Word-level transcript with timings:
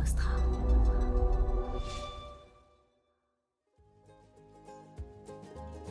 Vostra. 0.00 0.69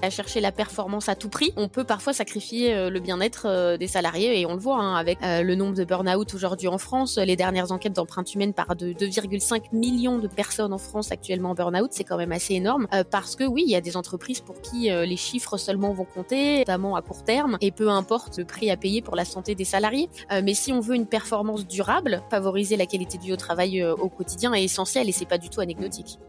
À 0.02 0.10
chercher 0.10 0.40
la 0.40 0.52
performance 0.52 1.10
à 1.10 1.16
tout 1.16 1.30
prix, 1.30 1.52
on 1.58 1.68
peut 1.68 1.84
parfois 1.84 2.14
sacrifier 2.14 2.74
euh, 2.74 2.90
le 2.90 3.00
bien-être 3.00 3.46
euh, 3.46 3.78
des 3.78 3.88
salariés 3.88 4.40
et 4.40 4.46
on 4.46 4.54
le 4.54 4.60
voit 4.60 4.78
hein, 4.78 4.96
avec 4.96 5.22
euh, 5.24 5.42
le 5.42 5.56
nombre 5.56 5.76
de 5.76 5.84
burn-out 5.84 6.34
aujourd'hui 6.34 6.68
en 6.68 6.78
France. 6.78 7.18
Les 7.18 7.36
dernières 7.36 7.72
enquêtes 7.72 7.94
d'empreinte 7.94 8.34
humaine 8.34 8.54
par 8.54 8.76
de 8.76 8.94
2,5 8.94 9.74
millions 9.74 10.18
de 10.18 10.28
personnes 10.28 10.74
en 10.74 10.78
France 10.78 11.12
actuellement 11.12 11.52
en 11.52 11.56
burn-out, 11.56 11.90
c'est 11.92 12.04
quand 12.04 12.18
même 12.18 12.32
assez 12.32 12.54
énorme 12.54 12.88
parce 13.12 13.36
que 13.36 13.44
oui, 13.44 13.64
il 13.66 13.72
y 13.72 13.76
a 13.76 13.82
des 13.82 13.98
entreprises 13.98 14.42
pour 14.42 14.62
qui 14.62 14.90
les 14.90 15.18
chiffres 15.18 15.58
seulement 15.58 15.94
vont 15.94 16.06
compter, 16.06 16.60
notamment 16.60 16.96
à 16.96 17.02
court 17.02 17.24
terme, 17.24 17.58
et 17.62 17.72
peu 17.72 17.90
importe 17.90 18.38
le 18.38 18.46
prix 18.46 18.70
à 18.72 18.78
payer 18.78 19.02
pour 19.02 19.16
la 19.16 19.26
santé 19.26 19.56
des 19.56 19.66
salariés. 19.66 20.10
mais 20.44 20.54
si 20.54 20.72
on 20.72 20.80
veut 20.80 20.96
une 20.96 21.08
performance 21.08 21.68
durable, 21.68 22.22
favoriser 22.30 22.78
la 22.78 22.86
qualité 22.86 23.18
du 23.18 23.32
vie 23.32 23.38
travail 23.38 23.84
au 23.84 24.10
quotidien 24.10 24.54
est 24.54 24.64
essentiel 24.64 25.10
et 25.10 25.12
c'est 25.12 25.26
pas 25.26 25.38
du 25.38 25.50
tout 25.50 25.62
anecdotique. 25.62 26.20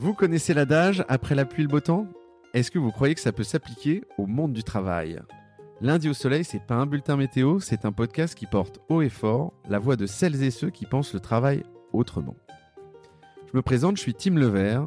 Vous 0.00 0.14
connaissez 0.14 0.54
l'adage 0.54 1.04
après 1.08 1.34
la 1.34 1.44
pluie 1.44 1.64
le 1.64 1.68
beau 1.68 1.80
temps? 1.80 2.06
Est-ce 2.54 2.70
que 2.70 2.78
vous 2.78 2.92
croyez 2.92 3.16
que 3.16 3.20
ça 3.20 3.32
peut 3.32 3.42
s'appliquer 3.42 4.04
au 4.16 4.26
monde 4.26 4.52
du 4.52 4.62
travail? 4.62 5.20
Lundi 5.80 6.08
au 6.08 6.14
soleil, 6.14 6.44
c'est 6.44 6.64
pas 6.64 6.76
un 6.76 6.86
bulletin 6.86 7.16
météo, 7.16 7.58
c'est 7.58 7.84
un 7.84 7.90
podcast 7.90 8.36
qui 8.36 8.46
porte 8.46 8.78
haut 8.88 9.02
et 9.02 9.08
fort 9.08 9.52
la 9.68 9.80
voix 9.80 9.96
de 9.96 10.06
celles 10.06 10.40
et 10.44 10.52
ceux 10.52 10.70
qui 10.70 10.86
pensent 10.86 11.14
le 11.14 11.18
travail 11.18 11.64
autrement. 11.92 12.36
Je 13.50 13.56
me 13.56 13.60
présente, 13.60 13.96
je 13.96 14.02
suis 14.02 14.14
Tim 14.14 14.36
Levert, 14.36 14.86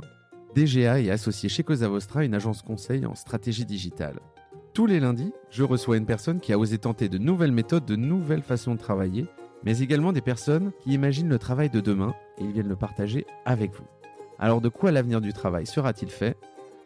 DGA 0.56 1.02
et 1.02 1.12
associé 1.12 1.50
chez 1.50 1.64
Cosa 1.64 1.90
Vostra, 1.90 2.24
une 2.24 2.34
agence 2.34 2.62
conseil 2.62 3.06
en 3.06 3.14
stratégie 3.14 3.66
digitale. 3.66 4.22
Tous 4.74 4.86
les 4.86 5.02
lundis, 5.02 5.34
je 5.50 5.64
reçois 5.64 5.98
une 5.98 6.06
personne 6.06 6.40
qui 6.40 6.54
a 6.54 6.58
osé 6.58 6.78
tenter 6.78 7.10
de 7.10 7.18
nouvelles 7.18 7.52
méthodes, 7.52 7.84
de 7.84 7.98
nouvelles 7.98 8.44
façons 8.44 8.76
de 8.76 8.80
travailler, 8.80 9.26
mais 9.66 9.80
également 9.80 10.14
des 10.14 10.22
personnes 10.22 10.72
qui 10.80 10.94
imaginent 10.94 11.28
le 11.28 11.38
travail 11.38 11.70
de 11.70 11.82
demain 11.82 12.16
et 12.38 12.46
ils 12.46 12.54
viennent 12.54 12.70
le 12.70 12.78
partager 12.78 13.26
avec 13.44 13.74
vous. 13.74 13.84
Alors 14.42 14.60
de 14.60 14.70
quoi 14.70 14.92
l'avenir 14.92 15.22
du 15.22 15.34
travail 15.34 15.68
sera-t-il 15.68 16.12
fait? 16.12 16.36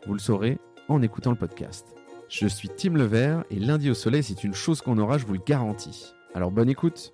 Vous 0.06 0.11
le 0.11 0.20
saurez 0.20 0.59
en 0.89 1.02
écoutant 1.02 1.31
le 1.31 1.38
podcast. 1.38 1.88
Je 2.28 2.47
suis 2.47 2.67
Tim 2.67 2.95
Levert 2.95 3.45
et 3.50 3.59
lundi 3.59 3.89
au 3.89 3.94
soleil, 3.94 4.23
c'est 4.23 4.44
une 4.44 4.53
chose 4.53 4.81
qu'on 4.81 4.97
aura, 4.97 5.17
je 5.17 5.25
vous 5.25 5.36
le 5.36 5.39
garantis. 5.39 6.14
Alors 6.34 6.52
bonne 6.52 6.70
écoute 6.70 7.14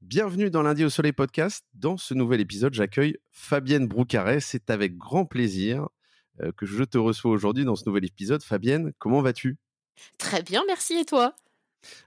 Bienvenue 0.00 0.48
dans 0.48 0.62
Lundi 0.62 0.82
au 0.84 0.90
Soleil 0.90 1.12
podcast. 1.12 1.66
Dans 1.74 1.98
ce 1.98 2.14
nouvel 2.14 2.40
épisode, 2.40 2.72
j'accueille 2.72 3.18
Fabienne 3.32 3.86
Broucaret. 3.86 4.40
C'est 4.40 4.70
avec 4.70 4.96
grand 4.96 5.26
plaisir 5.26 5.88
euh, 6.40 6.52
que 6.56 6.64
je 6.64 6.84
te 6.84 6.96
reçois 6.96 7.32
aujourd'hui 7.32 7.66
dans 7.66 7.76
ce 7.76 7.86
nouvel 7.86 8.06
épisode. 8.06 8.42
Fabienne, 8.42 8.92
comment 8.98 9.20
vas-tu? 9.20 9.58
Très 10.16 10.42
bien, 10.42 10.62
merci 10.66 10.94
et 10.94 11.04
toi? 11.04 11.34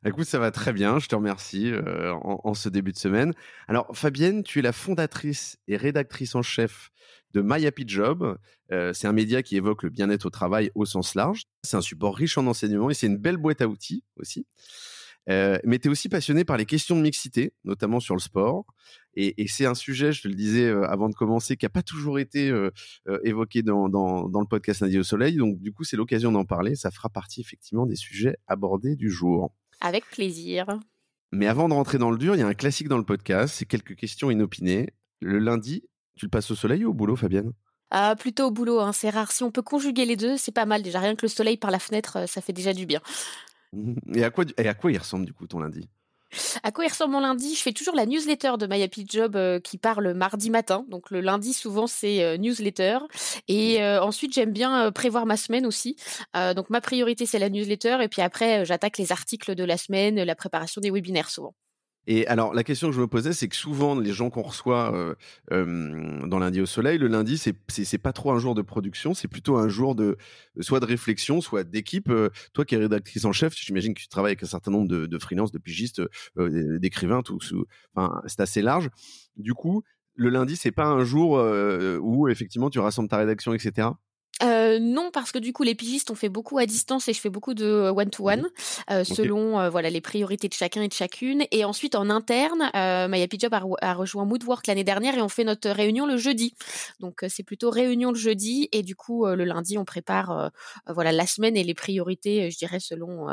Écoute, 0.06 0.26
ça 0.26 0.40
va 0.40 0.52
très 0.52 0.74
bien, 0.74 1.00
je 1.00 1.08
te 1.08 1.16
remercie 1.16 1.72
euh, 1.72 2.14
en, 2.14 2.54
ce 2.54 2.70
début 2.70 2.92
de 2.92 2.98
semaine. 2.98 3.34
Alors, 3.68 3.88
Fabienne, 3.94 4.44
tu 4.44 4.60
es 4.60 4.62
la 4.62 4.72
fondatrice 4.72 5.58
et 5.68 5.78
rédactrice 5.78 6.36
en 6.36 6.42
chef 6.42 6.90
de 7.34 7.42
My 7.42 7.66
Happy 7.66 7.84
Job. 7.88 8.38
Euh, 8.72 8.94
c'est 8.94 9.08
un 9.08 9.14
média 9.14 9.44
qui 9.44 9.58
évoque 9.58 9.84
le 9.84 9.90
bien-être 9.90 10.26
au 10.26 10.30
travail 10.30 10.72
au 10.76 10.86
sens 10.86 11.16
large. 11.16 11.44
C'est 11.64 11.78
un 11.78 11.82
support 11.82 12.16
riche 12.16 12.38
en 12.38 12.48
enseignements 12.48 12.90
et 12.90 12.94
c'est 12.94 13.08
une 13.08 13.18
belle 13.18 13.38
boîte 13.38 13.62
à 13.62 13.68
outils 13.68 14.04
aussi. 14.18 14.46
Euh, 15.30 15.58
mais 15.66 15.78
tu 15.78 15.90
es 15.90 15.92
aussi 15.92 16.08
passionné 16.08 16.46
par 16.46 16.56
les 16.56 16.66
questions 16.66 16.96
de 16.96 17.02
mixité, 17.02 17.54
notamment 17.66 18.00
sur 18.00 18.16
le 18.16 18.22
sport. 18.22 18.66
Et, 19.14 19.46
c'est 19.48 19.66
un 19.66 19.76
sujet, 19.76 20.14
je 20.14 20.22
te 20.22 20.28
le 20.28 20.36
disais 20.36 20.70
avant 20.70 21.10
de 21.10 21.16
commencer, 21.16 21.58
qui 21.58 21.66
a 21.66 21.70
pas 21.70 21.82
toujours 21.82 22.20
été 22.20 22.54
évoqué 23.24 23.62
dans, 23.62 23.88
le 23.88 24.48
podcast 24.48 24.82
Lundi 24.82 25.00
au 25.00 25.04
Soleil. 25.04 25.36
Donc 25.36 25.60
du 25.60 25.74
coup, 25.74 25.84
c'est 25.84 25.98
l'occasion 25.98 26.32
d'en 26.32 26.46
parler. 26.46 26.76
Ça 26.76 26.92
fera 26.92 27.10
partie 27.10 27.42
effectivement 27.42 27.86
des 27.86 27.96
sujets 27.96 28.38
abordés 28.48 28.96
du 28.96 29.10
jour. 29.10 29.52
Avec 29.82 30.06
plaisir. 30.10 30.66
Mais 31.32 31.48
avant 31.48 31.68
de 31.70 31.74
rentrer 31.74 31.98
dans 31.98 32.12
le 32.12 32.18
dur, 32.18 32.36
il 32.36 32.40
y 32.40 32.42
a 32.42 32.48
un 32.48 32.54
classique 32.54 32.88
dans 32.88 32.98
le 32.98 33.04
podcast, 33.04 33.56
c'est 33.58 33.66
quelques 33.66 33.96
questions 33.96 34.32
inopinées. 34.32 34.90
Le 35.20 35.40
lundi, 35.40 35.84
tu 36.16 36.26
le 36.26 36.30
passes 36.30 36.50
au 36.52 36.56
soleil 36.56 36.86
ou 36.86 36.92
au 36.92 36.94
boulot, 36.94 37.16
Fabienne? 37.16 37.52
Ah, 37.90 38.16
plutôt 38.18 38.48
au 38.48 38.52
boulot, 38.52 38.80
hein, 38.80 38.92
c'est 38.92 39.10
rare. 39.10 39.32
Si 39.32 39.44
on 39.44 39.52
peut 39.52 39.62
conjuguer 39.62 40.06
les 40.06 40.16
deux, 40.16 40.38
c'est 40.38 40.52
pas 40.52 40.66
mal 40.66 40.82
déjà. 40.84 41.00
Rien 41.00 41.16
que 41.16 41.26
le 41.26 41.30
soleil 41.30 41.58
par 41.58 41.72
la 41.72 41.80
fenêtre, 41.80 42.28
ça 42.28 42.42
fait 42.42 42.54
déjà 42.54 42.74
du 42.74 42.86
bien. 42.86 43.02
Et 44.16 44.24
à 44.24 44.30
quoi, 44.30 44.46
et 44.58 44.68
à 44.68 44.74
quoi 44.74 44.92
il 44.92 44.98
ressemble 44.98 45.26
du 45.26 45.34
coup 45.34 45.46
ton 45.46 45.60
lundi? 45.60 45.88
À 46.64 46.72
quoi 46.72 46.86
il 46.86 46.90
ressemble 46.90 47.14
mon 47.14 47.20
lundi? 47.20 47.56
Je 47.56 47.62
fais 47.62 47.74
toujours 47.74 47.96
la 47.96 48.06
newsletter 48.06 48.54
de 48.60 48.68
My 48.68 48.82
Happy 48.82 49.06
Job 49.08 49.36
euh, 49.36 49.60
qui 49.60 49.78
parle 49.78 50.14
mardi 50.14 50.50
matin. 50.50 50.86
Donc 50.90 51.12
le 51.12 51.22
lundi 51.22 51.54
souvent 51.54 51.88
c'est 51.88 52.24
euh, 52.24 52.38
newsletter. 52.38 53.00
Et 53.48 53.84
euh, 53.84 54.02
ensuite 54.02 54.34
j'aime 54.34 54.52
bien 54.52 54.92
prévoir 54.92 55.26
ma 55.26 55.38
semaine 55.38 55.66
aussi. 55.66 55.96
donc 56.56 56.70
ma 56.70 56.82
priorité 56.82 57.26
c'est 57.26 57.40
la 57.40 57.50
newsletter 57.50 57.98
et 58.02 58.08
puis 58.08 58.22
après 58.22 58.66
j'attaque 58.66 58.98
les 58.98 59.12
articles 59.12 59.56
de 59.56 59.64
la 59.64 59.78
semaine, 59.78 60.22
la 60.24 60.36
préparation 60.36 60.82
des 60.82 60.92
webinaires 60.92 61.30
souvent. 61.30 61.54
Et 62.08 62.26
alors 62.28 62.54
la 62.54 62.64
question 62.64 62.88
que 62.88 62.96
je 62.96 63.02
me 63.02 63.08
posais, 63.08 63.34
c'est 63.34 63.50
que 63.50 63.56
souvent 63.56 64.00
les 64.00 64.14
gens 64.14 64.30
qu'on 64.30 64.42
reçoit 64.42 64.96
euh, 64.96 65.14
euh, 65.52 66.26
dans 66.26 66.40
lundi 66.40 66.62
au 66.62 66.66
soleil, 66.66 66.98
le 66.98 67.08
lundi 67.08 67.38
c'est 67.38 67.56
c'est 67.68 67.98
pas 67.98 68.14
trop 68.14 68.32
un 68.32 68.40
jour 68.40 68.56
de 68.56 68.62
production, 68.62 69.14
c'est 69.14 69.28
plutôt 69.28 69.58
un 69.58 69.68
jour 69.68 69.94
de 69.94 70.18
soit 70.62 70.80
de 70.80 70.86
réflexion, 70.86 71.42
soit 71.42 71.66
d'équipe. 71.66 72.10
Euh, 72.10 72.30
toi 72.54 72.64
qui 72.64 72.76
es 72.76 72.78
rédactrice 72.78 73.26
en 73.26 73.34
chef, 73.34 73.54
j'imagine 73.58 73.94
que 73.94 74.00
tu 74.00 74.08
travailles 74.08 74.32
avec 74.32 74.44
un 74.44 74.48
certain 74.48 74.72
nombre 74.72 74.88
de, 74.88 75.06
de 75.06 75.20
freelances, 75.20 75.52
de 75.52 75.60
pigistes, 75.60 76.02
d'écrivains, 76.38 77.22
tout. 77.22 77.40
Enfin, 77.94 78.22
c'est 78.26 78.40
assez 78.40 78.62
large. 78.62 78.90
Du 79.36 79.54
coup, 79.54 79.84
le 80.16 80.30
lundi 80.30 80.56
c'est 80.56 80.72
pas 80.72 80.88
un 80.88 81.04
jour 81.04 81.32
où 82.02 82.30
effectivement 82.30 82.70
tu 82.70 82.80
rassembles 82.80 83.10
ta 83.10 83.18
rédaction, 83.18 83.54
etc. 83.54 83.90
Euh, 84.44 84.80
non, 84.80 85.10
parce 85.12 85.32
que 85.32 85.40
du 85.40 85.54
coup, 85.54 85.64
les 85.64 85.76
pigistes, 85.76 86.12
on 86.12 86.16
fait 86.16 86.30
beaucoup 86.30 86.58
à 86.58 86.66
distance 86.66 87.08
et 87.08 87.14
je 87.14 87.20
fais 87.20 87.30
beaucoup 87.30 87.54
de 87.54 87.90
one-to-one, 87.90 88.42
mhm. 88.42 88.50
euh, 88.92 89.04
selon 89.04 89.60
euh, 89.60 89.70
voilà 89.70 89.90
les 89.90 90.02
priorités 90.02 90.48
de 90.48 90.54
chacun 90.54 90.82
et 90.82 90.88
de 90.88 90.94
chacune. 90.94 91.46
Et 91.52 91.66
ensuite, 91.66 91.96
en 91.96 92.10
interne, 92.10 92.70
euh, 92.76 93.08
My 93.08 93.22
Happy 93.22 93.40
Job 93.40 93.54
a, 93.54 93.94
rejoint 93.94 94.26
Moodwork 94.26 94.68
l'année 94.68 94.84
dernière 94.84 95.18
et 95.18 95.22
on 95.22 95.30
fait 95.30 95.44
notre 95.44 95.70
réunion 95.70 96.06
le 96.06 96.18
jeudi. 96.18 96.54
Donc, 97.00 97.26
c'est 97.28 97.44
plutôt 97.44 97.70
réunion 97.70 98.12
le 98.12 98.18
jeudi 98.18 98.70
et 98.72 98.84
du 98.84 98.96
coup, 98.96 99.26
le 99.26 99.44
lundi, 99.44 99.78
on 99.78 99.86
prépare 99.86 100.52
voilà 100.88 101.12
la 101.12 101.26
semaine 101.26 101.58
et 101.58 101.64
les 101.64 101.74
priorités, 101.74 102.52
je 102.52 102.58
dirais, 102.58 102.80
selon 102.80 103.28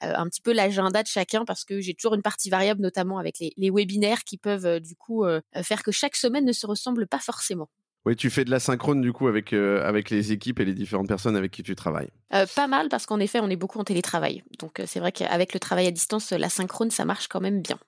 un 0.00 0.28
petit 0.28 0.40
peu 0.40 0.52
l'agenda 0.52 1.02
de 1.02 1.08
chacun 1.08 1.44
parce 1.44 1.64
que 1.64 1.80
j'ai 1.80 1.94
toujours 1.94 2.14
une 2.14 2.22
partie 2.22 2.50
variable, 2.50 2.80
notamment 2.80 3.18
avec 3.18 3.38
les, 3.40 3.52
les 3.56 3.70
webinaires 3.70 4.24
qui 4.24 4.38
peuvent 4.38 4.80
du 4.80 4.96
coup 4.96 5.24
faire 5.62 5.82
que 5.82 5.90
chaque 5.90 6.16
semaine 6.16 6.44
ne 6.44 6.52
se 6.52 6.66
ressemble 6.66 7.06
pas 7.06 7.18
forcément. 7.18 7.68
Oui, 8.06 8.14
tu 8.14 8.30
fais 8.30 8.44
de 8.44 8.52
la 8.52 8.60
synchrone 8.60 9.00
du 9.00 9.12
coup 9.12 9.26
avec 9.26 9.52
euh, 9.52 9.84
avec 9.84 10.10
les 10.10 10.30
équipes 10.30 10.60
et 10.60 10.64
les 10.64 10.74
différentes 10.74 11.08
personnes 11.08 11.34
avec 11.34 11.50
qui 11.50 11.64
tu 11.64 11.74
travailles. 11.74 12.10
Euh, 12.32 12.46
pas 12.54 12.68
mal 12.68 12.88
parce 12.88 13.04
qu'en 13.04 13.18
effet, 13.18 13.40
on 13.40 13.50
est 13.50 13.56
beaucoup 13.56 13.80
en 13.80 13.84
télétravail. 13.84 14.44
Donc 14.60 14.78
euh, 14.78 14.84
c'est 14.86 15.00
vrai 15.00 15.10
qu'avec 15.10 15.52
le 15.52 15.58
travail 15.58 15.88
à 15.88 15.90
distance, 15.90 16.30
la 16.30 16.48
synchrone, 16.48 16.90
ça 16.90 17.04
marche 17.04 17.26
quand 17.26 17.40
même 17.40 17.62
bien. 17.62 17.78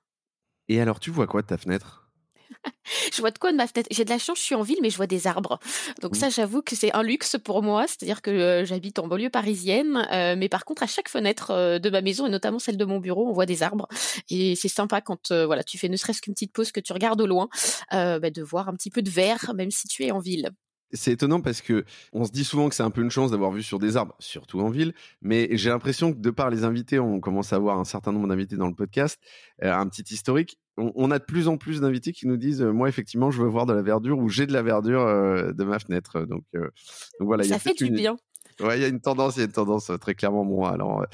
Et 0.69 0.81
alors, 0.81 0.99
tu 0.99 1.11
vois 1.11 1.29
quoi 1.29 1.43
de 1.43 1.47
ta 1.47 1.57
fenêtre? 1.57 2.08
je 3.13 3.21
vois 3.21 3.31
de 3.31 3.39
quoi 3.39 3.53
de 3.53 3.57
ma 3.57 3.67
fenêtre. 3.67 3.89
J'ai 3.91 4.05
de 4.05 4.11
la 4.11 4.19
chance, 4.19 4.39
je 4.39 4.45
suis 4.45 4.55
en 4.55 4.63
ville, 4.63 4.79
mais 4.83 4.91
je 4.91 4.97
vois 4.97 5.07
des 5.07 5.27
arbres. 5.27 5.59
Donc 6.01 6.17
ça, 6.17 6.31
j'avoue 6.31 6.63
que 6.63 6.77
c'est 6.77 6.93
un 6.95 7.03
luxe 7.03 7.37
pour 7.43 7.63
moi. 7.63 7.87
C'est-à-dire 7.87 8.23
que 8.23 8.31
euh, 8.31 8.65
j'habite 8.65 8.99
en 8.99 9.07
banlieue 9.07 9.31
parisienne, 9.31 10.07
euh, 10.13 10.35
mais 10.37 10.49
par 10.49 10.65
contre, 10.65 10.83
à 10.83 10.87
chaque 10.87 11.09
fenêtre 11.09 11.51
euh, 11.51 11.79
de 11.79 11.91
ma 11.91 12.01
maison 12.01 12.27
et 12.27 12.31
notamment 12.31 12.59
celle 12.59 12.77
de 12.77 12.85
mon 12.85 12.99
bureau, 12.99 13.29
on 13.29 13.33
voit 13.33 13.47
des 13.47 13.63
arbres. 13.63 13.89
Et 14.31 14.57
c'est 14.57 14.69
sympa 14.69 15.01
quand 15.01 15.33
voilà, 15.33 15.65
tu 15.65 15.79
fais 15.79 15.89
ne 15.89 15.97
serait-ce 15.97 16.23
qu'une 16.23 16.35
petite 16.35 16.53
pause 16.53 16.73
que 16.73 16.81
tu 16.81 16.93
regardes 16.93 17.21
au 17.21 17.27
loin, 17.27 17.49
bah, 17.91 18.31
de 18.31 18.43
voir 18.43 18.69
un 18.69 18.75
petit 18.75 18.91
peu 18.91 19.03
de 19.03 19.11
vert, 19.11 19.53
même 19.55 19.71
si 19.71 19.89
tu 19.89 20.05
es 20.05 20.11
en 20.11 20.19
ville. 20.19 20.51
C'est 20.93 21.13
étonnant 21.13 21.41
parce 21.41 21.61
que 21.61 21.85
on 22.13 22.25
se 22.25 22.33
dit 22.33 22.45
souvent 22.45 22.69
que 22.69 22.75
c'est 22.75 22.83
un 22.83 22.91
peu 22.91 23.03
une 23.03 23.11
chance 23.11 23.31
d'avoir 23.31 23.51
vu 23.51 23.63
sur 23.63 23.79
des 23.79 23.97
arbres, 23.97 24.15
surtout 24.19 24.61
en 24.61 24.71
ville. 24.71 24.95
Mais 25.21 25.49
j'ai 25.53 25.69
l'impression 25.69 26.13
que 26.13 26.19
de 26.19 26.31
par 26.31 26.49
les 26.51 26.65
invités, 26.65 26.99
on 26.99 27.21
commence 27.21 27.53
à 27.53 27.57
avoir 27.57 27.79
un 27.79 27.85
certain 27.85 28.13
nombre 28.13 28.29
d'invités 28.29 28.57
dans 28.57 28.69
le 28.69 28.75
podcast, 28.75 29.21
un 29.61 29.87
petit 29.89 30.15
historique. 30.15 30.59
On, 30.79 31.11
a 31.11 31.19
de 31.19 31.25
plus 31.25 31.49
en 31.49 31.57
plus 31.57 31.81
d'invités 31.81 32.13
qui 32.13 32.29
nous 32.29 32.37
disent 32.37 32.63
euh, 32.63 32.71
moi 32.71 32.89
effectivement 32.89 33.33
je 33.33 33.43
veux 33.43 33.49
voir 33.49 33.67
de 33.67 33.73
la 33.73 33.83
verdure 33.83 34.17
ou 34.19 34.29
j'ai 34.29 34.47
de 34.47 34.53
la 34.53 34.63
verdure 34.63 35.01
euh, 35.01 35.53
de 35.53 35.65
ma 35.65 35.81
fenêtre. 35.81 36.21
Donc, 36.21 36.45
euh, 36.55 36.71
donc 37.19 37.27
voilà 37.27 37.43
ça 37.43 37.59
fait 37.59 37.75
du 37.75 37.91
bien. 37.91 38.17
Ouais 38.61 38.79
il 38.79 38.83
y 38.83 38.85
a 38.85 38.89
une 38.89 39.01
tendance 39.01 39.37
il 39.37 39.41
y 39.41 39.43
a 39.43 39.47
une 39.47 39.53
tendance 39.53 39.91
très 40.01 40.15
clairement. 40.15 40.45
Moi 40.45 40.71
alors 40.71 41.05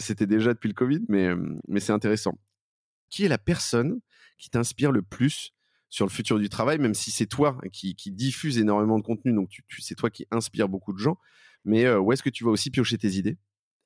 c'était 0.00 0.26
déjà 0.26 0.54
depuis 0.54 0.68
le 0.68 0.74
covid 0.74 1.04
mais 1.08 1.30
mais 1.68 1.80
c'est 1.80 1.92
intéressant. 1.92 2.38
Qui 3.10 3.26
est 3.26 3.28
la 3.28 3.38
personne 3.38 4.00
qui 4.38 4.48
t'inspire 4.48 4.92
le 4.92 5.02
plus 5.02 5.52
sur 5.92 6.06
le 6.06 6.10
futur 6.10 6.38
du 6.38 6.48
travail 6.48 6.78
même 6.78 6.94
si 6.94 7.10
c'est 7.10 7.26
toi 7.26 7.58
qui, 7.70 7.94
qui 7.94 8.10
diffuse 8.10 8.56
énormément 8.56 8.98
de 8.98 9.04
contenu 9.04 9.34
donc 9.34 9.50
tu, 9.50 9.62
tu 9.68 9.82
c'est 9.82 9.94
toi 9.94 10.08
qui 10.08 10.26
inspire 10.30 10.68
beaucoup 10.68 10.94
de 10.94 10.98
gens. 10.98 11.18
Mais 11.66 11.86
où 11.94 12.10
est-ce 12.12 12.22
que 12.22 12.30
tu 12.30 12.44
vas 12.44 12.50
aussi 12.50 12.70
piocher 12.70 12.96
tes 12.96 13.10
idées? 13.10 13.36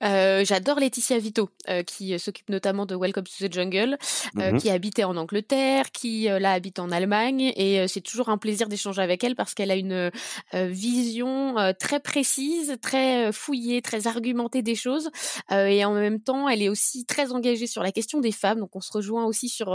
Euh, 0.02 0.44
j'adore 0.44 0.78
Laetitia 0.78 1.18
Vito, 1.18 1.48
euh, 1.68 1.82
qui 1.82 2.12
euh, 2.12 2.18
s'occupe 2.18 2.50
notamment 2.50 2.84
de 2.84 2.94
Welcome 2.94 3.24
to 3.24 3.48
the 3.48 3.52
Jungle, 3.52 3.96
mhm. 4.34 4.58
qui 4.58 4.70
habitait 4.70 5.04
en 5.04 5.16
Angleterre, 5.16 5.90
qui 5.90 6.24
là 6.24 6.52
habite 6.52 6.78
en 6.78 6.90
Allemagne, 6.90 7.52
et 7.56 7.86
c'est 7.88 8.00
toujours 8.00 8.28
un 8.28 8.38
plaisir 8.38 8.68
d'échanger 8.68 9.00
avec 9.00 9.24
elle 9.24 9.34
parce 9.34 9.54
qu'elle 9.54 9.70
a 9.70 9.76
une 9.76 10.10
vision 10.52 11.56
très 11.78 12.00
précise, 12.00 12.76
très 12.80 13.32
fouillée, 13.32 13.82
très 13.82 14.06
argumentée 14.06 14.62
des 14.62 14.74
choses, 14.74 15.10
et 15.50 15.84
en 15.84 15.94
même 15.94 16.20
temps, 16.20 16.48
elle 16.48 16.62
est 16.62 16.68
aussi 16.68 17.04
très 17.04 17.32
engagée 17.32 17.66
sur 17.66 17.82
la 17.82 17.92
question 17.92 18.20
des 18.20 18.32
femmes. 18.32 18.60
Donc, 18.60 18.74
on 18.74 18.80
se 18.80 18.92
rejoint 18.92 19.24
aussi 19.24 19.48
sur 19.48 19.68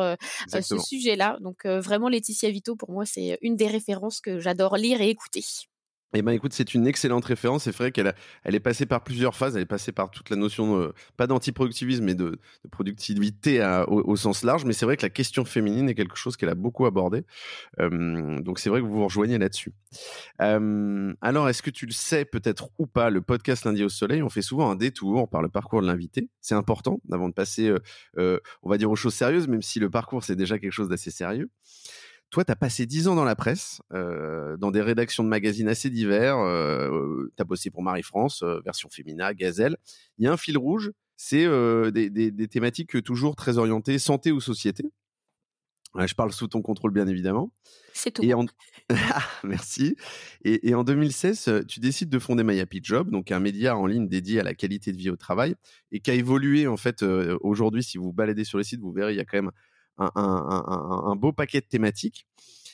ce 0.50 0.78
sujet-là. 0.78 1.38
Donc, 1.42 1.66
vraiment, 1.66 2.10
Laetitia 2.10 2.50
Vito, 2.50 2.76
pour 2.76 2.92
moi, 2.92 3.06
c'est 3.06 3.38
une 3.42 3.56
des 3.56 3.68
références 3.68 4.22
que 4.22 4.40
j'adore 4.40 4.78
lire 4.78 5.02
et 5.02 5.10
écouter. 5.10 5.44
Eh 6.14 6.22
ben 6.22 6.34
écoute, 6.34 6.52
c'est 6.52 6.74
une 6.74 6.88
excellente 6.88 7.24
référence. 7.24 7.64
C'est 7.64 7.76
vrai 7.76 7.92
qu'elle 7.94 8.14
elle 8.44 8.56
est 8.56 8.60
passée 8.60 8.86
par 8.86 9.02
plusieurs 9.02 9.34
phases. 9.34 9.56
Elle 9.56 9.62
est 9.62 9.66
passée 9.66 9.94
par 9.94 10.12
toute 10.12 10.30
la 10.30 10.36
notion, 10.36 10.78
euh, 10.78 10.94
pas 11.16 11.26
d'antiproductivisme, 11.26 12.04
mais 12.04 12.16
de, 12.16 12.38
productivité 12.70 13.64
au, 13.88 14.16
sens 14.18 14.44
large. 14.44 14.66
Mais 14.66 14.74
c'est 14.74 14.86
vrai 14.86 14.98
que 14.98 15.04
la 15.04 15.10
question 15.10 15.46
féminine 15.46 15.88
est 15.88 15.96
quelque 15.96 16.18
chose 16.18 16.36
qu'elle 16.36 16.50
a 16.50 16.56
beaucoup 16.56 16.86
abordé. 16.86 17.24
Euh, 17.80 18.40
donc 18.42 18.60
c'est 18.60 18.70
vrai 18.70 18.82
que 18.82 18.86
vous 18.86 18.92
vous 18.92 19.04
rejoignez 19.06 19.38
là-dessus. 19.38 19.72
Euh, 20.42 21.14
alors, 21.22 21.48
est-ce 21.48 21.62
que 21.64 21.70
tu 21.70 21.86
le 21.86 21.94
sais 21.94 22.26
peut-être 22.26 22.70
ou 22.78 22.88
pas, 22.88 23.10
le 23.10 23.22
podcast 23.22 23.64
Lundi 23.64 23.84
au 23.84 23.90
Soleil, 23.90 24.22
on 24.22 24.30
fait 24.30 24.42
souvent 24.42 24.70
un 24.70 24.76
détour 24.76 25.30
par 25.30 25.42
le 25.42 25.48
parcours 25.48 25.82
de 25.82 25.88
l'invité. 25.88 26.28
C'est 26.42 26.56
important 26.56 27.00
avant 27.12 27.30
de 27.30 27.34
passer, 27.34 27.74
on 28.18 28.70
va 28.70 28.78
dire, 28.78 28.92
aux 28.92 28.98
choses 28.98 29.14
sérieuses, 29.14 29.48
même 29.48 29.62
si 29.62 29.80
le 29.80 29.90
parcours, 29.90 30.24
c'est 30.26 30.36
déjà 30.36 30.60
quelque 30.60 30.74
chose 30.74 30.90
d'assez 30.90 31.12
sérieux. 31.12 31.50
Toi, 32.32 32.46
tu 32.46 32.52
as 32.52 32.56
passé 32.56 32.86
dix 32.86 33.10
ans 33.10 33.16
dans 33.16 33.26
la 33.26 33.36
presse, 33.36 33.82
euh, 33.94 34.56
dans 34.56 34.72
des 34.72 34.82
rédactions 34.82 35.22
de 35.22 35.28
magazines 35.28 35.68
assez 35.68 35.90
divers. 35.90 36.38
Euh, 36.38 37.30
tu 37.36 37.42
as 37.42 37.44
bossé 37.44 37.70
pour 37.70 37.84
Marie-France, 37.84 38.42
euh, 38.44 38.62
version 38.64 38.88
Femina, 38.90 39.34
Gazelle. 39.34 39.76
Il 40.18 40.24
y 40.24 40.28
a 40.28 40.32
un 40.32 40.38
fil 40.38 40.58
rouge, 40.58 40.92
c'est 41.18 41.46
des, 41.92 42.48
thématiques 42.48 43.04
toujours 43.04 43.36
très 43.36 43.58
orientées 43.58 44.00
santé 44.00 44.32
ou 44.32 44.40
société. 44.40 44.86
je 45.94 46.14
parle 46.14 46.32
sous 46.32 46.48
ton 46.48 46.62
contrôle, 46.62 46.92
bien 46.92 47.06
évidemment. 47.06 47.52
C'est 47.94 48.12
tout. 48.12 48.24
Et 48.24 48.32
ah, 48.90 49.24
merci. 49.44 49.98
Et, 50.46 50.74
en 50.74 50.86
2016, 50.86 51.66
tu 51.68 51.82
décides 51.82 52.10
de 52.10 52.18
fonder 52.18 52.46
My 52.46 52.62
Happy 52.62 52.80
Job, 52.82 53.12
donc 53.12 53.32
un 53.34 53.42
média 53.42 53.76
en 53.76 53.86
ligne 53.86 54.08
dédié 54.08 54.40
à 54.40 54.44
la 54.44 54.54
qualité 54.54 54.94
de 54.94 54.98
vie 54.98 55.10
au 55.10 55.18
travail, 55.18 55.56
et 55.92 56.00
qui 56.00 56.10
a 56.12 56.14
évolué, 56.14 56.66
en 56.66 56.78
fait, 56.78 57.04
aujourd'hui, 57.42 57.84
si 57.84 57.98
vous 57.98 58.14
baladez 58.14 58.46
sur 58.46 58.58
le 58.58 58.64
site, 58.64 58.80
vous 58.80 58.94
verrez, 58.94 59.14
il 59.14 59.18
y 59.18 59.22
a 59.22 59.26
quand 59.26 59.38
même 59.38 59.52
un, 60.16 61.16
beau 61.16 61.32
paquet 61.32 61.62
de 61.62 61.66
thématiques. 61.66 62.28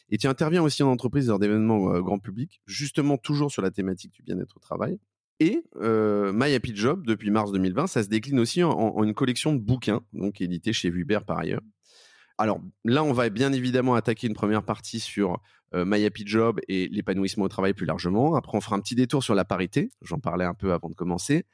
Et 0.10 0.18
tu 0.18 0.28
interviens 0.28 0.64
aussi 0.64 0.84
en 0.84 0.90
entreprise 0.90 1.28
lors 1.28 1.40
d'événements 1.40 1.94
euh, 1.94 2.02
grand 2.02 2.20
public, 2.20 2.62
justement 2.66 3.18
toujours 3.18 3.52
sur 3.52 3.62
la 3.62 3.72
thématique 3.72 4.14
du 4.14 4.24
bien-être 4.24 4.56
au 4.56 4.60
travail. 4.60 5.00
Et 5.40 5.64
euh, 5.82 6.32
My 6.34 6.54
Happy 6.54 6.76
Job, 6.76 7.06
depuis 7.06 7.30
mars 7.30 7.52
2020, 7.52 7.88
ça 7.88 8.04
se 8.04 8.08
décline 8.08 8.40
aussi 8.40 8.64
en, 8.64 9.04
une 9.04 9.14
collection 9.14 9.54
de 9.54 9.60
bouquins, 9.60 10.02
donc 10.14 10.42
édité 10.42 10.74
chez 10.74 10.88
Hubert 10.88 11.26
par 11.26 11.40
ailleurs. 11.40 11.62
Alors 12.38 12.62
là, 12.86 13.04
on 13.04 13.14
va 13.14 13.30
bien 13.30 13.52
évidemment 13.52 13.96
attaquer 13.96 14.28
une 14.28 14.34
première 14.34 14.64
partie 14.64 15.00
sur 15.00 15.40
euh, 15.74 15.84
My 15.86 16.06
Happy 16.06 16.24
Job 16.26 16.60
et 16.68 16.88
l'épanouissement 16.88 17.46
au 17.46 17.50
travail 17.50 17.74
plus 17.74 17.86
largement. 17.86 18.36
Après, 18.36 18.58
on 18.58 18.62
fera 18.62 18.76
un 18.76 18.80
petit 18.80 18.96
détour 18.96 19.24
sur 19.24 19.36
la 19.36 19.44
parité. 19.44 19.92
J'en 20.02 20.20
parlais 20.20 20.46
un 20.46 20.54
peu 20.54 20.72
avant 20.72 20.90
de 20.90 20.96
commencer 20.96 21.46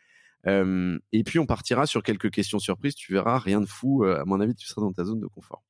et 0.45 1.24
puis 1.24 1.40
on 1.40 1.45
partira 1.45 1.86
sur 1.86 2.04
quelques 2.04 2.31
questions 2.31 2.60
surprises. 2.60 2.95
Tu 2.95 3.13
verras, 3.13 3.40
rien 3.40 3.62
de 3.62 3.66
fou. 3.66 4.04
à 4.04 4.25
mon 4.25 4.40
avis, 4.40 4.56
tu 4.56 4.68
seras 4.68 4.81
dans 4.81 4.94
ta 4.94 5.06
zone 5.06 5.19
de 5.19 5.28
confort. 5.28 5.63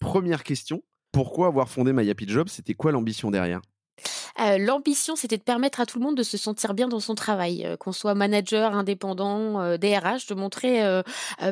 Première 0.00 0.42
question. 0.42 0.82
Pourquoi 1.12 1.48
avoir 1.48 1.68
fondé 1.68 1.92
My 1.92 2.08
Happy 2.08 2.28
Job? 2.28 2.48
C'était 2.48 2.74
quoi 2.74 2.92
l'ambition 2.92 3.30
derrière? 3.30 3.60
Euh, 4.38 4.58
l'ambition, 4.58 5.16
c'était 5.16 5.36
de 5.36 5.42
permettre 5.42 5.80
à 5.80 5.86
tout 5.86 5.98
le 5.98 6.04
monde 6.04 6.16
de 6.16 6.22
se 6.22 6.36
sentir 6.36 6.74
bien 6.74 6.88
dans 6.88 7.00
son 7.00 7.14
travail, 7.14 7.64
euh, 7.64 7.76
qu'on 7.76 7.92
soit 7.92 8.14
manager, 8.14 8.74
indépendant, 8.74 9.76
DRH, 9.76 10.24
euh, 10.30 10.34
de 10.34 10.34
montrer 10.34 10.80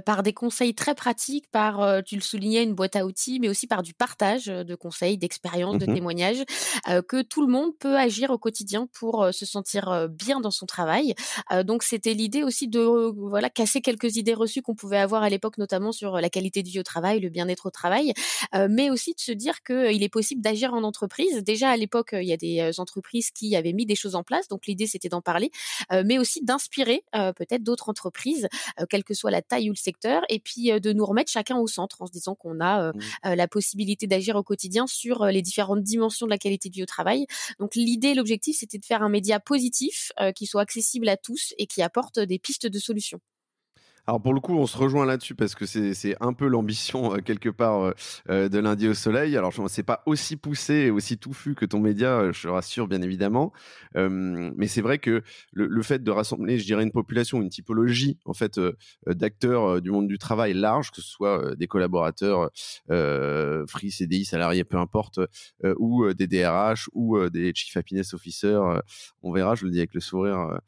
par 0.04 0.22
des 0.22 0.32
conseils 0.32 0.75
très 0.75 0.94
pratiques, 0.94 1.46
par, 1.50 2.02
tu 2.04 2.14
le 2.14 2.20
soulignais, 2.20 2.62
une 2.62 2.75
boîte 2.75 2.96
à 2.96 3.04
outils, 3.04 3.40
mais 3.40 3.48
aussi 3.48 3.66
par 3.66 3.82
du 3.82 3.94
partage 3.94 4.46
de 4.46 4.75
conseils, 4.75 5.19
d'expériences, 5.19 5.78
de 5.78 5.86
mmh 5.86 5.94
témoignages, 5.94 6.44
que 7.08 7.22
tout 7.22 7.40
le 7.44 7.48
monde 7.48 7.76
peut 7.78 7.96
agir 7.96 8.30
au 8.30 8.38
quotidien 8.38 8.86
pour 8.92 9.28
se 9.32 9.46
sentir 9.46 10.08
bien 10.08 10.40
dans 10.40 10.50
son 10.50 10.66
travail. 10.66 11.14
donc 11.64 11.82
c'était 11.82 12.14
l'idée 12.14 12.42
aussi 12.42 12.69
de 12.69 12.80
voilà 12.80 13.50
casser 13.50 13.80
quelques 13.80 14.16
idées 14.16 14.34
reçues 14.34 14.62
qu'on 14.62 14.75
pouvait 14.75 14.98
avoir 14.98 15.22
à 15.22 15.28
l'époque, 15.28 15.58
notamment 15.58 15.92
sur 15.92 16.20
la 16.20 16.30
qualité 16.30 16.62
de 16.62 16.69
vie 16.69 16.80
au 16.80 16.84
travail, 16.84 17.20
le 17.20 17.30
bien-être 17.30 17.66
au 17.66 17.70
travail, 17.70 18.12
mais 18.69 18.90
aussi 18.90 19.14
de 19.14 19.20
se 19.20 19.32
dire 19.32 19.62
qu'il 19.62 20.02
est 20.02 20.08
possible 20.08 20.42
d'agir 20.42 20.75
en 20.75 20.84
entreprise. 20.84 21.42
Déjà 21.42 21.70
à 21.70 21.76
l'époque, 21.76 22.10
il 22.12 22.28
y 22.28 22.32
a 22.32 22.36
des 22.36 22.68
entreprises 22.79 23.31
qui 23.31 23.56
avaient 23.56 23.73
mis 23.73 23.87
des 23.87 23.94
choses 23.94 24.15
en 24.15 24.23
place. 24.23 24.49
Donc 24.49 24.67
l'idée, 24.67 24.87
c'était 24.87 25.09
d'en 25.09 25.20
parler, 25.20 25.50
euh, 25.93 26.03
mais 26.05 26.19
aussi 26.19 26.44
d'inspirer 26.44 27.05
euh, 27.15 27.32
peut-être 27.32 27.62
d'autres 27.62 27.88
entreprises, 27.88 28.49
euh, 28.81 28.87
quelle 28.88 29.05
que 29.05 29.15
soit 29.15 29.31
la 29.31 29.43
taille 29.43 29.70
ou 29.70 29.73
le 29.73 29.79
secteur, 29.79 30.23
et 30.29 30.38
puis 30.38 30.70
de 30.81 30.93
nous 30.93 31.05
remettre 31.05 31.31
chacun 31.31 31.59
au 31.59 31.67
centre 31.67 32.03
en 32.03 32.06
se 32.06 32.12
disant 32.12 32.35
qu'on 32.35 32.61
a 32.61 32.93
mmh. 32.93 33.35
la 33.35 33.49
possibilité 33.49 34.06
d'agir 34.06 34.37
au 34.37 34.43
quotidien 34.43 34.87
sur 34.87 35.26
les 35.26 35.43
différentes 35.43 35.82
dimensions 35.82 36.26
de 36.26 36.31
la 36.31 36.38
qualité 36.38 36.69
de 36.69 36.75
vie 36.75 36.82
au 36.82 36.87
travail. 36.87 37.26
Donc 37.59 37.75
l'idée, 37.75 38.15
l'objectif, 38.15 38.59
c'était 38.59 38.79
de 38.79 38.85
faire 38.85 39.03
un 39.03 39.09
média 39.09 39.41
positif 39.41 40.12
qui 40.35 40.47
soit 40.47 40.62
accessible 40.62 41.09
à 41.09 41.17
tous 41.17 41.55
et 41.59 41.67
qui 41.67 41.82
apporte 41.82 42.19
des 42.19 42.38
pistes 42.38 42.67
de 42.67 42.79
solutions. 42.79 43.21
Alors 44.08 44.22
pour 44.22 44.32
le 44.32 44.40
coup, 44.40 44.56
on 44.56 44.66
se 44.66 44.78
rejoint 44.78 45.05
là-dessus 45.05 45.34
parce 45.34 45.55
que 45.55 45.66
c'est 45.66 46.16
un 46.22 46.32
peu 46.32 46.46
l'ambition 46.46 47.14
euh, 47.14 47.19
quelque 47.19 47.50
part 47.50 47.82
euh, 47.82 47.93
euh, 48.31 48.49
de 48.49 48.58
lundi 48.58 48.88
au 48.88 48.94
soleil. 48.94 49.37
Alors 49.37 49.50
je 49.50 49.60
ne 49.60 49.69
sais 49.69 49.82
pas 49.82 50.02
aussi 50.06 50.37
poussé 50.37 50.72
et 50.87 50.90
aussi 50.90 51.19
touffu 51.19 51.55
que 51.55 51.66
ton 51.66 51.78
média, 51.78 52.32
je 52.32 52.44
te 52.44 52.49
rassure 52.49 52.88
bien 52.88 53.02
évidemment. 53.02 53.52
mais 53.94 54.66
c'est 54.66 54.81
vrai 54.81 54.99
que 54.99 55.22
le, 55.52 55.82
fait 55.82 56.02
de 56.02 56.10
rassembler, 56.10 56.58
je 56.58 56.64
dirais, 56.64 56.84
une 56.84 56.90
population, 56.90 57.43
une 57.43 57.50
typologie 57.50 58.16
en 58.25 58.32
fait 58.32 58.58
d'acteurs 59.06 59.82
du 59.82 59.90
monde 59.90 60.08
du 60.08 60.16
travail 60.16 60.54
large, 60.54 60.90
que 60.90 61.02
ce 61.02 61.08
soit 61.08 61.54
des 61.56 61.66
collaborateurs 61.66 62.50
free, 62.88 63.90
CDI, 63.90 64.25
salariés, 64.25 64.64
peu 64.64 64.78
importe, 64.78 65.20
ou 65.78 66.11
des 66.14 66.26
DRH 66.26 66.88
ou 66.94 67.28
des 67.28 67.52
Chief 67.54 67.76
Happiness 67.76 68.14
Officers, 68.14 68.81
on 69.22 69.32
verra, 69.32 69.54
je 69.54 69.66
le 69.66 69.70
dis 69.70 69.78
avec 69.78 69.93
le 69.93 70.00
sourire. 70.00 70.61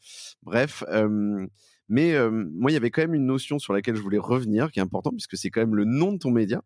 bref. 0.43 0.85
Mais 1.91 2.15
moi, 2.31 2.71
il 2.71 2.75
y 2.75 2.77
avait 2.77 2.91
quand 2.91 3.03
même 3.03 3.15
une 3.15 3.27
notion 3.27 3.59
sur 3.59 3.73
laquelle 3.75 3.97
je 3.97 4.01
voulais 4.01 4.17
revenir, 4.17 4.71
qui 4.71 4.79
est 4.79 4.83
importante, 4.83 5.15
puisque 5.15 5.37
c'est 5.37 5.51
quand 5.51 5.61
même 5.61 5.75
le 5.75 5.85
nom 5.85 6.13
de 6.13 6.19
ton 6.19 6.31
média. 6.31 6.63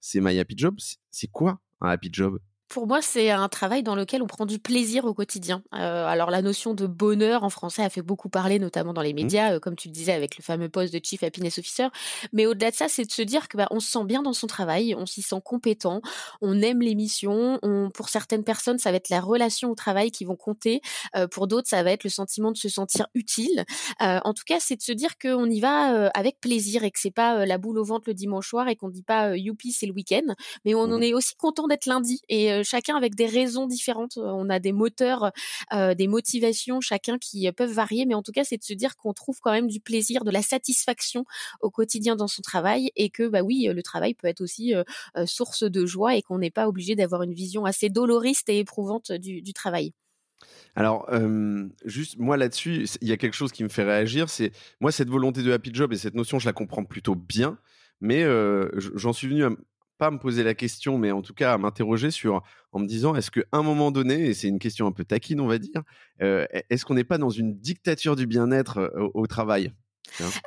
C'est 0.00 0.20
My 0.20 0.38
Happy 0.38 0.54
Job. 0.56 0.76
C'est 1.10 1.26
quoi 1.26 1.60
un 1.80 1.90
Happy 1.90 2.08
Job? 2.12 2.38
Pour 2.68 2.86
moi, 2.86 3.00
c'est 3.00 3.30
un 3.30 3.48
travail 3.48 3.82
dans 3.82 3.94
lequel 3.94 4.22
on 4.22 4.26
prend 4.26 4.44
du 4.44 4.58
plaisir 4.58 5.06
au 5.06 5.14
quotidien. 5.14 5.62
Euh, 5.74 6.06
alors 6.06 6.30
la 6.30 6.42
notion 6.42 6.74
de 6.74 6.86
bonheur 6.86 7.42
en 7.42 7.50
français 7.50 7.82
a 7.82 7.88
fait 7.88 8.02
beaucoup 8.02 8.28
parler, 8.28 8.58
notamment 8.58 8.92
dans 8.92 9.02
les 9.02 9.12
mmh. 9.12 9.16
médias, 9.16 9.54
euh, 9.54 9.60
comme 9.60 9.74
tu 9.74 9.88
le 9.88 9.92
disais 9.92 10.12
avec 10.12 10.36
le 10.36 10.42
fameux 10.42 10.68
poste 10.68 10.92
de 10.92 11.00
Chief 11.02 11.22
Happiness 11.22 11.58
Officer. 11.58 11.88
Mais 12.32 12.46
au-delà 12.46 12.70
de 12.70 12.76
ça, 12.76 12.88
c'est 12.88 13.04
de 13.04 13.10
se 13.10 13.22
dire 13.22 13.48
que 13.48 13.56
bah, 13.56 13.68
on 13.70 13.80
se 13.80 13.90
sent 13.90 14.04
bien 14.04 14.22
dans 14.22 14.34
son 14.34 14.46
travail, 14.46 14.94
on 14.94 15.06
s'y 15.06 15.22
sent 15.22 15.40
compétent, 15.42 16.02
on 16.42 16.60
aime 16.60 16.82
l'émission. 16.82 17.58
On, 17.62 17.90
pour 17.90 18.10
certaines 18.10 18.44
personnes, 18.44 18.78
ça 18.78 18.90
va 18.90 18.98
être 18.98 19.08
la 19.08 19.20
relation 19.20 19.70
au 19.70 19.74
travail 19.74 20.10
qui 20.10 20.26
vont 20.26 20.36
compter. 20.36 20.82
Euh, 21.16 21.26
pour 21.26 21.46
d'autres, 21.46 21.68
ça 21.68 21.82
va 21.82 21.92
être 21.92 22.04
le 22.04 22.10
sentiment 22.10 22.52
de 22.52 22.58
se 22.58 22.68
sentir 22.68 23.06
utile. 23.14 23.64
En 24.00 24.34
tout 24.34 24.44
cas, 24.46 24.58
c'est 24.60 24.76
de 24.76 24.82
se 24.82 24.92
dire 24.92 25.18
qu'on 25.18 25.48
y 25.48 25.60
va 25.60 26.08
avec 26.10 26.40
plaisir 26.40 26.84
et 26.84 26.90
que 26.90 26.98
c'est 27.00 27.10
pas 27.10 27.46
la 27.46 27.58
boule 27.58 27.78
au 27.78 27.84
ventre 27.84 28.04
le 28.06 28.14
dimanche 28.14 28.48
soir 28.48 28.68
et 28.68 28.76
qu'on 28.76 28.88
dit 28.88 29.02
pas 29.02 29.36
youpi 29.36 29.72
c'est 29.72 29.86
le 29.86 29.92
week-end, 29.92 30.34
mais 30.64 30.74
on 30.74 30.82
en 30.82 30.98
mmh. 30.98 31.02
est 31.02 31.14
aussi 31.14 31.34
content 31.36 31.66
d'être 31.66 31.86
lundi 31.86 32.20
et 32.28 32.57
chacun 32.62 32.96
avec 32.96 33.14
des 33.14 33.26
raisons 33.26 33.66
différentes. 33.66 34.18
Euh, 34.18 34.26
on 34.26 34.48
a 34.48 34.58
des 34.58 34.72
moteurs, 34.72 35.32
euh, 35.72 35.94
des 35.94 36.06
motivations, 36.06 36.80
chacun 36.80 37.18
qui 37.18 37.50
peuvent 37.52 37.72
varier, 37.72 38.06
mais 38.06 38.14
en 38.14 38.22
tout 38.22 38.32
cas, 38.32 38.44
c'est 38.44 38.56
de 38.56 38.64
se 38.64 38.72
dire 38.72 38.96
qu'on 38.96 39.12
trouve 39.12 39.38
quand 39.40 39.52
même 39.52 39.68
du 39.68 39.80
plaisir, 39.80 40.24
de 40.24 40.30
la 40.30 40.42
satisfaction 40.42 41.24
au 41.60 41.70
quotidien 41.70 42.16
dans 42.16 42.28
son 42.28 42.42
travail 42.42 42.90
et 42.96 43.10
que, 43.10 43.28
bah 43.28 43.42
oui, 43.42 43.68
le 43.72 43.82
travail 43.82 44.14
peut 44.14 44.26
être 44.26 44.40
aussi 44.40 44.74
source 45.26 45.62
de 45.62 45.86
joie 45.86 46.16
et 46.16 46.22
qu'on 46.22 46.38
n'est 46.38 46.50
pas 46.50 46.68
obligé 46.68 46.94
d'avoir 46.94 47.22
une 47.22 47.32
vision 47.32 47.64
assez 47.64 47.88
doloriste 47.88 48.48
et 48.48 48.58
éprouvante 48.58 49.12
du, 49.12 49.52
travail. 49.52 49.92
Alors, 50.76 51.08
juste 51.84 52.18
moi 52.18 52.36
là-dessus, 52.36 52.86
il 53.00 53.08
y 53.08 53.12
a 53.12 53.16
quelque 53.16 53.34
chose 53.34 53.52
qui 53.52 53.64
me 53.64 53.68
fait 53.68 53.84
réagir. 53.84 54.28
C'est 54.28 54.52
moi 54.80 54.92
cette 54.92 55.08
volonté 55.08 55.42
de 55.42 55.52
happy 55.52 55.70
job 55.72 55.92
et 55.92 55.96
cette 55.96 56.14
notion, 56.14 56.38
je 56.38 56.46
la 56.46 56.52
comprends 56.52 56.84
plutôt 56.84 57.14
bien, 57.14 57.58
mais 58.00 58.24
j'en 58.94 59.12
suis 59.12 59.28
venu 59.28 59.44
à, 59.44 59.50
pas 59.98 60.10
me 60.10 60.18
poser 60.18 60.42
la 60.44 60.54
question, 60.54 60.96
mais 60.96 61.10
en 61.10 61.22
tout 61.22 61.34
cas 61.34 61.52
à 61.52 61.58
m'interroger 61.58 62.10
sur, 62.10 62.42
en 62.72 62.78
me 62.78 62.86
disant, 62.86 63.14
est-ce 63.14 63.30
qu'à 63.30 63.42
un 63.52 63.62
moment 63.62 63.90
donné, 63.90 64.28
et 64.28 64.34
c'est 64.34 64.48
une 64.48 64.58
question 64.58 64.86
un 64.86 64.92
peu 64.92 65.04
taquine, 65.04 65.40
on 65.40 65.46
va 65.46 65.58
dire, 65.58 65.82
euh, 66.22 66.46
est-ce 66.70 66.84
qu'on 66.84 66.94
n'est 66.94 67.04
pas 67.04 67.18
dans 67.18 67.30
une 67.30 67.58
dictature 67.58 68.16
du 68.16 68.26
bien-être 68.26 68.78
euh, 68.78 69.08
au 69.14 69.26
travail? 69.26 69.72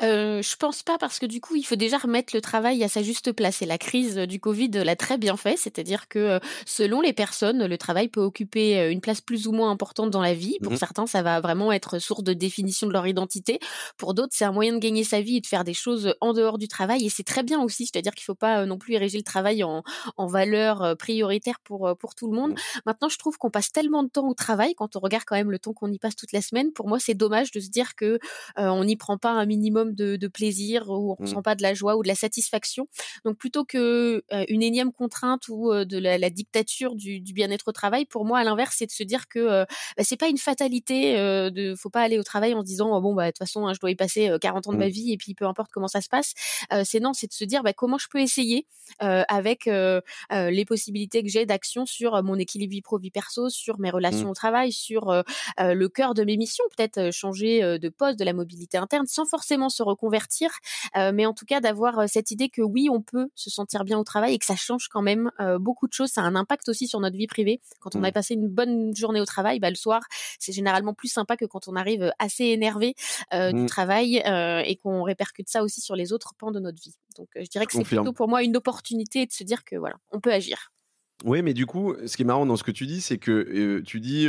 Euh, 0.01 0.41
je 0.41 0.55
pense 0.55 0.83
pas 0.83 0.97
parce 0.97 1.19
que 1.19 1.25
du 1.25 1.41
coup, 1.41 1.55
il 1.55 1.63
faut 1.63 1.75
déjà 1.75 1.97
remettre 1.97 2.35
le 2.35 2.41
travail 2.41 2.83
à 2.83 2.89
sa 2.89 3.01
juste 3.01 3.31
place. 3.31 3.61
Et 3.61 3.65
la 3.65 3.77
crise 3.77 4.15
du 4.17 4.39
Covid 4.39 4.69
l'a 4.69 4.95
très 4.95 5.17
bien 5.17 5.37
fait, 5.37 5.57
c'est-à-dire 5.57 6.07
que 6.07 6.19
euh, 6.19 6.39
selon 6.65 7.01
les 7.01 7.13
personnes, 7.13 7.65
le 7.65 7.77
travail 7.77 8.07
peut 8.07 8.21
occuper 8.21 8.79
euh, 8.79 8.91
une 8.91 9.01
place 9.01 9.21
plus 9.21 9.47
ou 9.47 9.51
moins 9.51 9.71
importante 9.71 10.09
dans 10.09 10.21
la 10.21 10.33
vie. 10.33 10.57
Pour 10.61 10.73
mmh 10.73 10.77
certains, 10.81 11.05
ça 11.05 11.21
va 11.21 11.39
vraiment 11.41 11.71
être 11.71 11.99
source 11.99 12.23
de 12.23 12.33
définition 12.33 12.87
de 12.87 12.93
leur 12.93 13.05
identité. 13.05 13.59
Pour 13.97 14.15
d'autres, 14.15 14.33
c'est 14.35 14.45
un 14.45 14.51
moyen 14.51 14.73
de 14.73 14.79
gagner 14.79 15.03
sa 15.03 15.21
vie 15.21 15.37
et 15.37 15.41
de 15.41 15.45
faire 15.45 15.63
des 15.63 15.75
choses 15.75 16.15
en 16.21 16.33
dehors 16.33 16.57
du 16.57 16.67
travail. 16.67 17.05
Et 17.05 17.09
c'est 17.09 17.23
très 17.23 17.43
bien 17.43 17.61
aussi, 17.61 17.85
c'est-à-dire 17.85 18.15
qu'il 18.15 18.23
faut 18.23 18.35
pas 18.35 18.61
euh, 18.61 18.65
non 18.65 18.79
plus 18.79 18.95
ériger 18.95 19.19
le 19.19 19.23
travail 19.23 19.63
en, 19.63 19.83
en 20.17 20.27
valeur 20.27 20.95
prioritaire 20.97 21.59
pour 21.63 21.95
pour 21.99 22.15
tout 22.15 22.31
le 22.31 22.35
monde. 22.35 22.51
Mmh. 22.51 22.79
Maintenant, 22.87 23.09
je 23.09 23.17
trouve 23.17 23.37
qu'on 23.37 23.51
passe 23.51 23.71
tellement 23.71 24.01
de 24.01 24.09
temps 24.09 24.27
au 24.27 24.33
travail 24.33 24.73
quand 24.73 24.95
on 24.95 24.99
regarde 24.99 25.23
quand 25.25 25.35
même 25.35 25.51
le 25.51 25.59
temps 25.59 25.73
qu'on 25.73 25.91
y 25.91 25.99
passe 25.99 26.15
toute 26.15 26.31
la 26.31 26.41
semaine. 26.41 26.71
Pour 26.71 26.87
moi, 26.87 26.99
c'est 26.99 27.13
dommage 27.13 27.51
de 27.51 27.59
se 27.59 27.69
dire 27.69 27.95
que 27.95 28.17
on 28.57 28.83
n'y 28.83 28.95
prend 28.95 29.17
pas 29.17 29.31
un 29.31 29.45
minimum 29.51 29.93
de, 29.93 30.15
de 30.15 30.27
plaisir, 30.27 30.89
où 30.89 31.11
on 31.11 31.15
ne 31.19 31.23
mmh. 31.23 31.29
ressent 31.29 31.41
pas 31.41 31.55
de 31.55 31.61
la 31.61 31.73
joie 31.73 31.97
ou 31.97 32.03
de 32.03 32.07
la 32.07 32.15
satisfaction. 32.15 32.87
Donc 33.25 33.37
plutôt 33.37 33.65
que 33.65 34.23
une 34.49 34.63
énième 34.63 34.91
contrainte 34.91 35.47
ou 35.49 35.73
de 35.73 35.97
la, 35.97 36.17
la 36.17 36.29
dictature 36.29 36.95
du, 36.95 37.19
du 37.19 37.33
bien-être 37.33 37.67
au 37.67 37.71
travail, 37.71 38.05
pour 38.05 38.25
moi, 38.25 38.39
à 38.39 38.43
l'inverse, 38.43 38.75
c'est 38.77 38.85
de 38.85 38.91
se 38.91 39.03
dire 39.03 39.27
que 39.27 39.65
bah, 39.97 40.03
c'est 40.03 40.17
pas 40.17 40.27
une 40.27 40.37
fatalité. 40.37 41.17
Euh, 41.19 41.49
de, 41.49 41.75
faut 41.75 41.89
pas 41.89 42.01
aller 42.01 42.19
au 42.19 42.23
travail 42.23 42.53
en 42.53 42.61
se 42.61 42.65
disant 42.65 42.99
bon 43.01 43.13
bah 43.13 43.25
de 43.25 43.31
toute 43.31 43.39
façon, 43.39 43.67
hein, 43.67 43.73
je 43.73 43.79
dois 43.79 43.91
y 43.91 43.95
passer 43.95 44.29
40 44.39 44.67
ans 44.67 44.73
de 44.73 44.77
ma 44.77 44.87
mmh. 44.87 44.89
vie 44.89 45.13
et 45.13 45.17
puis 45.17 45.33
peu 45.33 45.45
importe 45.45 45.71
comment 45.71 45.87
ça 45.87 46.01
se 46.01 46.09
passe. 46.09 46.33
c'est 46.83 46.99
non, 46.99 47.13
c'est 47.13 47.27
de 47.27 47.33
se 47.33 47.43
dire 47.43 47.63
bah, 47.63 47.73
comment 47.73 47.97
je 47.97 48.07
peux 48.09 48.19
essayer 48.19 48.67
avec 48.99 49.65
les 49.65 50.65
possibilités 50.65 51.23
que 51.23 51.29
j'ai 51.29 51.45
d'action 51.45 51.85
sur 51.85 52.21
mon 52.23 52.35
équilibre 52.35 52.71
vie 52.71 52.81
pro 52.81 52.99
vie 52.99 53.11
perso, 53.11 53.49
sur 53.49 53.79
mes 53.79 53.89
relations 53.89 54.27
mmh. 54.27 54.31
au 54.31 54.33
travail, 54.33 54.71
sur 54.71 55.23
le 55.57 55.87
cœur 55.87 56.13
de 56.13 56.23
mes 56.23 56.37
missions, 56.37 56.63
peut-être 56.75 57.11
changer 57.11 57.79
de 57.79 57.89
poste, 57.89 58.19
de 58.19 58.25
la 58.25 58.33
mobilité 58.33 58.77
interne, 58.77 59.05
sans 59.07 59.25
forcément 59.25 59.40
se 59.41 59.83
reconvertir, 59.83 60.51
mais 60.95 61.25
en 61.25 61.33
tout 61.33 61.45
cas 61.45 61.59
d'avoir 61.59 62.07
cette 62.09 62.31
idée 62.31 62.49
que 62.49 62.61
oui, 62.61 62.89
on 62.89 63.01
peut 63.01 63.27
se 63.35 63.49
sentir 63.49 63.83
bien 63.83 63.97
au 63.97 64.03
travail 64.03 64.33
et 64.33 64.39
que 64.39 64.45
ça 64.45 64.55
change 64.55 64.87
quand 64.87 65.01
même 65.01 65.31
beaucoup 65.59 65.87
de 65.87 65.93
choses. 65.93 66.09
Ça 66.09 66.21
a 66.21 66.25
un 66.25 66.35
impact 66.35 66.69
aussi 66.69 66.87
sur 66.87 66.99
notre 66.99 67.17
vie 67.17 67.27
privée. 67.27 67.61
Quand 67.79 67.95
on 67.95 68.03
a 68.03 68.09
mmh. 68.09 68.11
passé 68.11 68.33
une 68.33 68.47
bonne 68.47 68.95
journée 68.95 69.21
au 69.21 69.25
travail, 69.25 69.59
bah, 69.59 69.69
le 69.69 69.75
soir, 69.75 70.01
c'est 70.39 70.51
généralement 70.51 70.93
plus 70.93 71.09
sympa 71.09 71.37
que 71.37 71.45
quand 71.45 71.67
on 71.67 71.75
arrive 71.75 72.11
assez 72.19 72.45
énervé 72.45 72.95
du 73.31 73.37
mmh. 73.37 73.65
travail 73.67 74.17
et 74.65 74.75
qu'on 74.77 75.03
répercute 75.03 75.49
ça 75.49 75.63
aussi 75.63 75.81
sur 75.81 75.95
les 75.95 76.13
autres 76.13 76.33
pans 76.37 76.51
de 76.51 76.59
notre 76.59 76.81
vie. 76.81 76.95
Donc 77.17 77.27
je 77.35 77.47
dirais 77.49 77.65
que 77.65 77.73
c'est 77.73 77.83
plutôt 77.83 78.13
pour 78.13 78.27
moi 78.27 78.43
une 78.43 78.57
opportunité 78.57 79.25
de 79.25 79.31
se 79.31 79.43
dire 79.43 79.63
que 79.63 79.75
voilà, 79.75 79.95
on 80.11 80.19
peut 80.19 80.31
agir. 80.31 80.71
Oui, 81.23 81.43
mais 81.43 81.53
du 81.53 81.67
coup, 81.67 81.93
ce 82.07 82.15
qui 82.15 82.23
est 82.23 82.25
marrant 82.25 82.47
dans 82.47 82.55
ce 82.55 82.63
que 82.63 82.71
tu 82.71 82.87
dis, 82.87 82.99
c'est 82.99 83.19
que 83.19 83.79
tu 83.81 83.99
dis, 83.99 84.27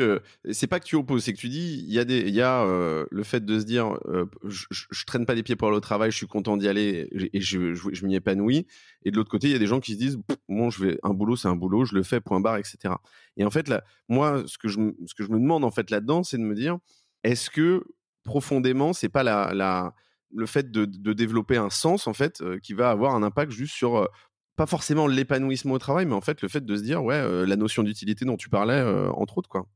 c'est 0.50 0.66
pas 0.66 0.78
que 0.78 0.84
tu 0.84 0.94
opposes, 0.96 1.24
c'est 1.24 1.32
que 1.32 1.38
tu 1.38 1.48
dis, 1.48 1.84
il 1.86 1.92
y 1.92 1.98
a 1.98 2.04
des, 2.04 2.30
y 2.30 2.42
a 2.42 2.66
le 3.10 3.22
fait 3.22 3.44
de 3.44 3.58
se 3.58 3.64
dire, 3.64 3.98
je, 4.44 5.04
traîne 5.06 5.24
pas 5.24 5.34
les 5.34 5.42
pieds 5.42 5.56
pour 5.56 5.68
aller 5.68 5.76
au 5.76 5.80
travail, 5.80 6.10
je 6.10 6.16
suis 6.16 6.26
content 6.26 6.56
d'y 6.58 6.68
aller 6.68 7.08
et 7.32 7.40
je, 7.40 7.72
je, 7.72 8.06
m'y 8.06 8.14
épanouis. 8.14 8.66
Et 9.04 9.10
de 9.10 9.16
l'autre 9.16 9.30
côté, 9.30 9.48
il 9.48 9.52
y 9.52 9.56
a 9.56 9.58
des 9.58 9.66
gens 9.66 9.80
qui 9.80 9.94
se 9.94 9.98
disent, 9.98 10.18
bon, 10.48 10.68
je 10.68 10.84
vais, 10.84 10.98
un 11.02 11.14
boulot, 11.14 11.34
c'est 11.34 11.48
un 11.48 11.56
boulot, 11.56 11.86
je 11.86 11.94
le 11.94 12.02
fais, 12.02 12.20
point 12.20 12.40
barre, 12.40 12.58
etc. 12.58 12.94
Et 13.38 13.44
en 13.44 13.50
fait, 13.50 13.68
là, 13.68 13.82
moi, 14.08 14.42
ce 14.46 14.58
que 14.58 14.68
je, 14.68 14.78
ce 15.06 15.14
que 15.14 15.24
je 15.24 15.30
me 15.30 15.38
demande 15.38 15.64
en 15.64 15.70
fait 15.70 15.90
là-dedans, 15.90 16.22
c'est 16.22 16.36
de 16.36 16.42
me 16.42 16.54
dire, 16.54 16.76
est-ce 17.24 17.48
que 17.48 17.84
profondément, 18.22 18.92
c'est 18.92 19.08
pas 19.08 19.22
la, 19.22 19.54
la 19.54 19.94
le 20.34 20.46
fait 20.46 20.70
de, 20.70 20.86
de, 20.86 21.12
développer 21.12 21.58
un 21.58 21.68
sens 21.68 22.06
en 22.06 22.14
fait 22.14 22.42
qui 22.62 22.72
va 22.72 22.88
avoir 22.88 23.14
un 23.14 23.22
impact 23.22 23.52
juste 23.52 23.74
sur 23.74 24.08
pas 24.56 24.66
forcément 24.66 25.06
l'épanouissement 25.06 25.74
au 25.74 25.78
travail, 25.78 26.06
mais 26.06 26.14
en 26.14 26.20
fait 26.20 26.42
le 26.42 26.48
fait 26.48 26.64
de 26.64 26.76
se 26.76 26.82
dire 26.82 27.02
ouais 27.02 27.14
euh, 27.14 27.46
la 27.46 27.56
notion 27.56 27.82
d'utilité 27.82 28.24
dont 28.24 28.36
tu 28.36 28.48
parlais 28.48 28.74
euh, 28.74 29.10
entre 29.12 29.38
autres 29.38 29.48
quoi. 29.48 29.66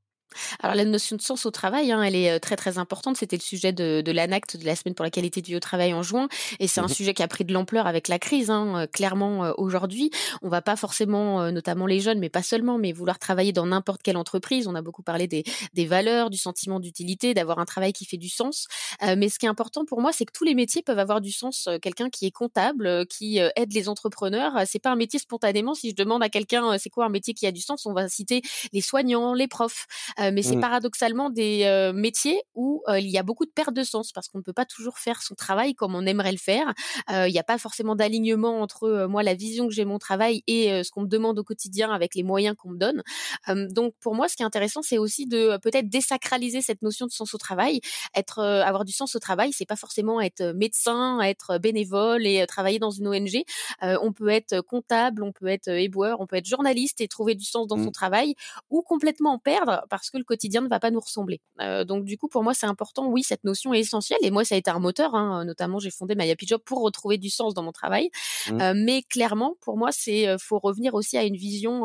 Alors 0.60 0.76
la 0.76 0.84
notion 0.84 1.16
de 1.16 1.22
sens 1.22 1.46
au 1.46 1.50
travail, 1.50 1.92
hein, 1.92 2.02
elle 2.02 2.14
est 2.14 2.30
euh, 2.30 2.38
très 2.38 2.56
très 2.56 2.78
importante. 2.78 3.16
C'était 3.16 3.36
le 3.36 3.42
sujet 3.42 3.72
de, 3.72 4.00
de 4.00 4.12
l'ANACT 4.12 4.56
de 4.56 4.64
la 4.64 4.76
semaine 4.76 4.94
pour 4.94 5.04
la 5.04 5.10
qualité 5.10 5.42
du 5.42 5.52
vie 5.52 5.56
au 5.56 5.60
travail 5.60 5.94
en 5.94 6.02
juin, 6.02 6.28
et 6.58 6.66
c'est 6.66 6.80
un 6.80 6.86
mmh 6.86 6.96
sujet 6.96 7.14
qui 7.14 7.22
a 7.22 7.28
pris 7.28 7.44
de 7.44 7.52
l'ampleur 7.52 7.86
avec 7.86 8.08
la 8.08 8.18
crise. 8.18 8.50
Hein, 8.50 8.82
euh, 8.82 8.86
clairement 8.86 9.44
euh, 9.44 9.52
aujourd'hui, 9.58 10.10
on 10.42 10.48
va 10.48 10.62
pas 10.62 10.76
forcément, 10.76 11.50
notamment 11.52 11.86
les 11.86 12.00
jeunes, 12.00 12.18
mais 12.18 12.28
pas 12.28 12.42
seulement, 12.42 12.78
mais 12.78 12.92
vouloir 12.92 13.18
travailler 13.18 13.52
dans 13.52 13.66
n'importe 13.66 14.02
quelle 14.02 14.16
entreprise. 14.16 14.66
On 14.66 14.74
a 14.74 14.82
beaucoup 14.82 15.02
parlé 15.02 15.26
des, 15.26 15.44
des 15.74 15.86
valeurs, 15.86 16.30
du 16.30 16.38
sentiment 16.38 16.80
d'utilité, 16.80 17.34
d'avoir 17.34 17.58
un 17.58 17.64
travail 17.64 17.92
qui 17.92 18.04
fait 18.04 18.16
du 18.16 18.28
sens. 18.28 18.66
mais 19.02 19.28
ce 19.28 19.38
qui 19.38 19.46
est 19.46 19.48
important 19.48 19.84
pour 19.84 20.00
moi, 20.00 20.12
c'est 20.12 20.24
que 20.24 20.32
tous 20.32 20.44
les 20.44 20.54
métiers 20.54 20.82
peuvent 20.82 20.98
avoir 20.98 21.20
du 21.20 21.32
sens. 21.32 21.68
Quelqu'un 21.82 22.10
qui 22.10 22.26
est 22.26 22.30
comptable, 22.30 23.06
qui 23.06 23.38
aide 23.38 23.72
les 23.72 23.88
entrepreneurs, 23.88 24.52
c'est 24.66 24.78
pas 24.78 24.90
un 24.90 24.96
métier 24.96 25.18
spontanément. 25.18 25.74
Si 25.74 25.90
je 25.90 25.94
demande 25.94 26.22
à 26.22 26.28
quelqu'un, 26.28 26.78
c'est 26.78 26.90
quoi 26.90 27.06
un 27.06 27.10
métier 27.10 27.34
qui 27.34 27.46
a 27.46 27.52
du 27.52 27.60
sens, 27.60 27.86
on 27.86 27.92
va 27.92 28.08
citer 28.08 28.42
les 28.72 28.80
soignants, 28.80 29.34
les 29.34 29.48
profs. 29.48 29.86
Euh, 30.20 30.30
mais 30.32 30.42
c'est 30.42 30.56
mmh. 30.56 30.60
paradoxalement 30.60 31.30
des 31.30 31.64
euh, 31.64 31.92
métiers 31.92 32.40
où 32.54 32.82
euh, 32.88 32.98
il 32.98 33.08
y 33.08 33.18
a 33.18 33.22
beaucoup 33.22 33.44
de 33.44 33.50
perte 33.50 33.74
de 33.74 33.82
sens 33.82 34.12
parce 34.12 34.28
qu'on 34.28 34.38
ne 34.38 34.42
peut 34.42 34.52
pas 34.52 34.64
toujours 34.64 34.98
faire 34.98 35.22
son 35.22 35.34
travail 35.34 35.74
comme 35.74 35.94
on 35.94 36.06
aimerait 36.06 36.32
le 36.32 36.38
faire. 36.38 36.72
Il 37.08 37.32
n'y 37.32 37.38
a 37.38 37.44
pas 37.44 37.58
forcément 37.58 37.94
d'alignement 37.94 38.60
entre 38.60 39.06
moi 39.08 39.22
la 39.22 39.34
vision 39.34 39.68
que 39.68 39.74
j'ai 39.74 39.84
mon 39.84 39.98
travail 39.98 40.42
et 40.46 40.82
ce 40.82 40.90
qu'on 40.90 41.02
me 41.02 41.08
demande 41.08 41.38
au 41.38 41.44
quotidien 41.44 41.90
avec 41.90 42.14
les 42.14 42.22
moyens 42.22 42.56
qu'on 42.56 42.70
me 42.70 42.78
donne. 42.78 43.02
donc 43.70 43.94
pour 44.00 44.14
moi, 44.14 44.28
ce 44.28 44.36
qui 44.36 44.42
est 44.42 44.46
intéressant, 44.46 44.82
c'est 44.82 44.98
aussi 44.98 45.26
de 45.26 45.58
peut-être 45.58 45.88
désacraliser 45.88 46.62
cette 46.62 46.82
notion 46.82 47.06
de 47.06 47.12
sens 47.12 47.34
au 47.34 47.38
travail. 47.38 47.80
Être, 48.14 48.40
avoir 48.40 48.84
du 48.84 48.92
sens 48.92 49.14
au 49.14 49.18
travail, 49.18 49.52
c'est 49.52 49.66
pas 49.66 49.76
forcément 49.76 50.20
être 50.20 50.52
médecin, 50.54 51.20
être 51.20 51.58
bénévole 51.58 52.26
et 52.26 52.44
travailler 52.46 52.78
dans 52.78 52.90
une 52.90 53.08
ONG. 53.08 53.42
on 53.82 54.12
peut 54.12 54.28
être 54.28 54.60
comptable, 54.60 55.22
on 55.22 55.32
peut 55.32 55.48
être 55.48 55.68
éboueur, 55.68 56.20
on 56.20 56.26
peut 56.26 56.36
être 56.36 56.46
journaliste 56.46 57.00
et 57.00 57.08
trouver 57.08 57.34
du 57.34 57.44
sens 57.44 57.66
dans 57.66 57.76
son 57.76 57.90
mmh. 57.90 57.92
travail 57.92 58.34
ou 58.70 58.82
complètement 58.82 59.34
en 59.34 59.38
perdre 59.38 59.84
parce 59.88 60.05
que 60.10 60.18
le 60.18 60.24
quotidien 60.24 60.60
ne 60.60 60.68
va 60.68 60.80
pas 60.80 60.90
nous 60.90 61.00
ressembler. 61.00 61.40
Euh, 61.60 61.84
donc 61.84 62.04
du 62.04 62.18
coup, 62.18 62.28
pour 62.28 62.42
moi, 62.42 62.54
c'est 62.54 62.66
important. 62.66 63.06
Oui, 63.06 63.22
cette 63.22 63.44
notion 63.44 63.74
est 63.74 63.80
essentielle. 63.80 64.18
Et 64.22 64.30
moi, 64.30 64.44
ça 64.44 64.54
a 64.54 64.58
été 64.58 64.70
un 64.70 64.78
moteur. 64.78 65.14
Hein. 65.14 65.44
Notamment, 65.44 65.78
j'ai 65.78 65.90
fondé 65.90 66.14
My 66.14 66.30
Happy 66.30 66.46
Job 66.46 66.60
pour 66.64 66.82
retrouver 66.82 67.18
du 67.18 67.30
sens 67.30 67.54
dans 67.54 67.62
mon 67.62 67.72
travail. 67.72 68.10
Mmh. 68.50 68.60
Euh, 68.60 68.72
mais 68.76 69.02
clairement, 69.02 69.56
pour 69.60 69.76
moi, 69.76 69.90
c'est 69.92 70.28
euh, 70.28 70.36
faut 70.38 70.58
revenir 70.58 70.94
aussi 70.94 71.16
à 71.16 71.24
une 71.24 71.36
vision. 71.36 71.84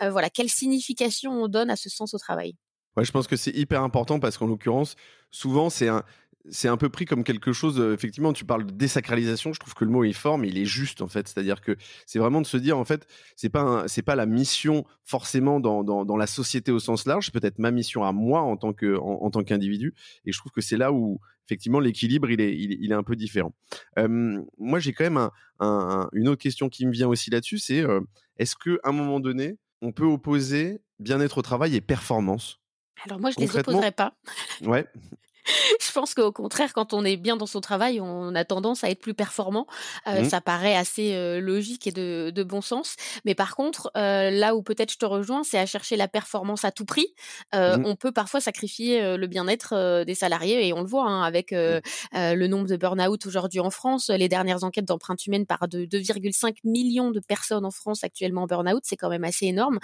voilà, 0.00 0.30
quelle 0.30 0.48
signification 0.48 1.32
on 1.32 1.48
donne 1.48 1.70
à 1.70 1.76
ce 1.76 1.88
sens 1.88 2.14
au 2.14 2.18
travail. 2.18 2.54
Ouais, 2.96 3.04
je 3.04 3.12
pense 3.12 3.26
que 3.26 3.36
c'est 3.36 3.52
hyper 3.52 3.82
important 3.82 4.18
parce 4.18 4.36
qu'en 4.36 4.46
l'occurrence, 4.46 4.96
souvent, 5.30 5.70
c'est 5.70 5.88
un, 5.88 6.02
c'est 6.48 6.68
un 6.68 6.76
peu 6.76 6.88
pris 6.88 7.04
comme 7.04 7.24
quelque 7.24 7.52
chose. 7.52 7.78
Euh, 7.80 7.92
effectivement, 7.92 8.32
tu 8.32 8.44
parles 8.44 8.64
de 8.64 8.72
désacralisation. 8.72 9.52
Je 9.52 9.60
trouve 9.60 9.74
que 9.74 9.84
le 9.84 9.90
mot 9.90 10.04
est 10.04 10.12
fort, 10.12 10.38
mais 10.38 10.48
il 10.48 10.58
est 10.58 10.64
juste 10.64 11.02
en 11.02 11.08
fait. 11.08 11.28
C'est-à-dire 11.28 11.60
que 11.60 11.76
c'est 12.06 12.18
vraiment 12.18 12.40
de 12.40 12.46
se 12.46 12.56
dire 12.56 12.78
en 12.78 12.84
fait, 12.84 13.06
c'est 13.36 13.50
pas 13.50 13.84
c'est 13.86 14.02
pas 14.02 14.16
la 14.16 14.26
mission 14.26 14.84
forcément 15.04 15.60
dans, 15.60 15.84
dans, 15.84 16.04
dans, 16.04 16.16
la 16.16 16.26
société 16.26 16.72
au 16.72 16.78
sens 16.78 17.06
large. 17.06 17.26
C'est 17.26 17.34
peut-être 17.34 17.58
ma 17.58 17.70
mission 17.70 18.04
à 18.04 18.12
moi 18.12 18.40
en 18.40 18.56
tant 18.56 18.72
que 18.72 18.96
en, 18.98 19.30
tant 19.30 19.42
qu'individu. 19.42 19.94
Et 20.24 20.32
je 20.32 20.38
trouve 20.38 20.52
que 20.52 20.60
c'est 20.60 20.76
là 20.76 20.92
où 20.92 21.20
effectivement 21.46 21.80
l'équilibre 21.80 22.30
il 22.30 22.40
est 22.40 22.56
il, 22.56 22.90
est 22.90 22.94
un 22.94 23.02
peu 23.02 23.16
différent. 23.16 23.54
Euh, 23.98 24.42
moi, 24.58 24.78
j'ai 24.78 24.92
quand 24.92 25.04
même 25.04 25.28
un, 25.58 26.08
une 26.12 26.28
autre 26.28 26.42
question 26.42 26.68
qui 26.68 26.86
me 26.86 26.92
vient 26.92 27.08
aussi 27.08 27.30
là-dessus. 27.30 27.58
C'est 27.58 27.80
euh, 27.80 28.00
est-ce 28.38 28.56
que 28.56 28.80
à 28.82 28.90
un 28.90 28.92
moment 28.92 29.20
donné, 29.20 29.58
on 29.82 29.92
peut 29.92 30.04
opposer 30.04 30.80
bien-être 30.98 31.38
au 31.38 31.42
travail 31.42 31.76
et 31.76 31.80
performance? 31.80 32.60
Alors 33.04 33.18
moi, 33.18 33.30
je 33.30 33.40
les 33.40 33.56
opposerai 33.56 33.92
pas. 33.92 34.14
Ouais. 34.62 34.86
je 35.80 35.92
pense 35.92 36.14
qu'au 36.14 36.32
contraire, 36.32 36.72
quand 36.72 36.92
on 36.92 37.04
est 37.04 37.16
bien 37.16 37.36
dans 37.36 37.46
son 37.46 37.60
travail, 37.60 38.00
on 38.00 38.34
a 38.34 38.44
tendance 38.44 38.84
à 38.84 38.90
être 38.90 39.00
plus 39.00 39.14
performant. 39.14 39.66
Euh, 40.06 40.22
mmh. 40.22 40.30
Ça 40.30 40.40
paraît 40.40 40.76
assez 40.76 41.14
euh, 41.14 41.40
logique 41.40 41.86
et 41.86 41.92
de, 41.92 42.30
de, 42.34 42.42
bon 42.42 42.60
sens. 42.60 42.96
Mais 43.24 43.34
par 43.34 43.54
contre, 43.54 43.90
euh, 43.96 44.30
là 44.30 44.54
où 44.54 44.62
peut-être 44.62 44.92
je 44.92 44.98
te 44.98 45.06
rejoins, 45.06 45.44
c'est 45.44 45.58
à 45.58 45.66
chercher 45.66 45.96
la 45.96 46.08
performance 46.08 46.64
à 46.64 46.72
tout 46.72 46.84
prix. 46.84 47.14
Mmh. 47.52 47.84
On 47.84 47.96
peut 47.96 48.12
parfois 48.12 48.40
sacrifier 48.40 49.16
le 49.16 49.26
bien-être 49.26 50.04
des 50.04 50.14
salariés 50.14 50.66
et 50.66 50.72
on 50.72 50.80
le 50.80 50.86
voit 50.86 51.08
hein, 51.08 51.22
avec 51.22 51.52
mmh. 51.52 51.80
le 52.14 52.46
nombre 52.46 52.66
de 52.66 52.76
burn-out 52.76 53.26
aujourd'hui 53.26 53.60
en 53.60 53.70
France. 53.70 54.08
Les 54.08 54.28
dernières 54.28 54.64
enquêtes 54.64 54.84
d'empreinte 54.84 55.26
humaine 55.26 55.46
par 55.46 55.68
de 55.68 55.84
2,5 55.84 56.56
millions 56.64 57.10
de 57.10 57.20
personnes 57.20 57.64
en 57.64 57.70
France 57.70 58.04
actuellement 58.04 58.42
en 58.42 58.46
burn-out, 58.46 58.82
c'est 58.84 58.96
quand 58.96 59.08
même 59.08 59.24
assez 59.24 59.46
énorme. 59.46 59.78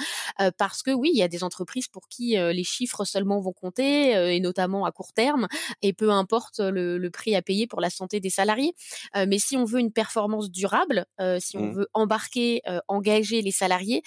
parce 0.58 0.82
que 0.82 0.90
oui, 0.90 1.10
il 1.12 1.18
y 1.18 1.22
a 1.22 1.28
des 1.28 1.44
entreprises 1.44 1.88
pour 1.88 2.08
qui 2.08 2.36
les 2.36 2.64
chiffres 2.64 3.04
seulement 3.04 3.40
vont 3.40 3.52
compter 3.52 4.34
et 4.34 4.40
notamment 4.40 4.84
à 4.84 4.92
court 4.92 5.12
terme 5.12 5.48
et 5.82 5.92
peu 5.92 6.10
importe 6.10 6.60
le, 6.60 7.08
prix 7.10 7.34
à 7.36 7.42
payer 7.42 7.66
pour 7.66 7.80
la 7.80 7.90
santé 7.90 8.20
des 8.20 8.30
salariés. 8.30 8.74
Euh, 9.16 9.26
mais 9.28 9.38
si 9.38 9.56
on 9.56 9.64
veut 9.64 9.80
une 9.80 9.92
performance 9.92 10.50
durable, 10.50 11.06
euh, 11.20 11.38
si 11.40 11.56
on 11.56 11.68
mmh. 11.68 11.74
veut 11.74 11.88
embarquer, 11.94 12.62
engager 12.88 13.42
les 13.42 13.50
salariés, 13.50 14.02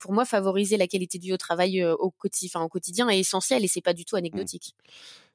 pour 0.00 0.12
moi, 0.12 0.24
favoriser 0.24 0.76
la 0.76 0.86
qualité 0.86 1.18
du 1.18 1.26
vie 1.26 1.32
au 1.32 1.36
travail 1.36 1.84
au, 1.84 2.10
quotidien, 2.10 2.60
au 2.60 2.68
quotidien 2.68 3.08
est 3.08 3.18
essentiel 3.18 3.64
et 3.64 3.68
c'est 3.68 3.80
pas 3.80 3.94
du 3.94 4.04
tout 4.04 4.16
mmh. 4.16 4.18
anecdotique. 4.18 4.74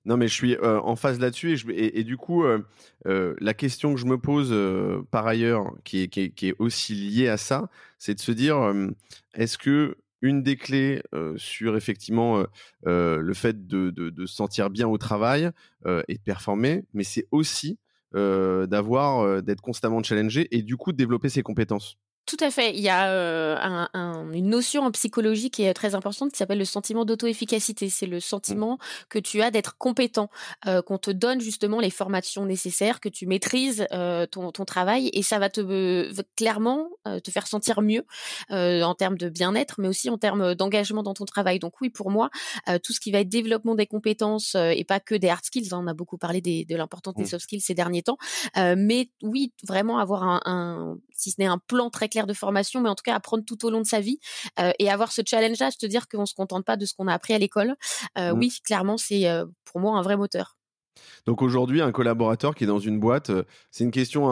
Non, 0.06 0.16
mais 0.18 0.28
je 0.28 0.34
suis 0.34 0.58
en 0.60 0.96
phase 0.96 1.20
là-dessus 1.20 1.60
et, 1.74 2.04
du 2.04 2.18
coup, 2.18 2.44
la 3.06 3.54
question 3.54 3.94
que 3.94 4.00
je 4.00 4.06
me 4.06 4.18
pose 4.18 4.56
par 5.12 5.28
ailleurs, 5.28 5.74
qui 5.84 6.04
est, 6.04 6.08
qui 6.08 6.48
est, 6.48 6.56
aussi 6.60 6.94
liée 6.96 7.28
à 7.28 7.38
ça, 7.38 7.70
c'est 7.98 8.16
de 8.16 8.22
se 8.22 8.32
dire, 8.32 8.58
est-ce 9.34 9.58
que 9.58 9.98
une 10.22 10.44
des 10.44 10.56
clés 10.56 11.02
sur 11.38 11.78
effectivement 11.78 12.44
le 12.84 13.34
fait 13.34 13.68
de, 13.68 13.90
de, 13.90 14.26
se 14.26 14.36
sentir 14.36 14.70
bien 14.70 14.88
au 14.88 14.98
travail 14.98 15.50
et 15.86 16.16
de 16.16 16.22
performer, 16.24 16.84
mais 16.94 17.04
c'est 17.04 17.28
aussi 17.32 17.80
d'avoir 18.14 19.42
d'être 19.44 19.62
constamment 19.62 20.04
challengé 20.04 20.48
et 20.52 20.62
du 20.62 20.78
coup 20.78 20.92
de 20.92 20.98
développer 20.98 21.30
ses 21.30 21.44
compétences. 21.44 21.98
Tout 22.30 22.38
à 22.42 22.52
fait. 22.52 22.76
Il 22.76 22.80
y 22.80 22.90
a 22.90 23.10
euh, 23.10 23.58
une 23.96 24.50
notion 24.50 24.84
en 24.84 24.92
psychologie 24.92 25.50
qui 25.50 25.64
est 25.64 25.74
très 25.74 25.96
importante 25.96 26.32
qui 26.32 26.38
s'appelle 26.38 26.60
le 26.60 26.66
sentiment 26.66 27.04
d'auto-efficacité. 27.04 27.90
C'est 27.90 28.06
le 28.06 28.20
sentiment 28.20 28.78
que 29.10 29.18
tu 29.18 29.42
as 29.42 29.50
d'être 29.50 29.80
compétent, 29.80 30.30
euh, 30.68 30.84
qu'on 30.84 31.00
te 31.00 31.10
donne 31.10 31.42
justement 31.42 31.80
les 31.80 31.90
formations 31.90 32.46
nécessaires, 32.46 33.00
que 33.00 33.10
tu 33.10 33.26
maîtrises 33.26 33.88
euh, 33.92 34.28
ton, 34.28 34.52
travail 34.52 35.10
et 35.14 35.24
ça 35.24 35.40
va 35.40 35.50
te 35.50 36.12
clairement 36.36 36.90
te 37.24 37.32
faire 37.32 37.48
sentir 37.48 37.82
mieux 37.82 38.06
en 38.50 38.94
termes 38.94 39.18
de 39.18 39.30
bien-être, 39.30 39.76
mais 39.80 39.88
aussi 39.88 40.10
en 40.10 40.18
termes 40.18 40.54
d'engagement 40.54 41.02
dans 41.02 41.14
ton 41.14 41.26
travail. 41.26 41.60
Donc 41.60 41.80
oui, 41.82 41.90
pour 41.90 42.12
moi, 42.12 42.30
tout 42.84 42.92
ce 42.92 43.00
qui 43.00 43.12
va 43.12 43.22
être 43.22 43.30
développement 43.30 43.74
des 43.74 43.88
compétences 43.88 44.56
et 44.56 44.84
pas 44.84 45.00
que 45.00 45.16
des 45.16 45.30
hard 45.30 45.46
skills. 45.46 45.70
Hein, 45.72 45.80
on 45.82 45.88
a 45.88 45.94
beaucoup 45.94 46.18
parlé 46.18 46.42
de 46.42 46.76
l'importance 46.76 47.16
des 47.16 47.24
mmh. 47.24 47.28
soft 47.28 47.44
skills 47.44 47.62
ces 47.62 47.74
derniers 47.74 48.04
temps, 48.04 48.18
mais 48.56 49.10
oui, 49.24 49.54
vraiment 49.64 49.98
avoir 49.98 50.24
un, 50.24 50.42
un 50.46 50.98
si 51.20 51.32
ce 51.32 51.36
n'est 51.40 51.48
un 51.48 51.58
plan 51.58 51.90
très 51.90 52.10
clair 52.10 52.28
de 52.28 52.34
formation, 52.34 52.82
mais 52.82 52.90
en 52.90 52.96
tout 52.96 53.04
cas 53.04 53.16
apprendre 53.16 53.44
tout 53.46 53.66
au 53.66 53.70
long 53.70 53.82
de 53.82 53.88
sa 53.88 54.00
vie 54.00 54.20
euh, 54.60 54.72
et 54.80 54.90
avoir 54.90 55.12
ce 55.12 55.22
challenge-là, 55.26 55.72
se 55.72 55.86
dire 55.86 56.08
qu'on 56.08 56.26
se 56.26 56.34
contente 56.34 56.66
pas 56.66 56.78
de 56.78 56.86
ce 56.86 56.94
qu'on 56.94 57.08
a 57.08 57.14
appris 57.14 57.34
à 57.34 57.38
l'école. 57.38 57.76
Euh, 58.18 58.34
mmh. 58.34 58.40
Oui, 58.40 58.58
clairement, 58.64 58.98
c'est 58.98 59.30
euh, 59.30 59.46
pour 59.66 59.80
moi 59.80 59.98
un 59.98 60.02
vrai 60.02 60.18
moteur. 60.18 60.60
Donc 61.26 61.42
aujourd'hui, 61.42 61.82
un 61.82 61.92
collaborateur 61.92 62.56
qui 62.56 62.64
est 62.64 62.68
dans 62.68 62.80
une 62.80 63.00
boîte, 63.00 63.30
euh, 63.30 63.44
c'est 63.72 63.84
une 63.84 63.92
question 63.92 64.30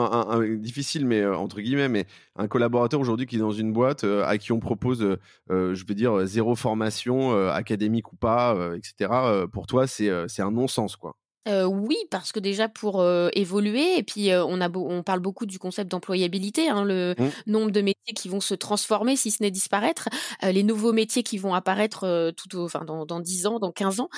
difficile, 0.58 1.06
mais 1.06 1.20
euh, 1.20 1.36
entre 1.36 1.60
guillemets, 1.60 1.88
mais 1.88 2.06
un 2.36 2.48
collaborateur 2.48 3.00
aujourd'hui 3.00 3.26
qui 3.26 3.36
est 3.36 3.40
dans 3.40 3.52
une 3.52 3.72
boîte 3.72 4.04
euh, 4.04 4.24
à 4.24 4.38
qui 4.38 4.52
on 4.52 4.60
propose, 4.60 5.18
je 5.48 5.86
veux 5.86 5.94
dire, 5.94 6.26
zéro 6.26 6.54
formation 6.54 7.48
académique 7.50 8.12
ou 8.12 8.16
pas, 8.16 8.56
etc. 8.76 9.10
pour 9.52 9.66
toi, 9.66 9.86
c'est 9.86 10.10
un 10.10 10.50
non-sens, 10.50 10.96
quoi. 10.96 11.16
Euh, 11.48 11.64
oui, 11.64 11.96
parce 12.10 12.32
que 12.32 12.40
déjà 12.40 12.68
pour 12.68 13.00
euh, 13.00 13.30
évoluer, 13.32 13.98
et 13.98 14.02
puis 14.02 14.30
euh, 14.30 14.44
on, 14.44 14.60
a 14.60 14.68
on 14.76 15.02
parle 15.02 15.20
beaucoup 15.20 15.46
du 15.46 15.58
concept 15.58 15.90
d'employabilité, 15.90 16.68
hein, 16.68 16.84
le 16.84 17.14
mmh. 17.18 17.50
nombre 17.50 17.70
de 17.70 17.80
métiers 17.80 18.14
qui 18.14 18.28
vont 18.28 18.40
se 18.40 18.54
transformer, 18.54 19.16
si 19.16 19.30
ce 19.30 19.42
n'est 19.42 19.50
disparaître, 19.50 20.08
les 20.42 20.62
nouveaux 20.62 20.92
métiers 20.92 21.22
qui 21.22 21.38
vont 21.38 21.54
apparaître 21.54 22.32
tout 22.36 22.58
enfin, 22.58 22.84
dans, 22.84 23.06
dans 23.06 23.20
10 23.20 23.46
ans, 23.46 23.58
dans 23.58 23.72
15 23.72 24.00
ans. 24.00 24.08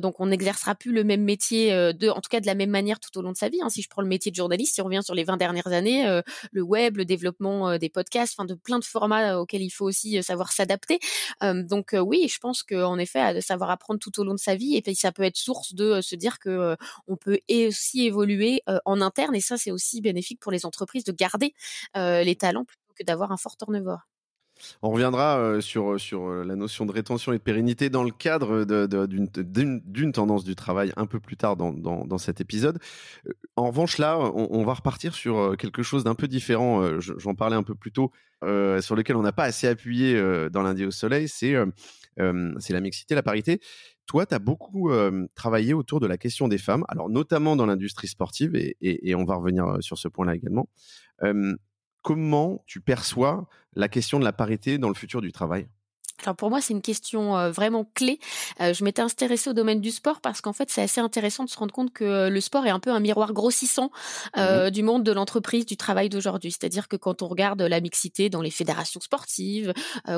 donc 0.00 0.20
on 0.20 0.26
n'exercera 0.26 0.74
plus 0.74 0.92
le 0.92 1.04
même 1.04 1.22
métier, 1.22 1.70
de, 1.94 2.08
en 2.08 2.20
tout 2.20 2.28
cas 2.30 2.40
de 2.40 2.46
la 2.46 2.54
même 2.54 2.70
manière 2.70 3.00
tout 3.00 3.16
au 3.18 3.22
long 3.22 3.32
de 3.32 3.36
sa 3.36 3.48
vie. 3.48 3.60
Hein. 3.62 3.68
Si 3.68 3.82
je 3.82 3.88
prends 3.88 4.02
le 4.02 4.08
métier 4.08 4.30
de 4.30 4.36
journaliste, 4.36 4.74
si 4.74 4.82
on 4.82 4.86
revient 4.86 5.02
sur 5.02 5.14
les 5.14 5.24
20 5.24 5.36
dernières 5.36 5.68
années, 5.68 6.20
le 6.52 6.62
web, 6.62 6.96
le 6.96 7.04
développement 7.04 7.76
des 7.78 7.88
podcasts, 7.88 8.34
enfin 8.36 8.46
de 8.46 8.54
plein 8.54 8.78
de 8.78 8.84
formats 8.84 9.38
auxquels 9.38 9.62
il 9.62 9.70
faut 9.70 9.86
aussi 9.86 10.22
savoir 10.22 10.52
s'adapter. 10.52 10.98
donc 11.42 11.94
oui, 11.98 12.28
je 12.28 12.38
pense 12.38 12.62
qu'en 12.62 12.98
effet, 12.98 13.34
de 13.34 13.40
savoir 13.40 13.70
apprendre 13.70 14.00
tout 14.00 14.18
au 14.20 14.24
long 14.24 14.34
de 14.34 14.40
sa 14.40 14.54
vie, 14.54 14.76
et 14.76 14.82
puis 14.82 14.94
ça 14.94 15.12
peut 15.12 15.22
être 15.22 15.36
source 15.36 15.74
de 15.74 16.00
se 16.00 16.16
dire 16.16 16.38
que 16.38 16.73
euh, 16.73 16.73
on 17.06 17.16
peut 17.16 17.38
aussi 17.68 18.06
évoluer 18.06 18.62
euh, 18.68 18.78
en 18.84 19.00
interne 19.00 19.34
et 19.34 19.40
ça 19.40 19.56
c'est 19.56 19.70
aussi 19.70 20.00
bénéfique 20.00 20.40
pour 20.40 20.52
les 20.52 20.66
entreprises 20.66 21.04
de 21.04 21.12
garder 21.12 21.54
euh, 21.96 22.22
les 22.22 22.36
talents 22.36 22.64
plutôt 22.64 22.94
que 22.96 23.04
d'avoir 23.04 23.32
un 23.32 23.36
fort 23.36 23.56
turnover. 23.56 23.96
On 24.82 24.90
reviendra 24.90 25.60
sur, 25.60 25.98
sur 25.98 26.28
la 26.28 26.54
notion 26.54 26.86
de 26.86 26.92
rétention 26.92 27.32
et 27.32 27.38
de 27.38 27.42
pérennité 27.42 27.90
dans 27.90 28.04
le 28.04 28.12
cadre 28.12 28.64
d'une 28.64 30.12
tendance 30.12 30.44
du 30.44 30.54
travail 30.54 30.92
un 30.96 31.06
peu 31.06 31.18
plus 31.18 31.36
tard 31.36 31.56
dans, 31.56 32.18
cet 32.18 32.40
épisode. 32.40 32.78
En 33.56 33.66
revanche, 33.66 33.98
là, 33.98 34.16
on, 34.16 34.64
va 34.64 34.74
repartir 34.74 35.12
sur 35.12 35.56
quelque 35.56 35.82
chose 35.82 36.04
d'un 36.04 36.14
peu 36.14 36.28
différent. 36.28 37.00
J'en 37.00 37.34
parlais 37.34 37.56
un 37.56 37.64
peu 37.64 37.74
plus 37.74 37.90
tôt, 37.90 38.12
sur 38.42 38.94
lequel 38.94 39.16
on 39.16 39.22
n'a 39.22 39.32
pas 39.32 39.42
assez 39.42 39.66
appuyé 39.66 40.14
dans 40.50 40.62
lundi 40.62 40.84
au 40.84 40.92
soleil, 40.92 41.26
c'est 41.26 41.56
la 42.16 42.80
mixité, 42.80 43.14
la 43.14 43.22
parité. 43.22 43.60
Toi, 44.06 44.26
tu 44.26 44.34
as 44.34 44.38
beaucoup 44.38 44.90
travaillé 45.34 45.74
autour 45.74 46.00
de 46.00 46.06
la 46.06 46.18
question 46.18 46.48
des 46.48 46.58
femmes, 46.58 46.84
notamment 47.08 47.56
dans 47.56 47.66
l'industrie 47.66 48.08
sportive, 48.08 48.54
et, 48.54 49.14
on 49.14 49.24
va 49.24 49.36
revenir 49.36 49.78
sur 49.80 49.98
ce 49.98 50.08
point-là 50.08 50.34
également. 50.34 50.68
comment 52.02 52.62
tu 52.66 52.80
perçois 52.80 53.48
la 53.74 53.88
question 53.88 54.18
de 54.18 54.24
la 54.24 54.32
parité 54.32 54.78
dans 54.78 54.88
le 54.88 54.94
futur 54.94 55.20
du 55.20 55.32
travail? 55.32 55.66
Alors 56.22 56.36
pour 56.36 56.48
moi, 56.48 56.60
c'est 56.60 56.72
une 56.72 56.82
question 56.82 57.36
euh, 57.36 57.50
vraiment 57.50 57.86
clé. 57.94 58.18
Euh, 58.60 58.72
je 58.72 58.84
m'étais 58.84 59.02
intéressée 59.02 59.50
au 59.50 59.52
domaine 59.52 59.80
du 59.80 59.90
sport 59.90 60.20
parce 60.20 60.40
qu'en 60.40 60.52
fait, 60.52 60.70
c'est 60.70 60.82
assez 60.82 61.00
intéressant 61.00 61.44
de 61.44 61.50
se 61.50 61.58
rendre 61.58 61.74
compte 61.74 61.92
que 61.92 62.04
euh, 62.04 62.30
le 62.30 62.40
sport 62.40 62.66
est 62.66 62.70
un 62.70 62.80
peu 62.80 62.90
un 62.90 63.00
miroir 63.00 63.32
grossissant 63.32 63.90
mmh 64.36 64.70
du 64.70 64.82
monde 64.82 65.02
de 65.02 65.12
l'entreprise, 65.12 65.66
du 65.66 65.76
travail 65.76 66.08
d'aujourd'hui. 66.08 66.52
C'est-à-dire 66.52 66.88
que 66.88 66.96
quand 66.96 67.22
on 67.22 67.28
regarde 67.28 67.60
la 67.60 67.80
mixité 67.80 68.30
dans 68.30 68.40
les 68.40 68.50
fédérations 68.50 69.00
sportives, 69.00 69.72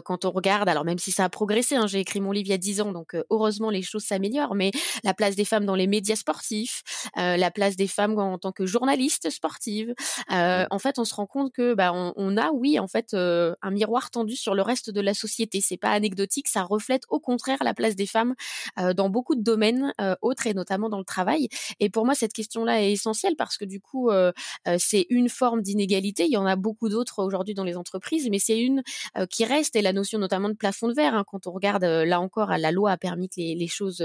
quand 0.05 0.25
on 0.25 0.31
regarde, 0.31 0.69
alors 0.69 0.85
même 0.85 0.99
si 0.99 1.11
ça 1.11 1.25
a 1.25 1.29
progressé, 1.29 1.77
hein, 1.77 1.87
j'ai 1.87 2.01
écrit 2.01 2.21
mon 2.21 2.33
livre 2.33 2.49
il 2.49 2.51
y 2.51 2.55
a 2.55 2.59
dix 2.59 2.81
ans, 2.81 2.93
donc 2.93 3.17
heureusement 3.31 3.71
les 3.71 3.83
choses 3.83 4.05
s'améliorent, 4.05 4.55
mais 4.55 4.71
la 5.05 5.15
place 5.15 5.37
des 5.37 5.45
femmes 5.45 5.65
dans 5.65 5.75
les 5.75 5.87
médias 5.87 6.17
sportifs, 6.17 6.83
la 7.17 7.51
place 7.51 7.77
des 7.77 7.89
femmes 7.89 8.19
en 8.19 8.39
tant 8.39 8.53
que 8.53 8.67
journalistes 8.67 9.31
sportives, 9.31 9.95
mmh. 10.31 10.65
en 10.71 10.79
fait, 10.79 10.99
on 10.99 11.05
se 11.05 11.15
rend 11.15 11.27
compte 11.27 11.53
que 11.53 11.75
bah, 11.75 11.93
on, 11.93 12.13
on, 12.17 12.37
a, 12.37 12.51
oui, 12.51 12.79
en 12.79 12.89
fait, 12.89 13.15
un 13.15 13.71
miroir 13.71 14.11
tendu 14.11 14.37
sur 14.37 14.55
le 14.55 14.63
reste 14.63 14.91
de 14.91 15.01
la 15.01 15.15
société. 15.15 15.61
C'est 15.61 15.77
pas 15.87 15.93
anecdotique, 15.93 16.49
ça 16.49 16.65
reflète 16.65 17.05
au 17.11 17.21
contraire 17.21 17.59
la 17.63 17.73
place 17.73 17.95
des 17.95 18.07
femmes 18.07 18.35
euh, 18.79 18.93
dans 18.93 19.09
beaucoup 19.09 19.37
de 19.37 19.43
domaines 19.43 19.93
euh, 20.01 20.17
autres 20.21 20.49
et 20.49 20.55
notamment 20.55 20.89
dans 20.89 20.99
le 20.99 21.05
travail. 21.05 21.49
Et 21.79 21.91
pour 21.91 22.05
moi, 22.05 22.17
cette 22.17 22.33
question-là 22.33 22.83
est 22.83 22.91
essentielle 22.91 23.37
parce 23.37 23.57
que 23.57 23.65
du 23.65 23.81
coup, 23.81 24.11
euh, 24.11 24.33
c'est 24.79 25.07
une 25.11 25.29
forme 25.29 25.63
d'inégalité. 25.63 26.25
Il 26.25 26.33
y 26.33 26.37
en 26.37 26.47
a 26.47 26.57
beaucoup 26.57 26.89
d'autres 26.89 27.23
aujourd'hui 27.23 27.55
dans 27.55 27.63
les 27.63 27.77
entreprises, 27.77 28.29
mais 28.31 28.41
c'est 28.41 28.59
une 28.59 28.83
qui 29.31 29.45
reste 29.45 29.77
et 29.77 29.83
la 29.83 29.93
notion 29.93 30.19
notamment 30.19 30.49
de 30.49 30.55
plafond 30.55 30.89
de 30.89 30.95
verre. 30.95 31.15
Hein, 31.15 31.25
quand 31.27 31.47
on 31.47 31.53
regarde 31.53 31.85
là 31.85 32.21
encore, 32.21 32.49
la 32.49 32.73
loi 32.73 32.91
a 32.91 32.97
permis 32.97 33.29
que 33.29 33.37
les, 33.39 33.55
les 33.55 33.69
choses 33.69 34.03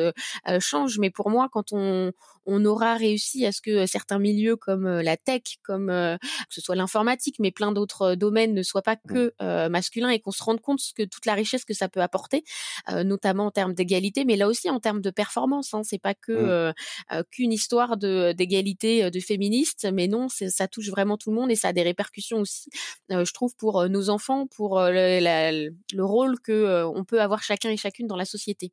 changent, 0.59 0.99
mais 0.99 1.09
pour 1.09 1.29
moi, 1.29 1.49
quand 1.51 1.71
on, 1.71 2.11
on 2.45 2.65
aura 2.65 2.95
réussi 2.95 3.45
à 3.45 3.51
ce 3.51 3.61
que 3.61 3.85
certains 3.85 4.19
milieux 4.19 4.55
comme 4.55 4.87
la 4.87 5.17
tech, 5.17 5.41
comme 5.63 5.87
que 5.87 6.17
ce 6.49 6.61
soit 6.61 6.75
l'informatique, 6.75 7.37
mais 7.39 7.51
plein 7.51 7.71
d'autres 7.71 8.15
domaines 8.15 8.53
ne 8.53 8.63
soient 8.63 8.81
pas 8.81 8.95
mmh. 8.95 9.13
que 9.13 9.67
masculins 9.69 10.09
et 10.09 10.19
qu'on 10.19 10.31
se 10.31 10.43
rende 10.43 10.61
compte 10.61 10.79
que 10.95 11.03
toute 11.03 11.25
la 11.25 11.33
richesse 11.33 11.65
que 11.65 11.70
ça 11.73 11.89
peut 11.89 12.01
apporter, 12.01 12.43
notamment 12.89 13.47
en 13.47 13.51
termes 13.51 13.73
d'égalité, 13.73 14.25
mais 14.25 14.35
là 14.35 14.47
aussi 14.47 14.69
en 14.69 14.79
termes 14.79 15.01
de 15.01 15.09
performance. 15.09 15.73
Hein, 15.73 15.81
c'est 15.83 15.99
pas 16.01 16.13
que 16.13 16.71
mmh. 16.71 17.23
qu'une 17.31 17.53
histoire 17.53 17.97
de 17.97 18.33
d'égalité 18.33 19.09
de 19.11 19.19
féministes, 19.19 19.87
mais 19.93 20.07
non, 20.07 20.27
ça 20.29 20.67
touche 20.67 20.89
vraiment 20.89 21.17
tout 21.17 21.31
le 21.31 21.35
monde 21.35 21.51
et 21.51 21.55
ça 21.55 21.69
a 21.69 21.73
des 21.73 21.83
répercussions 21.83 22.39
aussi, 22.39 22.69
je 23.09 23.33
trouve, 23.33 23.55
pour 23.55 23.87
nos 23.89 24.09
enfants, 24.09 24.47
pour 24.47 24.79
le, 24.81 25.69
le 25.93 26.05
rôle 26.05 26.39
que 26.39 26.83
on 26.85 27.03
peut 27.03 27.21
avoir 27.21 27.43
chacun 27.43 27.69
et 27.69 27.77
chacune 27.77 28.07
dans 28.07 28.17
la 28.17 28.25
société. 28.25 28.71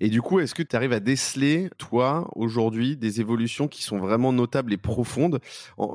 Et 0.00 0.10
du 0.10 0.20
coup, 0.20 0.40
est-ce 0.40 0.54
que 0.54 0.62
tu 0.62 0.76
arrives 0.76 0.92
à 0.92 1.00
déceler, 1.00 1.70
toi, 1.78 2.28
aujourd'hui, 2.34 2.96
des 2.96 3.20
évolutions 3.20 3.66
qui 3.66 3.82
sont 3.82 3.98
vraiment 3.98 4.32
notables 4.32 4.72
et 4.72 4.76
profondes 4.76 5.40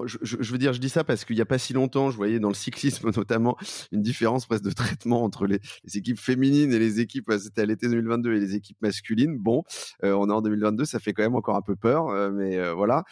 je, 0.06 0.52
veux 0.52 0.58
dire, 0.58 0.74
je 0.74 0.80
dis 0.80 0.90
ça 0.90 1.04
parce 1.04 1.24
qu'il 1.24 1.36
n'y 1.36 1.42
a 1.42 1.46
pas 1.46 1.60
si 1.60 1.74
longtemps, 1.74 2.10
je 2.10 2.18
voyais 2.18 2.40
dans 2.40 2.48
le 2.48 2.56
cyclisme 2.56 3.12
notamment 3.16 3.58
une 3.92 4.02
différence 4.02 4.46
presque 4.48 4.64
de 4.64 4.72
traitement 4.72 5.24
entre 5.24 5.46
les, 5.46 5.60
équipes 5.94 6.20
féminines 6.20 6.74
et 6.74 6.80
les 6.80 7.00
équipes, 7.00 7.30
euh, 7.30 7.38
c'était 7.38 7.62
à 7.62 7.66
l'été 7.66 7.88
2022, 7.90 8.34
et 8.34 8.40
les 8.40 8.56
équipes 8.56 8.82
masculines. 8.82 9.38
Bon, 9.38 9.64
euh, 10.04 10.14
on 10.14 10.30
est 10.30 10.34
en 10.34 10.42
2022, 10.42 10.86
ça 10.86 11.00
fait 11.00 11.14
quand 11.14 11.24
même 11.24 11.36
encore 11.36 11.56
un 11.56 11.62
peu 11.62 11.76
peur, 11.76 12.10
euh, 12.10 12.32
mais 12.32 12.60
voilà. 12.74 13.04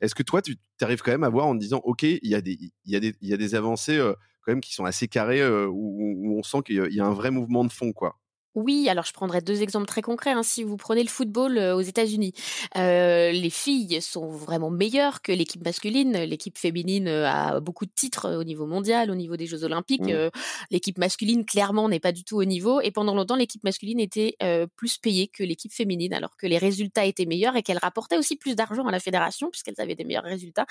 est-ce 0.00 0.14
que 0.14 0.22
toi, 0.22 0.42
tu 0.42 0.56
arrives 0.80 1.02
quand 1.02 1.12
même 1.12 1.24
à 1.24 1.28
voir 1.28 1.46
en 1.46 1.54
disant, 1.54 1.80
OK, 1.84 2.02
il 2.02 2.18
y, 2.22 2.34
a 2.34 2.40
des, 2.40 2.58
y, 2.84 3.14
y 3.22 3.32
a 3.32 3.36
des 3.36 3.54
avancées 3.54 3.98
quand 4.44 4.52
même 4.52 4.60
qui 4.60 4.74
sont 4.74 4.84
assez 4.84 5.08
carrées, 5.08 5.46
où, 5.66 5.72
où, 5.72 6.38
on 6.38 6.42
sent 6.42 6.58
qu'il 6.66 6.92
y 6.92 7.00
a 7.00 7.06
un 7.06 7.14
vrai 7.14 7.30
mouvement 7.30 7.64
de 7.64 7.72
fond, 7.72 7.92
quoi? 7.92 8.19
Oui, 8.56 8.88
alors 8.88 9.04
je 9.04 9.12
prendrai 9.12 9.40
deux 9.40 9.62
exemples 9.62 9.86
très 9.86 10.02
concrets. 10.02 10.32
Hein. 10.32 10.42
Si 10.42 10.64
vous 10.64 10.76
prenez 10.76 11.02
le 11.02 11.08
football 11.08 11.56
euh, 11.56 11.76
aux 11.76 11.82
États-Unis, 11.82 12.32
euh, 12.76 13.30
les 13.30 13.50
filles 13.50 14.02
sont 14.02 14.28
vraiment 14.28 14.70
meilleures 14.70 15.22
que 15.22 15.30
l'équipe 15.30 15.64
masculine. 15.64 16.18
L'équipe 16.24 16.58
féminine 16.58 17.06
euh, 17.06 17.28
a 17.28 17.60
beaucoup 17.60 17.86
de 17.86 17.92
titres 17.94 18.34
au 18.34 18.42
niveau 18.42 18.66
mondial, 18.66 19.10
au 19.10 19.14
niveau 19.14 19.36
des 19.36 19.46
Jeux 19.46 19.62
Olympiques. 19.62 20.00
Mmh. 20.00 20.30
l'équipe 20.70 20.98
masculine, 20.98 21.44
clairement, 21.44 21.88
n'est 21.88 22.00
pas 22.00 22.12
du 22.12 22.24
tout 22.24 22.36
au 22.36 22.44
niveau. 22.44 22.80
Et 22.80 22.90
pendant 22.90 23.14
longtemps, 23.14 23.36
l'équipe 23.36 23.62
masculine 23.62 24.00
était 24.00 24.36
plus 24.76 24.98
payée 24.98 25.28
que 25.28 25.42
l'équipe 25.42 25.72
féminine, 25.72 26.14
alors 26.14 26.36
que 26.36 26.46
les 26.46 26.58
résultats 26.58 27.04
étaient 27.04 27.26
meilleurs 27.26 27.56
et 27.56 27.62
qu'elle 27.62 27.78
rapportait 27.78 28.16
aussi 28.16 28.36
plus 28.36 28.56
d'argent 28.56 28.86
à 28.86 28.90
la 28.90 29.00
fédération 29.00 29.50
puisqu'elles 29.50 29.78
avaient 29.80 29.94
des 29.94 30.04
meilleurs 30.04 30.24
résultats. 30.24 30.66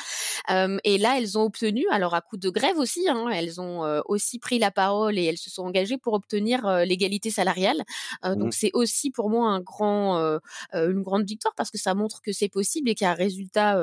et 0.50 0.98
là, 0.98 1.18
elles 1.18 1.38
ont 1.38 1.44
obtenu, 1.44 1.86
alors 1.92 2.16
à 2.16 2.22
coup 2.22 2.38
de 2.38 2.50
grève 2.50 2.78
aussi, 2.78 3.08
hein, 3.08 3.28
elles 3.30 3.62
ont 3.62 4.02
aussi 4.06 4.40
pris 4.40 4.60
la 4.60 4.72
parole 4.72 5.18
et 5.18 5.26
elles 5.26 5.38
se 5.38 5.50
sont 5.50 5.64
engagées 5.64 5.98
pour 5.98 6.14
obtenir 6.14 6.68
l'égalité 6.86 7.30
salariale 7.30 7.69
donc 8.24 8.48
mmh. 8.48 8.52
c'est 8.52 8.72
aussi 8.74 9.12
pour 9.12 9.30
moi 9.30 9.50
un 9.50 9.62
grand, 9.62 10.40
une 10.74 11.02
grande 11.02 11.26
victoire 11.26 11.54
parce 11.56 11.72
que 11.72 11.78
ça 11.78 11.94
montre 11.94 12.22
que 12.22 12.32
c'est 12.32 12.50
possible 12.50 12.90
et 12.90 12.96
qu'il 12.96 13.06
y 13.06 13.08
a 13.08 13.12
un 13.12 13.16
résultat, 13.16 13.76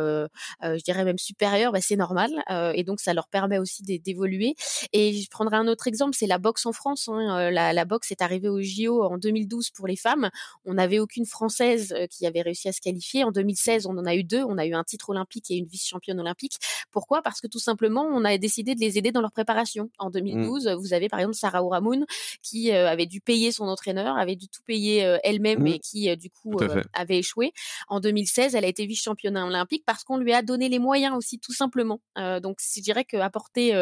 je 0.62 0.83
dirais 0.83 1.05
même 1.05 1.18
supérieur, 1.18 1.72
bah, 1.72 1.81
c'est 1.81 1.96
normal. 1.96 2.31
et 2.75 2.85
donc 2.85 3.01
ça 3.01 3.14
leur 3.14 3.29
permet 3.29 3.59
aussi 3.59 3.83
d'évoluer. 3.83 4.55
Et 4.92 5.12
je 5.14 5.31
prendrai 5.31 5.57
un 5.57 5.68
autre 5.68 5.88
exemple, 5.88 6.14
c'est 6.16 6.27
la 6.27 6.38
boxe 6.38 6.66
en 6.66 6.72
France. 6.72 7.09
Hein, 7.09 7.51
la, 7.51 7.72
la, 7.72 7.85
boxe 7.85 8.11
est 8.11 8.22
arrivée 8.22 8.49
au 8.49 8.61
JO 8.61 9.03
en 9.03 9.18
2012 9.18 9.70
pour 9.70 9.87
les 9.87 9.96
femmes. 9.96 10.31
On 10.64 10.75
n'avait 10.75 10.99
aucune 10.99 11.27
française 11.27 11.94
qui 12.11 12.27
avait 12.27 12.42
réussi 12.42 12.68
à 12.68 12.72
se 12.72 12.81
qualifier. 12.81 13.25
En 13.25 13.31
2016, 13.31 13.87
on 13.87 13.96
en 13.96 14.05
a 14.05 14.14
eu 14.14 14.25
deux. 14.25 14.42
On 14.44 14.59
a 14.59 14.66
eu 14.66 14.75
un 14.75 14.85
titre 14.85 15.11
olympique 15.11 15.51
et 15.51 15.57
une 15.57 15.66
vice-championne 15.66 16.20
olympique. 16.20 16.59
Pourquoi? 16.90 17.22
Parce 17.22 17.40
que 17.40 17.46
tout 17.46 17.59
simplement, 17.59 18.07
on 18.11 18.25
a 18.25 18.37
décidé 18.38 18.75
de 18.75 18.81
les 18.81 18.99
aider 18.99 19.12
dans 19.12 19.20
leur 19.20 19.33
préparation. 19.33 19.90
En 19.99 20.11
2012, 20.11 20.66
mmh. 20.66 20.75
vous 20.75 20.92
avez 20.92 21.09
par 21.09 21.20
exemple 21.20 21.37
Sarah 21.37 21.62
Ouramoun 21.62 22.07
qui 22.42 22.72
avait 22.72 23.07
dû 23.07 23.20
payer 23.20 23.53
son 23.53 23.66
entraîneur, 23.76 24.16
avait 24.16 24.36
dû 24.36 24.48
tout 24.48 24.62
payer 24.66 25.04
euh, 25.04 25.18
elle-même 25.22 25.62
mmh. 25.62 25.66
et 25.66 25.78
qui 25.78 26.08
euh, 26.08 26.16
du 26.16 26.30
coup 26.30 26.54
euh, 26.60 26.82
avait 26.94 27.18
échoué. 27.18 27.52
En 27.88 28.00
2016, 28.00 28.54
elle 28.54 28.64
a 28.64 28.68
été 28.68 28.86
vice-championne 28.86 29.36
olympique 29.36 29.84
parce 29.84 30.02
qu'on 30.02 30.16
lui 30.16 30.32
a 30.32 30.42
donné 30.42 30.68
les 30.68 30.78
moyens 30.78 31.14
aussi 31.16 31.38
tout 31.38 31.52
simplement. 31.52 32.00
donc 32.16 32.58
je 32.74 32.80
dirais 32.80 33.04
que 33.04 33.16
apporter 33.16 33.72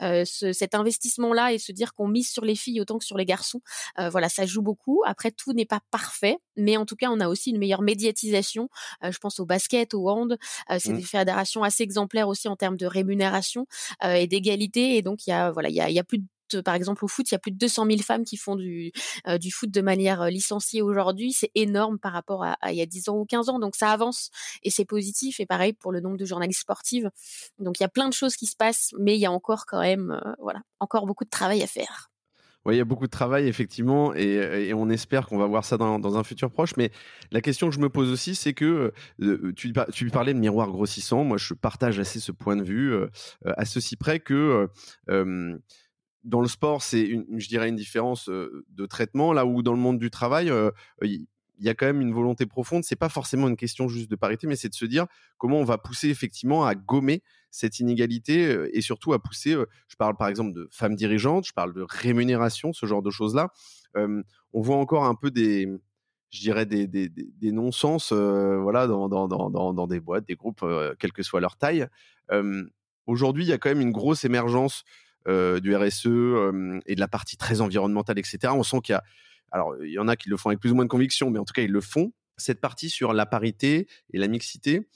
ce, 0.00 0.52
cet 0.52 0.74
investissement-là 0.74 1.52
et 1.52 1.58
se 1.58 1.72
dire 1.72 1.94
qu'on 1.94 2.08
mise 2.08 2.30
sur 2.30 2.44
les 2.44 2.56
filles 2.56 2.80
autant 2.80 2.98
que 2.98 3.04
sur 3.04 3.16
les 3.16 3.24
garçons, 3.24 3.60
voilà, 4.10 4.28
ça 4.28 4.46
joue 4.46 4.62
beaucoup. 4.62 5.02
Après, 5.06 5.30
tout 5.30 5.52
n'est 5.52 5.66
pas 5.66 5.80
parfait, 5.90 6.38
mais 6.56 6.76
en 6.76 6.86
tout 6.86 6.96
cas, 6.96 7.08
on 7.10 7.20
a 7.20 7.28
aussi 7.28 7.50
une 7.50 7.58
meilleure 7.58 7.82
médiatisation. 7.82 8.68
je 9.02 9.18
pense 9.18 9.38
au 9.40 9.46
basket, 9.46 9.94
au 9.94 10.08
hand. 10.08 10.36
c'est 10.78 10.90
mmh. 10.90 10.96
des 10.96 11.02
fédérations 11.02 11.62
assez 11.62 11.82
exemplaires 11.82 12.28
aussi 12.28 12.48
en 12.48 12.56
termes 12.56 12.76
de 12.76 12.86
rémunération 12.86 13.66
et 14.04 14.26
d'égalité. 14.26 14.96
Et 14.96 15.02
donc, 15.02 15.26
il 15.26 15.30
y 15.30 15.32
a 15.32 15.50
voilà, 15.50 15.68
il 15.68 15.74
y 15.74 15.80
a, 15.80 15.90
y 15.90 15.98
a 15.98 16.04
plus 16.04 16.18
de 16.18 16.26
par 16.64 16.74
exemple 16.74 17.04
au 17.04 17.08
foot, 17.08 17.30
il 17.30 17.34
y 17.34 17.36
a 17.36 17.38
plus 17.38 17.52
de 17.52 17.58
200 17.58 17.86
000 17.86 17.98
femmes 18.02 18.24
qui 18.24 18.36
font 18.36 18.56
du, 18.56 18.92
euh, 19.26 19.38
foot 19.52 19.70
de 19.70 19.80
manière 19.80 20.22
euh, 20.22 20.30
licenciée 20.30 20.82
aujourd'hui. 20.82 21.32
C'est 21.32 21.50
énorme 21.54 21.98
par 21.98 22.12
rapport 22.12 22.44
à, 22.44 22.56
il 22.68 22.76
y 22.76 22.82
a 22.82 22.86
10 22.86 23.08
ans 23.08 23.16
ou 23.16 23.24
15 23.24 23.48
ans. 23.48 23.58
Donc 23.58 23.76
ça 23.76 23.90
avance 23.90 24.30
et 24.62 24.70
c'est 24.70 24.84
positif. 24.84 25.40
Et 25.40 25.46
pareil 25.46 25.72
pour 25.72 25.92
le 25.92 26.00
nombre 26.00 26.16
de 26.16 26.24
journalistes 26.24 26.60
sportives. 26.60 27.10
Donc 27.58 27.80
il 27.80 27.82
y 27.82 27.86
a 27.86 27.88
plein 27.88 28.08
de 28.08 28.14
choses 28.14 28.36
qui 28.36 28.46
se 28.46 28.56
passent, 28.56 28.92
mais 28.98 29.16
il 29.16 29.20
y 29.20 29.26
a 29.26 29.32
encore 29.32 29.66
quand 29.66 29.80
même, 29.80 30.12
euh, 30.12 30.32
voilà, 30.40 30.60
encore 30.80 31.06
beaucoup 31.06 31.24
de 31.24 31.30
travail 31.30 31.62
à 31.62 31.66
faire. 31.66 32.10
Oui, 32.64 32.74
il 32.74 32.78
y 32.78 32.80
a 32.80 32.84
beaucoup 32.84 33.06
de 33.06 33.10
travail, 33.10 33.46
effectivement, 33.46 34.12
et, 34.12 34.74
on 34.74 34.90
espère 34.90 35.28
qu'on 35.28 35.38
va 35.38 35.46
voir 35.46 35.64
ça 35.64 35.76
dans, 35.76 36.18
un 36.18 36.24
futur 36.24 36.50
proche. 36.50 36.76
Mais 36.76 36.90
la 37.30 37.40
question 37.40 37.68
que 37.68 37.74
je 37.76 37.78
me 37.78 37.88
pose 37.88 38.10
aussi, 38.10 38.34
c'est 38.34 38.54
que 38.54 38.92
tu, 39.54 39.72
tu 39.92 40.10
parlais 40.10 40.34
de 40.34 40.40
miroir 40.40 40.68
grossissant. 40.72 41.22
Moi, 41.22 41.36
je 41.38 41.54
partage 41.54 42.00
assez 42.00 42.18
ce 42.18 42.32
point 42.32 42.56
de 42.56 42.64
vue, 42.64 42.92
à 43.44 43.64
ceci 43.66 43.94
près 43.94 44.18
que 44.18 44.68
dans 46.26 46.42
le 46.42 46.48
sport, 46.48 46.82
c'est, 46.82 47.08
je 47.36 47.48
dirais, 47.48 47.68
une 47.68 47.76
différence 47.76 48.28
de 48.28 48.86
traitement, 48.86 49.32
là 49.32 49.46
où 49.46 49.62
dans 49.62 49.72
le 49.72 49.78
monde 49.78 49.98
du 49.98 50.10
travail, 50.10 50.52
il 51.58 51.64
y 51.64 51.68
a 51.68 51.74
quand 51.74 51.86
même 51.86 52.00
une 52.00 52.12
volonté 52.12 52.46
profonde. 52.46 52.84
C'est 52.84 52.96
pas 52.96 53.08
forcément 53.08 53.48
une 53.48 53.56
question 53.56 53.88
juste 53.88 54.10
de 54.10 54.16
parité, 54.16 54.46
mais 54.46 54.56
c'est 54.56 54.68
de 54.68 54.74
se 54.74 54.84
dire 54.84 55.06
comment 55.38 55.58
on 55.58 55.64
va 55.64 55.78
pousser 55.78 56.08
effectivement 56.08 56.66
à 56.66 56.74
gommer 56.74 57.22
cette 57.50 57.80
inégalité 57.80 58.46
euh, 58.46 58.76
et 58.76 58.80
surtout 58.80 59.12
à 59.12 59.18
pousser. 59.18 59.54
Euh, 59.54 59.66
je 59.88 59.96
parle 59.96 60.16
par 60.16 60.28
exemple 60.28 60.52
de 60.52 60.68
femmes 60.70 60.94
dirigeantes, 60.94 61.46
je 61.46 61.52
parle 61.52 61.72
de 61.72 61.84
rémunération, 61.88 62.72
ce 62.72 62.86
genre 62.86 63.02
de 63.02 63.10
choses-là. 63.10 63.50
on 63.94 64.60
voit 64.60 64.76
encore 64.76 65.04
un 65.04 65.14
peu 65.14 65.30
des, 65.30 65.66
je 66.30 66.40
dirais 66.40 66.66
des, 66.66 67.52
non-sens, 67.52 68.12
euh, 68.12 68.58
voilà, 68.58 68.86
dans, 68.86 69.86
des 69.86 70.00
boîtes, 70.00 70.26
des 70.26 70.36
groupes, 70.36 70.64
quelle 70.98 71.12
que 71.12 71.22
soit 71.22 71.40
leur 71.40 71.56
taille. 71.56 71.86
Aujourd'hui, 73.06 73.44
il 73.44 73.48
y 73.48 73.52
a 73.52 73.58
quand 73.58 73.70
même 73.70 73.80
une 73.80 73.92
grosse 73.92 74.24
émergence 74.24 74.82
du 75.26 75.74
RSE 75.74 76.06
et 76.86 76.94
de 76.94 77.00
la 77.00 77.08
partie 77.08 77.36
très 77.36 77.60
environnementale, 77.60 78.18
etc. 78.18 78.52
On 78.54 78.62
sent 78.62 78.80
qu'il 78.82 78.92
y 78.92 78.96
a 78.96 79.02
alors, 79.52 79.74
il 79.82 79.92
y 79.92 79.98
en 79.98 80.08
a 80.08 80.16
qui 80.16 80.28
le 80.28 80.36
font 80.36 80.50
avec 80.50 80.60
plus 80.60 80.72
ou 80.72 80.74
moins 80.74 80.84
de 80.84 80.90
conviction, 80.90 81.30
mais 81.30 81.38
en 81.38 81.44
tout 81.44 81.52
cas, 81.52 81.62
ils 81.62 81.70
le 81.70 81.80
font. 81.80 82.12
Cette 82.36 82.60
partie 82.60 82.90
sur 82.90 83.12
la 83.12 83.26
parité 83.26 83.88
et 84.12 84.18
la 84.18 84.28
mixité, 84.28 84.88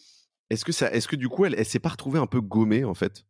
est-ce 0.51 0.65
que 0.65 0.73
ça, 0.73 0.93
est-ce 0.93 1.09
que 1.09 1.17
du 1.17 1.29
coup, 1.29 1.45
elle, 1.45 1.55
elle 1.57 1.65
s'est 1.65 1.79
pas 1.79 1.91
retrouvée 1.91 2.19
un 2.19 2.27
peu 2.27 2.41
gommée 2.41 2.85
en 2.85 2.95
fait? 2.95 3.25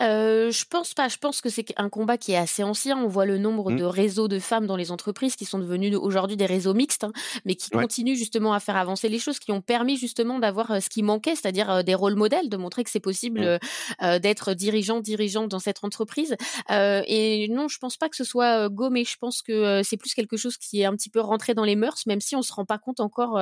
Euh, 0.00 0.50
je 0.50 0.64
pense 0.64 0.94
pas. 0.94 1.08
Je 1.08 1.18
pense 1.18 1.40
que 1.40 1.48
c'est 1.48 1.66
un 1.76 1.88
combat 1.88 2.18
qui 2.18 2.32
est 2.32 2.36
assez 2.36 2.62
ancien. 2.62 2.98
On 2.98 3.08
voit 3.08 3.26
le 3.26 3.38
nombre 3.38 3.70
mmh. 3.70 3.76
de 3.76 3.84
réseaux 3.84 4.28
de 4.28 4.38
femmes 4.38 4.66
dans 4.66 4.76
les 4.76 4.90
entreprises 4.90 5.36
qui 5.36 5.44
sont 5.44 5.58
devenus 5.58 5.96
aujourd'hui 5.96 6.36
des 6.36 6.46
réseaux 6.46 6.74
mixtes, 6.74 7.04
hein, 7.04 7.12
mais 7.44 7.54
qui 7.54 7.70
continuent 7.70 8.16
justement 8.16 8.52
à 8.52 8.60
faire 8.60 8.76
avancer 8.76 9.08
les 9.08 9.18
choses, 9.18 9.38
qui 9.38 9.52
ont 9.52 9.60
permis 9.60 9.96
justement 9.96 10.38
d'avoir 10.38 10.70
euh, 10.70 10.80
ce 10.80 10.88
qui 10.88 11.02
manquait, 11.02 11.34
c'est-à-dire 11.34 11.70
euh, 11.70 11.82
des 11.82 11.94
rôles 11.94 12.14
modèles, 12.14 12.48
de 12.48 12.56
montrer 12.56 12.84
que 12.84 12.90
c'est 12.90 13.00
possible 13.00 13.40
mmh. 13.40 14.04
euh, 14.04 14.18
d'être 14.18 14.54
dirigeant, 14.54 15.00
dirigeante 15.00 15.48
dans 15.48 15.58
cette 15.58 15.82
entreprise. 15.82 16.36
et 16.70 17.48
non, 17.50 17.68
je 17.68 17.78
pense 17.78 17.96
pas 17.96 18.08
que 18.08 18.16
ce 18.16 18.24
soit 18.24 18.68
gommé. 18.68 19.04
Je 19.04 19.16
pense 19.18 19.42
que 19.42 19.82
c'est 19.82 19.96
plus 19.96 20.14
quelque 20.14 20.36
chose 20.36 20.56
qui 20.56 20.80
est 20.80 20.84
un 20.84 20.94
petit 20.94 21.10
peu 21.10 21.20
rentré 21.20 21.54
dans 21.54 21.64
les 21.64 21.76
mœurs, 21.76 22.06
même 22.06 22.20
si 22.20 22.36
on 22.36 22.42
se 22.42 22.52
rend 22.52 22.64
pas 22.64 22.78
compte 22.78 23.00
encore, 23.00 23.40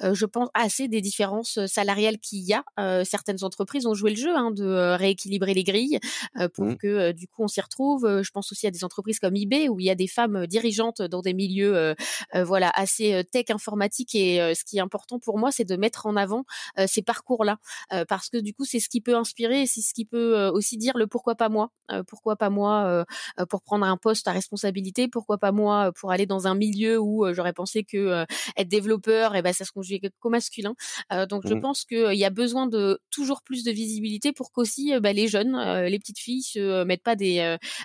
je 0.00 0.26
pense, 0.26 0.48
assez 0.54 0.88
des 0.88 1.00
différences 1.00 1.64
salariales 1.66 2.18
qu'il 2.18 2.40
y 2.40 2.54
a. 2.54 3.04
certaines 3.04 3.42
entreprises 3.44 3.86
ont 3.86 3.94
joué 3.94 4.10
le 4.10 4.16
jeu 4.16 4.34
hein, 4.34 4.50
de 4.50 4.96
rééquilibrer 4.96 5.54
les 5.54 5.64
grilles 5.64 5.97
pour 6.54 6.66
mmh. 6.66 6.76
que 6.76 7.12
du 7.12 7.28
coup 7.28 7.42
on 7.44 7.48
s'y 7.48 7.60
retrouve. 7.60 8.22
Je 8.22 8.30
pense 8.30 8.52
aussi 8.52 8.66
à 8.66 8.70
des 8.70 8.84
entreprises 8.84 9.18
comme 9.18 9.36
eBay 9.36 9.68
où 9.68 9.80
il 9.80 9.86
y 9.86 9.90
a 9.90 9.94
des 9.94 10.06
femmes 10.06 10.46
dirigeantes 10.46 11.02
dans 11.02 11.22
des 11.22 11.34
milieux 11.34 11.94
voilà 12.34 12.70
assez 12.74 13.24
tech 13.32 13.46
informatique 13.50 14.14
et 14.14 14.54
ce 14.54 14.64
qui 14.64 14.78
est 14.78 14.80
important 14.80 15.18
pour 15.18 15.38
moi 15.38 15.50
c'est 15.52 15.64
de 15.64 15.76
mettre 15.76 16.06
en 16.06 16.16
avant 16.16 16.44
ces 16.86 17.02
parcours-là 17.02 17.58
parce 18.08 18.28
que 18.28 18.38
du 18.38 18.54
coup 18.54 18.64
c'est 18.64 18.80
ce 18.80 18.88
qui 18.88 19.00
peut 19.00 19.16
inspirer, 19.16 19.66
c'est 19.66 19.80
ce 19.80 19.92
qui 19.94 20.04
peut 20.04 20.48
aussi 20.48 20.76
dire 20.76 20.96
le 20.96 21.06
pourquoi 21.06 21.34
pas 21.34 21.48
moi, 21.48 21.70
pourquoi 22.06 22.36
pas 22.36 22.50
moi 22.50 23.04
pour 23.48 23.62
prendre 23.62 23.86
un 23.86 23.96
poste 23.96 24.28
à 24.28 24.32
responsabilité, 24.32 25.08
pourquoi 25.08 25.38
pas 25.38 25.52
moi 25.52 25.92
pour 25.98 26.12
aller 26.12 26.26
dans 26.26 26.46
un 26.46 26.54
milieu 26.54 26.98
où 26.98 27.26
j'aurais 27.32 27.52
pensé 27.52 27.84
que 27.84 28.24
être 28.56 28.68
développeur 28.68 29.34
et 29.34 29.38
eh 29.38 29.42
ben 29.42 29.52
ça 29.52 29.64
se 29.64 29.72
conjugue 29.72 30.10
qu'au 30.20 30.30
masculin. 30.30 30.74
donc 31.28 31.46
je 31.46 31.54
mmh. 31.54 31.60
pense 31.60 31.84
qu'il 31.84 32.14
y 32.14 32.24
a 32.24 32.30
besoin 32.30 32.66
de 32.66 33.00
toujours 33.10 33.42
plus 33.42 33.64
de 33.64 33.70
visibilité 33.70 34.32
pour 34.32 34.52
qu'aussi 34.52 34.92
bah, 35.00 35.12
les 35.12 35.28
jeunes 35.28 35.54
les 35.88 35.98
petites 35.98 36.18
filles 36.18 36.42
se 36.42 36.58
euh, 36.58 36.84
mettent 36.84 37.02
pas 37.02 37.16
des 37.16 37.38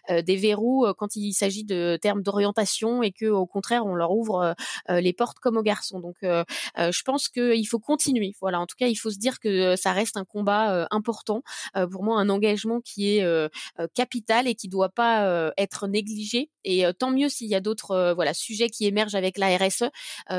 euh, 0.09 0.21
des 0.21 0.35
verrous 0.35 0.85
quand 0.97 1.15
il 1.15 1.33
s'agit 1.33 1.63
de 1.63 1.97
termes 2.01 2.21
d'orientation 2.21 3.03
et 3.03 3.11
que 3.11 3.25
au 3.25 3.45
contraire 3.45 3.85
on 3.85 3.95
leur 3.95 4.11
ouvre 4.11 4.55
les 4.89 5.13
portes 5.13 5.39
comme 5.39 5.57
aux 5.57 5.63
garçons. 5.63 5.99
Donc 5.99 6.17
je 6.21 7.03
pense 7.03 7.29
qu'il 7.29 7.67
faut 7.67 7.79
continuer. 7.79 8.33
Voilà, 8.41 8.59
en 8.59 8.65
tout 8.65 8.75
cas 8.77 8.87
il 8.87 8.95
faut 8.95 9.09
se 9.09 9.17
dire 9.17 9.39
que 9.39 9.75
ça 9.75 9.91
reste 9.91 10.17
un 10.17 10.25
combat 10.25 10.87
important 10.91 11.43
pour 11.91 12.03
moi, 12.03 12.19
un 12.19 12.29
engagement 12.29 12.81
qui 12.81 13.17
est 13.17 13.49
capital 13.93 14.47
et 14.47 14.55
qui 14.55 14.67
doit 14.67 14.89
pas 14.89 15.53
être 15.57 15.87
négligé. 15.87 16.49
Et 16.63 16.85
tant 16.97 17.11
mieux 17.11 17.29
s'il 17.29 17.47
y 17.47 17.55
a 17.55 17.61
d'autres 17.61 18.13
voilà 18.15 18.33
sujets 18.33 18.69
qui 18.69 18.85
émergent 18.85 19.15
avec 19.15 19.37
la 19.37 19.57
RSE, 19.57 19.85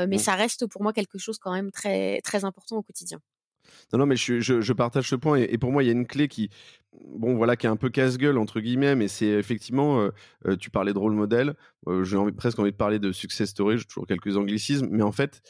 mais 0.07 0.17
ça 0.17 0.35
reste 0.35 0.67
pour 0.67 0.83
moi 0.83 0.93
quelque 0.93 1.17
chose 1.17 1.37
quand 1.37 1.53
même 1.53 1.71
très 1.71 2.21
très 2.21 2.45
important 2.45 2.77
au 2.77 2.83
quotidien. 2.83 3.19
Non, 3.93 3.99
non, 3.99 4.05
mais 4.05 4.15
je, 4.15 4.73
partage 4.73 5.09
ce 5.09 5.15
point. 5.15 5.37
Et, 5.37 5.57
pour 5.57 5.71
moi, 5.71 5.83
il 5.83 5.87
y 5.87 5.89
a 5.89 5.93
une 5.93 6.07
clé 6.07 6.27
qui, 6.27 6.49
bon, 6.93 7.35
voilà, 7.35 7.55
qui 7.55 7.65
est 7.65 7.69
un 7.69 7.75
peu 7.75 7.89
casse-gueule, 7.89 8.37
entre 8.37 8.59
guillemets, 8.59 8.95
mais 8.95 9.07
c'est 9.07 9.27
effectivement, 9.27 9.99
euh, 9.99 10.09
euh, 10.47 10.55
tu 10.55 10.69
parlais 10.69 10.93
de 10.93 10.99
rôle 10.99 11.13
modèle. 11.13 11.55
Euh, 11.87 12.03
j'ai 12.03 12.17
presque 12.31 12.59
envie 12.59 12.71
de 12.71 12.77
parler 12.77 12.99
de 12.99 13.11
success 13.11 13.49
story. 13.49 13.77
J'ai 13.77 13.85
toujours 13.85 14.07
quelques 14.07 14.37
anglicismes. 14.37 14.87
Mais 14.91 15.03
en 15.03 15.11
fait, 15.11 15.41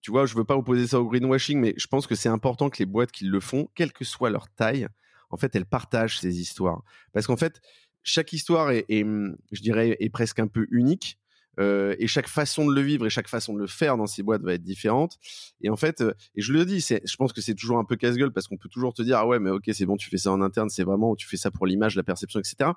tu 0.00 0.10
vois, 0.10 0.26
je 0.26 0.34
veux 0.34 0.44
pas 0.44 0.56
opposer 0.56 0.86
ça 0.86 1.00
au 1.00 1.08
greenwashing, 1.08 1.58
mais 1.58 1.74
je 1.76 1.86
pense 1.86 2.06
que 2.06 2.14
c'est 2.14 2.28
important 2.28 2.70
que 2.70 2.78
les 2.78 2.86
boîtes 2.86 3.12
qui 3.12 3.24
le 3.24 3.40
font, 3.40 3.68
quelle 3.74 3.92
que 3.92 4.04
soit 4.04 4.30
leur 4.30 4.48
taille, 4.50 4.88
en 5.30 5.36
fait, 5.36 5.54
elles 5.56 5.66
partagent 5.66 6.20
ces 6.20 6.40
histoires. 6.40 6.82
Parce 7.12 7.26
qu'en 7.26 7.36
fait, 7.36 7.60
chaque 8.02 8.32
histoire 8.32 8.70
est, 8.70 8.86
je 8.88 9.60
dirais, 9.60 9.96
est 9.98 10.10
presque 10.10 10.38
un 10.38 10.46
peu 10.46 10.66
unique. 10.70 11.18
Euh, 11.58 11.94
et 11.98 12.06
chaque 12.06 12.28
façon 12.28 12.66
de 12.66 12.74
le 12.74 12.80
vivre 12.80 13.06
et 13.06 13.10
chaque 13.10 13.28
façon 13.28 13.54
de 13.54 13.58
le 13.58 13.66
faire 13.66 13.96
dans 13.96 14.06
ces 14.06 14.22
boîtes 14.22 14.42
va 14.42 14.54
être 14.54 14.62
différente. 14.62 15.18
Et 15.60 15.70
en 15.70 15.76
fait, 15.76 16.00
euh, 16.00 16.12
et 16.34 16.42
je 16.42 16.52
le 16.52 16.64
dis, 16.64 16.80
je 16.80 17.16
pense 17.16 17.32
que 17.32 17.40
c'est 17.40 17.54
toujours 17.54 17.78
un 17.78 17.84
peu 17.84 17.96
casse-gueule 17.96 18.32
parce 18.32 18.46
qu'on 18.48 18.58
peut 18.58 18.68
toujours 18.68 18.92
te 18.92 19.02
dire 19.02 19.18
ah 19.18 19.26
ouais 19.26 19.38
mais 19.38 19.50
ok 19.50 19.64
c'est 19.72 19.86
bon 19.86 19.96
tu 19.96 20.10
fais 20.10 20.18
ça 20.18 20.32
en 20.32 20.42
interne, 20.42 20.68
c'est 20.68 20.84
vraiment 20.84 21.14
tu 21.14 21.26
fais 21.26 21.36
ça 21.36 21.50
pour 21.50 21.66
l'image, 21.66 21.96
la 21.96 22.02
perception, 22.02 22.40
etc. 22.40 22.70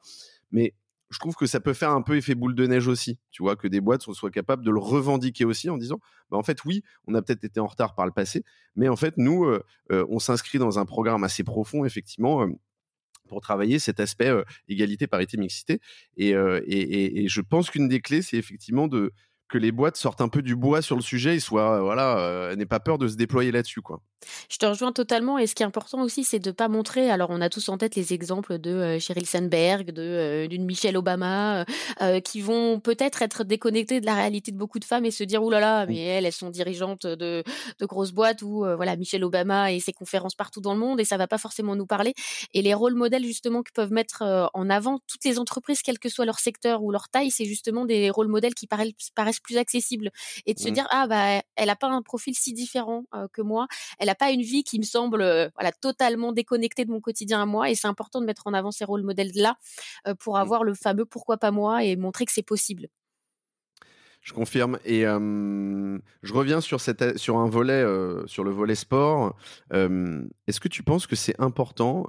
Mais 0.51 0.73
je 1.09 1.17
trouve 1.17 1.35
que 1.35 1.47
ça 1.47 1.59
peut 1.59 1.73
faire 1.73 1.89
un 1.89 2.03
peu 2.03 2.15
effet 2.15 2.35
boule 2.35 2.53
de 2.53 2.67
neige 2.67 2.87
aussi, 2.87 3.19
tu 3.31 3.41
vois, 3.41 3.55
que 3.55 3.67
des 3.67 3.81
boîtes 3.81 4.01
soient 4.01 4.29
capables 4.29 4.63
de 4.63 4.69
le 4.69 4.79
revendiquer 4.79 5.43
aussi 5.43 5.69
en 5.69 5.77
disant, 5.77 5.99
bah 6.29 6.37
en 6.37 6.43
fait 6.43 6.63
oui, 6.65 6.83
on 7.07 7.15
a 7.15 7.21
peut-être 7.21 7.43
été 7.43 7.59
en 7.59 7.65
retard 7.65 7.95
par 7.95 8.05
le 8.05 8.11
passé, 8.11 8.43
mais 8.75 8.89
en 8.89 8.95
fait 8.95 9.15
nous, 9.17 9.45
euh, 9.45 9.63
on 9.89 10.19
s'inscrit 10.19 10.59
dans 10.59 10.77
un 10.77 10.85
programme 10.85 11.23
assez 11.23 11.43
profond, 11.43 11.83
effectivement, 11.83 12.47
pour 13.29 13.39
travailler 13.41 13.79
cet 13.79 13.99
aspect 14.01 14.31
égalité, 14.67 15.07
parité, 15.07 15.37
mixité. 15.37 15.79
Et, 16.17 16.31
et, 16.31 17.23
et, 17.23 17.27
je 17.29 17.41
pense 17.41 17.69
qu'une 17.69 17.87
des 17.87 18.01
clés, 18.01 18.21
c'est 18.21 18.37
effectivement 18.37 18.87
de 18.87 19.13
que 19.49 19.57
les 19.57 19.71
boîtes 19.71 19.97
sortent 19.97 20.21
un 20.21 20.29
peu 20.29 20.41
du 20.41 20.55
bois 20.55 20.81
sur 20.81 20.95
le 20.95 21.01
sujet 21.01 21.35
et 21.35 21.39
soient, 21.39 21.81
voilà, 21.81 22.55
n'aient 22.55 22.65
pas 22.65 22.79
peur 22.79 22.97
de 22.97 23.07
se 23.07 23.15
déployer 23.15 23.51
là-dessus, 23.51 23.81
quoi. 23.81 24.01
Je 24.49 24.57
te 24.57 24.65
rejoins 24.65 24.91
totalement. 24.91 25.37
Et 25.37 25.47
ce 25.47 25.55
qui 25.55 25.63
est 25.63 25.65
important 25.65 26.01
aussi, 26.01 26.23
c'est 26.23 26.39
de 26.39 26.51
pas 26.51 26.67
montrer. 26.67 27.09
Alors, 27.09 27.29
on 27.31 27.41
a 27.41 27.49
tous 27.49 27.69
en 27.69 27.77
tête 27.77 27.95
les 27.95 28.13
exemples 28.13 28.59
de 28.59 28.71
euh, 28.71 28.99
Sheryl 28.99 29.25
Sandberg, 29.25 29.91
de 29.91 30.01
euh, 30.01 30.47
d'une 30.47 30.65
Michelle 30.65 30.97
Obama, 30.97 31.65
euh, 32.01 32.19
qui 32.19 32.41
vont 32.41 32.79
peut-être 32.79 33.21
être 33.21 33.43
déconnectés 33.43 34.01
de 34.01 34.05
la 34.05 34.15
réalité 34.15 34.51
de 34.51 34.57
beaucoup 34.57 34.79
de 34.79 34.85
femmes 34.85 35.05
et 35.05 35.11
se 35.11 35.23
dire 35.23 35.43
oulala, 35.43 35.59
là 35.59 35.79
là, 35.79 35.85
mais 35.87 35.99
elles, 35.99 36.25
elles 36.25 36.33
sont 36.33 36.49
dirigeantes 36.49 37.05
de, 37.05 37.43
de 37.79 37.85
grosses 37.85 38.11
boîtes 38.11 38.41
ou 38.41 38.59
voilà 38.59 38.95
Michelle 38.95 39.23
Obama 39.23 39.71
et 39.71 39.79
ses 39.79 39.91
conférences 39.91 40.35
partout 40.35 40.61
dans 40.61 40.73
le 40.73 40.79
monde 40.79 40.99
et 40.99 41.05
ça 41.05 41.17
va 41.17 41.27
pas 41.27 41.37
forcément 41.37 41.75
nous 41.75 41.85
parler. 41.85 42.13
Et 42.53 42.61
les 42.61 42.73
rôles 42.73 42.93
modèles 42.93 43.25
justement 43.25 43.61
que 43.61 43.71
peuvent 43.73 43.91
mettre 43.91 44.49
en 44.53 44.69
avant 44.69 44.99
toutes 45.07 45.25
les 45.25 45.37
entreprises, 45.37 45.81
quel 45.81 45.99
que 45.99 46.07
soit 46.07 46.25
leur 46.25 46.39
secteur 46.39 46.83
ou 46.83 46.91
leur 46.91 47.09
taille, 47.09 47.31
c'est 47.31 47.45
justement 47.45 47.85
des 47.85 48.09
rôles 48.09 48.27
modèles 48.27 48.53
qui 48.53 48.67
paraissent, 48.67 48.93
paraissent 49.15 49.38
plus 49.41 49.57
accessibles 49.57 50.11
et 50.45 50.53
de 50.53 50.59
se 50.59 50.69
mmh. 50.69 50.71
dire 50.71 50.87
ah 50.91 51.07
bah 51.07 51.41
elle 51.55 51.69
a 51.69 51.75
pas 51.75 51.87
un 51.87 52.01
profil 52.01 52.35
si 52.35 52.53
différent 52.53 53.03
que 53.33 53.41
moi, 53.41 53.67
elle 53.99 54.07
n'a 54.07 54.15
pas 54.15 54.31
une 54.31 54.41
vie 54.41 54.63
qui 54.63 54.79
me 54.79 54.83
semble 54.83 55.21
euh, 55.21 55.49
voilà 55.55 55.71
totalement 55.71 56.31
déconnectée 56.31 56.85
de 56.85 56.91
mon 56.91 57.01
quotidien 57.01 57.41
à 57.41 57.45
moi 57.45 57.69
et 57.69 57.75
c'est 57.75 57.87
important 57.87 58.21
de 58.21 58.25
mettre 58.25 58.47
en 58.47 58.53
avant 58.53 58.71
ces 58.71 58.85
rôles 58.85 59.03
modèles 59.03 59.31
là 59.35 59.55
euh, 60.07 60.15
pour 60.15 60.35
mmh. 60.35 60.41
avoir 60.41 60.63
le 60.63 60.73
fameux 60.73 61.05
pourquoi 61.05 61.37
pas 61.37 61.51
moi 61.51 61.83
et 61.83 61.95
montrer 61.95 62.25
que 62.25 62.31
c'est 62.31 62.43
possible. 62.43 62.87
Je 64.21 64.33
confirme. 64.33 64.77
Et 64.85 65.01
je 65.03 66.33
reviens 66.33 66.61
sur, 66.61 66.79
sur 66.79 67.37
un 67.37 67.49
volet, 67.49 67.81
euh, 67.81 68.25
sur 68.27 68.43
le 68.43 68.51
volet 68.51 68.75
sport. 68.75 69.35
Est-ce 69.71 70.59
que 70.59 70.67
tu 70.67 70.83
penses 70.83 71.07
que 71.07 71.15
c'est 71.15 71.39
important 71.39 72.05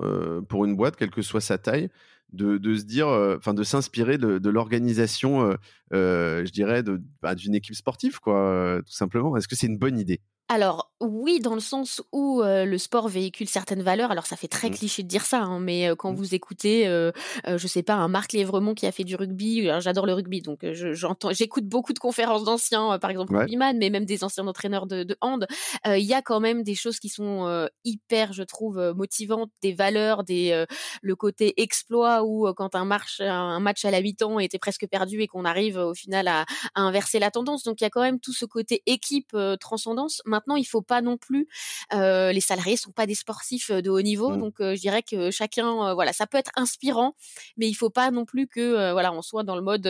pour 0.48 0.64
une 0.64 0.76
boîte, 0.76 0.96
quelle 0.96 1.10
que 1.10 1.22
soit 1.22 1.40
sa 1.40 1.58
taille, 1.58 1.88
de, 2.32 2.58
se 2.76 2.84
dire, 2.84 3.08
enfin, 3.08 3.54
de 3.54 3.62
s'inspirer 3.62 4.18
de, 4.18 4.38
de 4.38 4.50
l'organisation, 4.50 5.56
je 5.92 6.50
dirais, 6.50 6.82
bah, 7.22 7.34
d'une 7.34 7.54
équipe 7.54 7.74
sportive, 7.74 8.20
quoi, 8.20 8.80
tout 8.84 8.92
simplement? 8.92 9.36
Est-ce 9.36 9.48
que 9.48 9.56
c'est 9.56 9.66
une 9.66 9.78
bonne 9.78 9.98
idée? 9.98 10.20
Alors 10.50 10.90
oui, 11.00 11.38
dans 11.40 11.54
le 11.54 11.60
sens 11.60 12.02
où 12.12 12.42
le 12.42 12.76
sport 12.76 13.08
véhicule 13.08 13.48
certaines 13.48 13.82
valeurs. 13.82 14.10
Alors 14.10 14.26
ça 14.26 14.36
fait 14.36 14.48
très 14.48 14.68
mmh. 14.68 14.74
cliché 14.74 15.02
de 15.04 15.08
dire 15.08 15.24
ça, 15.24 15.42
hein, 15.42 15.60
mais 15.60 15.90
quand 15.96 16.12
mmh. 16.12 16.16
vous 16.16 16.34
écoutez, 16.34 16.88
euh, 16.88 17.12
je 17.46 17.66
sais 17.68 17.84
pas, 17.84 17.94
un 17.94 18.08
Marc 18.08 18.32
Lévremont 18.32 18.74
qui 18.74 18.84
a 18.86 18.92
fait 18.92 19.04
du 19.04 19.14
rugby. 19.14 19.70
J'adore 19.78 20.06
le 20.06 20.12
rugby, 20.12 20.42
donc 20.42 20.66
j'entends, 20.72 21.32
j'écoute 21.32 21.66
beaucoup 21.66 21.92
de 21.92 22.00
conférences 22.00 22.44
d'anciens, 22.44 22.98
par 22.98 23.10
exemple 23.10 23.32
ouais. 23.32 23.42
rugbyman, 23.42 23.78
mais 23.78 23.90
même 23.90 24.04
des 24.04 24.24
anciens 24.24 24.46
entraîneurs 24.48 24.86
de, 24.86 25.04
de 25.04 25.16
hand. 25.20 25.46
Il 25.86 26.04
y 26.04 26.14
a 26.14 26.20
quand 26.20 26.40
même 26.40 26.64
des 26.64 26.74
choses 26.74 26.98
qui 26.98 27.08
sont 27.08 27.68
hyper, 27.84 28.32
je 28.32 28.42
trouve, 28.42 28.92
motivantes, 28.96 29.50
des 29.62 29.72
valeurs, 29.72 30.24
des 30.24 30.66
le 31.00 31.16
côté 31.16 31.62
exploit 31.62 32.24
où 32.24 32.52
quand 32.54 32.74
un, 32.74 32.84
marche, 32.84 33.20
un 33.20 33.60
match 33.60 33.84
à 33.84 33.92
la 33.92 34.02
mi-temps 34.02 34.40
était 34.40 34.58
presque 34.58 34.86
perdu 34.88 35.22
et 35.22 35.28
qu'on 35.28 35.44
arrive 35.44 35.76
au 35.76 35.94
final 35.94 36.26
à, 36.26 36.44
à, 36.74 36.82
inverser 36.82 37.20
la 37.20 37.30
tendance. 37.30 37.62
Donc 37.62 37.80
il 37.80 37.84
y 37.84 37.86
a 37.86 37.90
quand 37.90 38.02
même 38.02 38.18
tout 38.18 38.32
ce 38.32 38.44
côté 38.44 38.82
équipe 38.86 39.36
transcendance 39.60 40.20
Maintenant, 40.26 40.39
il 40.56 40.64
faut 40.64 40.82
pas 40.82 41.02
non 41.02 41.16
plus. 41.16 41.48
les 41.92 42.40
salariés 42.40 42.76
sont 42.76 42.92
pas 42.92 43.06
des 43.06 43.14
sportifs 43.14 43.70
de 43.70 43.90
haut 43.90 44.02
niveau, 44.02 44.30
mmh. 44.30 44.40
donc 44.40 44.54
je 44.58 44.80
dirais 44.80 45.02
que 45.02 45.30
chacun, 45.30 45.94
voilà, 45.94 46.12
ça 46.12 46.26
peut 46.26 46.38
être 46.38 46.50
inspirant, 46.56 47.14
mais 47.56 47.68
il 47.68 47.74
faut 47.74 47.90
pas 47.90 48.10
non 48.10 48.24
plus 48.24 48.46
que 48.46 48.92
voilà, 48.92 49.12
on 49.12 49.22
soit 49.22 49.42
dans 49.42 49.56
le 49.56 49.62
mode 49.62 49.88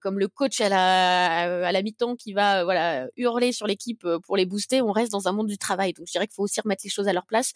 comme 0.00 0.18
le 0.18 0.28
coach 0.28 0.60
à 0.60 0.68
la 0.68 1.66
à 1.66 1.72
la 1.72 1.82
mi-temps 1.82 2.16
qui 2.16 2.32
va 2.32 2.64
voilà 2.64 3.06
hurler 3.16 3.52
sur 3.52 3.66
l'équipe 3.66 4.06
pour 4.24 4.36
les 4.36 4.46
booster. 4.46 4.82
On 4.82 4.92
reste 4.92 5.12
dans 5.12 5.28
un 5.28 5.32
monde 5.32 5.48
du 5.48 5.58
travail, 5.58 5.92
donc 5.92 6.06
je 6.06 6.12
dirais 6.12 6.26
qu'il 6.26 6.34
faut 6.34 6.44
aussi 6.44 6.60
remettre 6.60 6.82
les 6.84 6.90
choses 6.90 7.08
à 7.08 7.12
leur 7.12 7.26
place. 7.26 7.52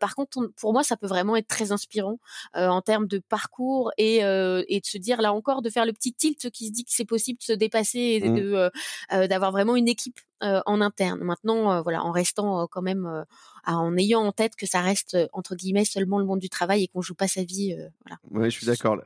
par 0.00 0.14
contre, 0.14 0.50
pour 0.56 0.72
moi, 0.72 0.82
ça 0.82 0.96
peut 0.96 1.06
vraiment 1.06 1.36
être 1.36 1.48
très 1.48 1.72
inspirant 1.72 2.18
en 2.54 2.82
termes 2.82 3.06
de 3.06 3.18
parcours 3.18 3.92
et, 3.98 4.16
et 4.18 4.80
de 4.80 4.86
se 4.86 4.98
dire 4.98 5.20
là 5.20 5.32
encore 5.32 5.62
de 5.62 5.70
faire 5.70 5.86
le 5.86 5.92
petit 5.92 6.12
tilt 6.12 6.50
qui 6.50 6.66
se 6.66 6.72
dit 6.72 6.84
que 6.84 6.92
c'est 6.92 7.04
possible 7.04 7.38
de 7.38 7.44
se 7.44 7.52
dépasser 7.52 7.98
et 7.98 8.28
mmh. 8.28 8.34
de 8.34 9.26
d'avoir 9.26 9.52
vraiment 9.52 9.76
une 9.76 9.88
équipe 9.88 10.20
en 10.40 10.80
interne. 10.80 11.20
Maintenant, 11.22 11.82
voilà, 11.82 12.02
en 12.04 12.12
restant 12.12 12.66
quand 12.66 12.82
même, 12.82 13.24
en 13.66 13.96
ayant 13.96 14.22
en 14.22 14.32
tête 14.32 14.56
que 14.56 14.66
ça 14.66 14.80
reste 14.80 15.16
entre 15.32 15.54
guillemets 15.54 15.84
seulement 15.84 16.18
le 16.18 16.24
monde 16.24 16.40
du 16.40 16.48
travail 16.48 16.84
et 16.84 16.88
qu'on 16.88 17.02
joue 17.02 17.14
pas 17.14 17.28
sa 17.28 17.44
vie. 17.44 17.76
voilà. 18.04 18.18
Oui, 18.30 18.50
je 18.50 18.56
suis 18.56 18.66
d'accord. 18.66 18.98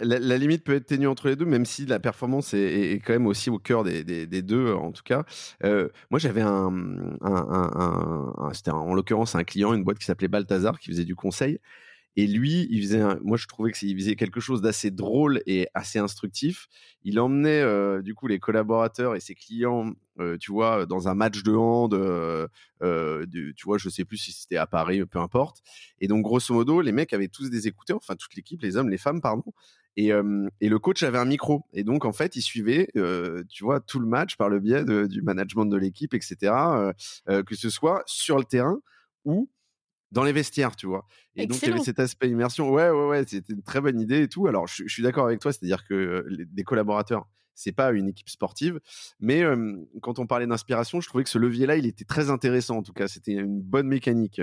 la, 0.00 0.38
limite 0.38 0.64
peut 0.64 0.74
être 0.74 0.86
ténue 0.86 1.06
entre 1.06 1.28
les 1.28 1.36
deux, 1.36 1.44
même 1.44 1.66
si 1.66 1.86
la 1.86 2.00
performance 2.00 2.54
est, 2.54 3.00
quand 3.04 3.12
même 3.12 3.26
aussi 3.26 3.50
au 3.50 3.58
cœur 3.58 3.84
des, 3.84 4.26
deux, 4.42 4.72
en 4.72 4.92
tout 4.92 5.02
cas. 5.04 5.24
moi, 5.62 6.18
j'avais 6.18 6.42
un, 6.42 6.72
c'était 8.52 8.70
en 8.70 8.94
l'occurrence 8.94 9.34
un 9.34 9.44
client, 9.44 9.72
une 9.74 9.84
boîte 9.84 9.98
qui 9.98 10.04
s'appelait 10.04 10.28
Balthazar, 10.28 10.78
qui 10.78 10.90
faisait 10.90 11.04
du 11.04 11.14
conseil. 11.14 11.58
Et 12.16 12.26
lui, 12.26 12.66
il 12.70 12.82
faisait, 12.82 13.02
moi 13.22 13.38
je 13.38 13.46
trouvais 13.46 13.72
qu'il 13.72 13.96
faisait 13.96 14.16
quelque 14.16 14.40
chose 14.40 14.60
d'assez 14.60 14.90
drôle 14.90 15.40
et 15.46 15.68
assez 15.72 15.98
instructif. 15.98 16.68
Il 17.04 17.18
emmenait 17.18 17.62
euh, 17.62 18.02
du 18.02 18.14
coup 18.14 18.26
les 18.26 18.38
collaborateurs 18.38 19.16
et 19.16 19.20
ses 19.20 19.34
clients, 19.34 19.92
euh, 20.20 20.36
tu 20.38 20.52
vois, 20.52 20.84
dans 20.84 21.08
un 21.08 21.14
match 21.14 21.42
de 21.42 21.54
hand, 21.54 21.94
euh, 21.94 22.46
tu 23.56 23.64
vois, 23.64 23.78
je 23.78 23.88
sais 23.88 24.04
plus 24.04 24.18
si 24.18 24.32
c'était 24.32 24.58
à 24.58 24.66
Paris, 24.66 25.04
peu 25.06 25.20
importe. 25.20 25.62
Et 26.00 26.08
donc 26.08 26.22
grosso 26.22 26.52
modo, 26.54 26.82
les 26.82 26.92
mecs 26.92 27.14
avaient 27.14 27.28
tous 27.28 27.48
des 27.48 27.66
écouteurs, 27.66 27.96
enfin 27.96 28.14
toute 28.14 28.34
l'équipe, 28.36 28.60
les 28.62 28.76
hommes, 28.76 28.90
les 28.90 28.98
femmes, 28.98 29.22
pardon. 29.22 29.44
Et, 29.96 30.08
et, 30.08 30.68
le 30.70 30.78
coach 30.78 31.02
avait 31.02 31.18
un 31.18 31.26
micro. 31.26 31.66
Et 31.74 31.84
donc, 31.84 32.06
en 32.06 32.12
fait, 32.12 32.34
il 32.34 32.40
suivait, 32.40 32.88
tu 33.50 33.62
vois, 33.62 33.78
tout 33.80 34.00
le 34.00 34.06
match 34.06 34.36
par 34.36 34.48
le 34.48 34.58
biais 34.58 34.86
du 34.86 35.20
management 35.20 35.66
de 35.66 35.76
l'équipe, 35.76 36.14
etc. 36.14 36.34
que 37.26 37.54
ce 37.54 37.68
soit 37.68 38.02
sur 38.06 38.38
le 38.38 38.44
terrain 38.44 38.80
ou 39.26 39.50
dans 40.12 40.22
les 40.22 40.32
vestiaires, 40.32 40.76
tu 40.76 40.86
vois. 40.86 41.06
Et 41.34 41.46
donc, 41.46 41.60
il 41.62 41.68
y 41.68 41.72
avait 41.72 41.82
cet 41.82 41.98
aspect 41.98 42.28
immersion. 42.28 42.70
Ouais, 42.70 42.90
ouais, 42.90 43.06
ouais, 43.08 43.24
c'était 43.26 43.52
une 43.52 43.62
très 43.62 43.80
bonne 43.80 43.98
idée 43.98 44.22
et 44.22 44.28
tout. 44.28 44.46
Alors, 44.46 44.68
je, 44.68 44.86
suis 44.86 45.02
d'accord 45.02 45.26
avec 45.26 45.40
toi, 45.40 45.52
c'est-à-dire 45.52 45.84
que 45.84 46.24
les, 46.28 46.44
des 46.44 46.62
collaborateurs, 46.62 47.26
c'est 47.54 47.72
pas 47.72 47.92
une 47.92 48.08
équipe 48.08 48.28
sportive, 48.28 48.80
mais 49.20 49.42
quand 50.00 50.18
on 50.18 50.26
parlait 50.26 50.46
d'inspiration, 50.46 51.00
je 51.00 51.08
trouvais 51.08 51.24
que 51.24 51.30
ce 51.30 51.38
levier-là, 51.38 51.76
il 51.76 51.86
était 51.86 52.04
très 52.04 52.30
intéressant. 52.30 52.78
En 52.78 52.82
tout 52.82 52.92
cas, 52.92 53.08
c'était 53.08 53.32
une 53.32 53.60
bonne 53.60 53.88
mécanique. 53.88 54.40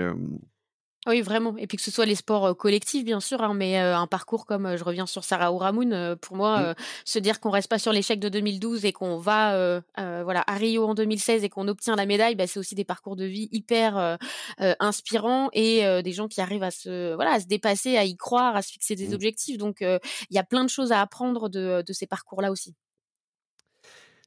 Oui, 1.06 1.22
vraiment. 1.22 1.56
Et 1.56 1.66
puis 1.66 1.78
que 1.78 1.82
ce 1.82 1.90
soit 1.90 2.04
les 2.04 2.14
sports 2.14 2.54
collectifs, 2.56 3.04
bien 3.04 3.20
sûr, 3.20 3.42
hein, 3.42 3.54
mais 3.54 3.78
un 3.78 4.06
parcours 4.06 4.44
comme 4.44 4.76
je 4.76 4.84
reviens 4.84 5.06
sur 5.06 5.24
Sarah 5.24 5.50
Ouramoun, 5.50 6.16
pour 6.16 6.36
moi, 6.36 6.60
mmh. 6.60 6.74
se 7.06 7.18
dire 7.18 7.40
qu'on 7.40 7.48
reste 7.48 7.68
pas 7.68 7.78
sur 7.78 7.90
l'échec 7.92 8.20
de 8.20 8.28
2012 8.28 8.84
et 8.84 8.92
qu'on 8.92 9.16
va 9.16 9.80
voilà 9.96 10.44
à 10.46 10.54
Rio 10.54 10.86
en 10.86 10.94
2016 10.94 11.42
et 11.42 11.48
qu'on 11.48 11.68
obtient 11.68 11.96
la 11.96 12.04
médaille, 12.04 12.34
bah, 12.34 12.46
c'est 12.46 12.58
aussi 12.60 12.74
des 12.74 12.84
parcours 12.84 13.16
de 13.16 13.24
vie 13.24 13.48
hyper 13.50 14.18
inspirants 14.58 15.48
et 15.54 16.02
des 16.02 16.12
gens 16.12 16.28
qui 16.28 16.42
arrivent 16.42 16.62
à 16.62 16.70
se 16.70 17.14
voilà 17.14 17.32
à 17.32 17.40
se 17.40 17.46
dépasser, 17.46 17.96
à 17.96 18.04
y 18.04 18.16
croire, 18.16 18.54
à 18.54 18.60
se 18.60 18.70
fixer 18.70 18.94
des 18.94 19.08
mmh. 19.08 19.14
objectifs. 19.14 19.58
Donc 19.58 19.78
il 19.80 20.00
y 20.30 20.38
a 20.38 20.44
plein 20.44 20.64
de 20.64 20.70
choses 20.70 20.92
à 20.92 21.00
apprendre 21.00 21.48
de, 21.48 21.82
de 21.86 21.92
ces 21.94 22.06
parcours-là 22.06 22.50
aussi. 22.50 22.74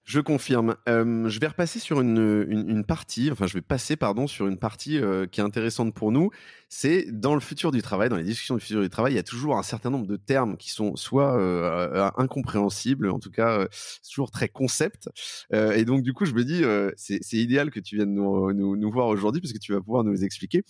Je 0.04 0.20
confirme. 0.20 0.76
je 0.86 1.40
vais 1.40 1.48
repasser 1.48 1.80
sur 1.80 2.02
une, 2.02 2.46
une, 2.50 2.84
partie, 2.84 3.32
enfin 3.32 3.48
je 3.48 3.54
vais 3.54 3.62
passer 3.62 3.96
pardon 3.96 4.28
sur 4.28 4.48
une 4.48 4.58
partie 4.58 5.00
qui 5.32 5.40
est 5.40 5.44
intéressante 5.44 5.94
pour 5.94 6.12
nous. 6.12 6.30
C'est 6.68 7.06
dans 7.12 7.36
le 7.36 7.40
futur 7.40 7.72
du 7.72 7.82
travail, 7.82 8.10
dans 8.10 8.18
les 8.18 8.24
discussions 8.24 8.56
du 8.56 8.62
futur 8.62 8.82
du 8.82 8.90
travail, 8.90 9.14
il 9.14 9.16
y 9.16 9.20
a 9.20 9.24
toujours 9.24 9.58
un 9.58 9.64
certain 9.64 9.90
nombre 9.90 10.08
de 10.08 10.18
termes 10.18 10.58
qui 10.58 10.72
sont 10.72 10.98
soit 10.98 11.34
incompréhensibles, 12.18 13.10
en 13.10 13.20
tout 13.20 13.32
cas 13.32 13.68
toujours 14.04 14.30
très 14.30 14.50
concept. 14.50 15.10
et 15.54 15.86
donc 15.86 16.02
du 16.04 16.14
coup 16.14 16.26
je 16.26 16.34
me 16.34 16.44
dis 16.44 16.64
c'est 16.98 17.38
idéal 17.38 17.72
que 17.72 17.80
tu 17.80 17.96
viennes 17.96 18.14
nous, 18.14 18.52
nous, 18.52 18.76
nous 18.76 18.92
voir 18.92 19.08
aujourd'hui 19.08 19.40
parce 19.40 19.54
que 19.54 19.60
tu 19.60 19.72
vas 19.72 19.80
pouvoir 19.80 20.04
nous 20.04 20.12
les 20.12 20.26
expliquer. 20.26 20.64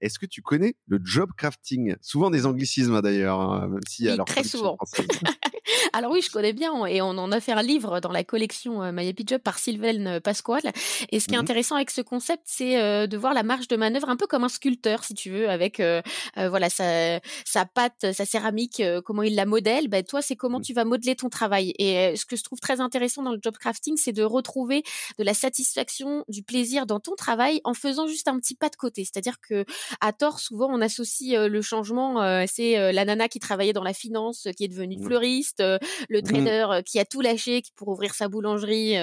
Est-ce 0.00 0.18
que 0.18 0.26
tu 0.26 0.42
connais 0.42 0.76
le 0.86 1.00
job 1.02 1.30
crafting? 1.36 1.96
Souvent 2.00 2.30
des 2.30 2.46
anglicismes 2.46 2.94
hein, 2.94 3.02
d'ailleurs, 3.02 3.40
hein, 3.40 3.68
même 3.68 3.80
si 3.88 4.08
alors 4.08 4.26
très 4.26 4.44
souvent. 4.44 4.76
alors 5.92 6.12
oui, 6.12 6.22
je 6.22 6.30
connais 6.30 6.52
bien 6.52 6.86
et 6.86 7.02
on 7.02 7.10
en 7.10 7.32
a 7.32 7.40
fait 7.40 7.52
un 7.52 7.62
livre 7.62 8.00
dans 8.00 8.12
la 8.12 8.24
collection 8.24 8.82
euh, 8.82 8.92
My 8.92 9.08
Happy 9.08 9.24
Job 9.26 9.40
par 9.40 9.58
Sylvain 9.58 10.20
Pasquale. 10.20 10.72
Et 11.10 11.20
ce 11.20 11.26
qui 11.26 11.34
est 11.34 11.36
mmh 11.36 11.40
intéressant 11.40 11.76
avec 11.76 11.90
ce 11.90 12.02
concept, 12.02 12.42
c'est 12.44 12.80
euh, 12.80 13.06
de 13.06 13.16
voir 13.16 13.32
la 13.32 13.42
marge 13.42 13.66
de 13.66 13.74
manœuvre 13.76 14.10
un 14.10 14.16
peu 14.16 14.26
comme 14.26 14.44
un 14.44 14.50
sculpteur, 14.50 15.04
si 15.04 15.14
tu 15.14 15.30
veux, 15.30 15.48
avec 15.48 15.80
euh, 15.80 16.02
voilà 16.36 16.68
sa, 16.68 17.18
sa 17.46 17.64
pâte, 17.64 18.12
sa 18.12 18.26
céramique, 18.26 18.82
comment 19.06 19.22
il 19.22 19.34
la 19.34 19.46
modèle. 19.46 19.88
Ben 19.88 20.04
toi, 20.04 20.20
c'est 20.20 20.36
comment 20.36 20.58
mmh. 20.58 20.62
tu 20.62 20.74
vas 20.74 20.84
modeler 20.84 21.16
ton 21.16 21.30
travail. 21.30 21.72
Et 21.78 22.14
ce 22.14 22.26
que 22.26 22.36
je 22.36 22.44
trouve 22.44 22.60
très 22.60 22.80
intéressant 22.80 23.22
dans 23.22 23.32
le 23.32 23.38
job 23.42 23.56
crafting, 23.58 23.96
c'est 23.96 24.12
de 24.12 24.22
retrouver 24.22 24.82
de 25.18 25.24
la 25.24 25.34
satisfaction, 25.34 26.24
du 26.28 26.42
plaisir 26.42 26.86
dans 26.86 27.00
ton 27.00 27.14
travail 27.14 27.60
en 27.64 27.74
faisant 27.74 28.06
juste 28.06 28.28
un 28.28 28.38
petit 28.38 28.54
pas 28.54 28.68
de 28.68 28.76
côté. 28.76 29.04
C'est-à-dire 29.04 29.40
que 29.40 29.64
à 30.00 30.12
tort, 30.12 30.40
souvent, 30.40 30.68
on 30.70 30.80
associe 30.80 31.48
le 31.48 31.62
changement, 31.62 32.44
c'est 32.46 32.92
la 32.92 33.04
nana 33.04 33.28
qui 33.28 33.38
travaillait 33.38 33.72
dans 33.72 33.82
la 33.82 33.92
finance, 33.92 34.48
qui 34.56 34.64
est 34.64 34.68
devenue 34.68 34.98
mmh. 34.98 35.04
fleuriste, 35.04 35.62
le 36.08 36.18
mmh. 36.18 36.22
trader 36.22 36.80
qui 36.84 36.98
a 36.98 37.04
tout 37.04 37.20
lâché 37.20 37.62
pour 37.76 37.88
ouvrir 37.88 38.14
sa 38.14 38.28
boulangerie 38.28 38.94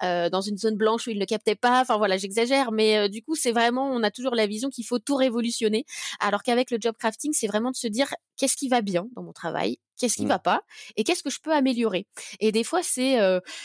dans 0.00 0.40
une 0.40 0.58
zone 0.58 0.76
blanche 0.76 1.06
où 1.06 1.10
il 1.10 1.18
ne 1.18 1.24
captait 1.24 1.54
pas. 1.54 1.80
Enfin 1.82 1.96
voilà, 1.96 2.16
j'exagère, 2.16 2.72
mais 2.72 3.08
du 3.08 3.22
coup, 3.22 3.34
c'est 3.34 3.52
vraiment, 3.52 3.90
on 3.90 4.02
a 4.02 4.10
toujours 4.10 4.34
la 4.34 4.46
vision 4.46 4.70
qu'il 4.70 4.86
faut 4.86 4.98
tout 4.98 5.16
révolutionner, 5.16 5.84
alors 6.20 6.42
qu'avec 6.42 6.70
le 6.70 6.78
job 6.80 6.94
crafting, 6.98 7.32
c'est 7.32 7.46
vraiment 7.46 7.70
de 7.70 7.76
se 7.76 7.88
dire 7.88 8.14
qu'est-ce 8.36 8.56
qui 8.56 8.68
va 8.68 8.80
bien 8.80 9.06
dans 9.14 9.22
mon 9.22 9.32
travail, 9.32 9.78
qu'est-ce 9.98 10.16
qui 10.16 10.24
mmh. 10.24 10.28
va 10.28 10.38
pas 10.38 10.62
et 10.96 11.04
qu'est-ce 11.04 11.22
que 11.22 11.30
je 11.30 11.40
peux 11.40 11.52
améliorer? 11.52 12.06
Et 12.40 12.52
des 12.52 12.64
fois, 12.64 12.82
c'est 12.82 13.18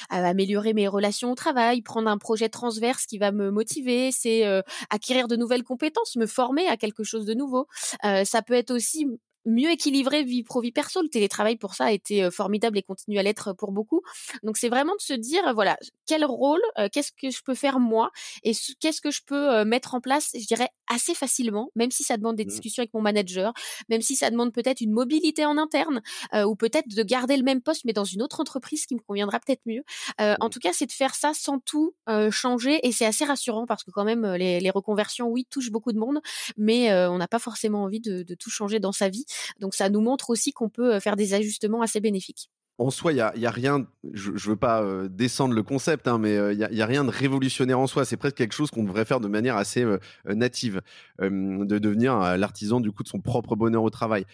améliorer 0.10 0.74
mes 0.74 0.88
relations 0.88 1.32
au 1.32 1.36
travail, 1.36 1.82
prendre 1.82 2.10
un 2.10 2.18
projet 2.18 2.50
transverse 2.50 3.06
qui 3.06 3.18
va 3.18 3.32
me 3.32 3.52
motiver, 3.52 4.12
c'est 4.12 4.44
acquérir 4.90 5.28
de 5.28 5.36
nouvelles 5.36 5.64
compétences, 5.64 6.16
me 6.16 6.28
former 6.28 6.68
à 6.68 6.78
quelque 6.78 7.04
chose 7.04 7.26
de 7.26 7.34
nouveau. 7.34 7.68
ça 8.04 8.42
peut 8.42 8.54
être 8.54 8.72
aussi 8.72 9.06
mieux 9.50 9.72
équilibrer 9.72 10.24
vie 10.24 10.44
pro 10.44 10.62
vie 10.62 10.72
perso. 10.72 11.02
Le 11.02 11.10
télétravail 11.10 11.58
pour 11.58 11.76
ça 11.76 11.86
a 11.86 11.92
été 11.92 12.30
formidable 12.32 12.78
et 12.78 12.84
continue 12.84 13.20
à 13.20 13.24
l'être 13.24 13.54
pour 13.54 13.72
beaucoup. 13.72 14.02
Donc 14.44 14.58
c'est 14.58 14.70
vraiment 14.70 14.96
de 14.96 15.02
se 15.02 15.14
dire 15.14 15.54
voilà 15.54 15.78
quel 16.06 16.26
rôle, 16.26 16.62
qu'est-ce 16.92 17.12
que 17.12 17.30
je 17.30 17.42
peux 17.44 17.56
faire 17.56 17.80
moi 17.80 18.12
et 18.44 18.54
qu'est-ce 18.80 19.02
que 19.02 19.12
je 19.12 19.22
peux 19.26 19.64
mettre 19.66 19.96
en 19.96 20.02
place. 20.02 20.32
Je 20.34 20.46
dirais 20.46 20.70
assez 20.88 21.14
facilement, 21.14 21.70
même 21.76 21.92
si 21.92 22.04
ça 22.04 22.18
demande 22.18 22.36
des 22.36 22.46
mmh. 22.46 22.50
discussions 22.50 22.82
avec 22.82 22.94
mon 22.94 23.02
manager, 23.02 23.54
même 23.90 24.02
si 24.02 24.16
ça 24.16 24.30
demande 24.30 24.54
peut-être 24.54 24.82
une 24.82 24.92
mobilité 24.92 25.46
en 25.46 25.58
interne 25.58 26.02
ou 26.34 26.56
peut-être 26.56 26.88
de 26.88 27.04
garder 27.04 27.38
le 27.38 27.44
même 27.44 27.62
poste 27.62 27.86
mais 27.86 27.94
dans 27.94 28.04
une 28.04 28.22
autre 28.22 28.40
entreprise 28.40 28.86
qui 28.86 28.96
me 28.96 29.00
conviendra 29.00 29.40
peut-être 29.40 29.62
mieux. 29.66 29.84
En 30.20 30.36
mmh. 30.48 30.50
tout 30.50 30.60
cas, 30.60 30.72
c'est 30.74 30.88
de 30.88 30.92
faire 30.92 31.16
ça 31.16 31.34
sans 31.34 31.60
tout 31.60 31.94
changer 32.32 32.80
et 32.88 32.92
c'est 32.92 33.06
assez 33.06 33.26
rassurant 33.26 33.66
parce 33.66 33.84
que 33.84 33.92
quand 33.92 34.04
même 34.04 34.26
les, 34.34 34.60
les, 34.60 34.70
reconversions, 34.70 35.28
oui, 35.28 35.46
touchent 35.50 35.72
beaucoup 35.72 35.92
de 35.92 36.00
monde, 36.00 36.20
mais 36.58 36.94
on 37.08 37.18
n'a 37.18 37.28
pas 37.28 37.40
forcément 37.40 37.84
envie 37.84 38.00
de, 38.00 38.24
de 38.24 38.36
tout 38.36 38.50
changer 38.50 38.80
dans 38.80 38.92
sa 38.92 39.10
vie. 39.10 39.26
Donc 39.60 39.76
ça 39.76 39.90
nous 39.90 40.02
montre 40.02 40.30
aussi 40.30 40.52
qu'on 40.52 40.70
peut 40.70 40.96
euh, 40.96 41.00
faire 41.00 41.16
des 41.16 41.34
ajustements 41.34 41.82
assez 41.82 42.00
bénéfiques 42.00 42.50
en 42.80 42.92
soi, 42.92 43.12
il 43.12 43.18
y 43.18 43.22
a, 43.22 43.52
rien. 43.52 43.86
Je, 44.14 44.32
ne 44.32 44.38
veux 44.38 44.56
pas 44.56 44.82
euh, 44.82 45.10
descendre 45.10 45.54
le 45.54 45.64
concept, 45.64 46.08
hein, 46.08 46.18
mais 46.18 46.38
euh, 46.38 46.54
il 46.54 46.60
y, 46.60 46.82
a, 46.82 46.86
rien 46.86 47.04
de 47.04 47.10
révolutionnaire 47.10 47.78
en 47.78 47.88
soi. 47.88 48.06
C'est 48.06 48.16
presque 48.16 48.38
quelque 48.38 48.54
chose 48.54 48.72
qu'on 48.72 48.86
devrait 48.86 49.04
faire 49.04 49.20
de 49.20 49.28
manière 49.28 49.58
assez 49.58 49.86
native, 50.26 50.82
de 51.20 51.78
devenir 51.78 52.38
l'artisan 52.38 52.80
du 52.80 52.94
coup 52.94 53.04
de 53.04 53.10
son 53.10 53.20
propre 53.20 53.58
bonheur 53.58 53.84
au 53.84 53.90
travail. 53.90 54.26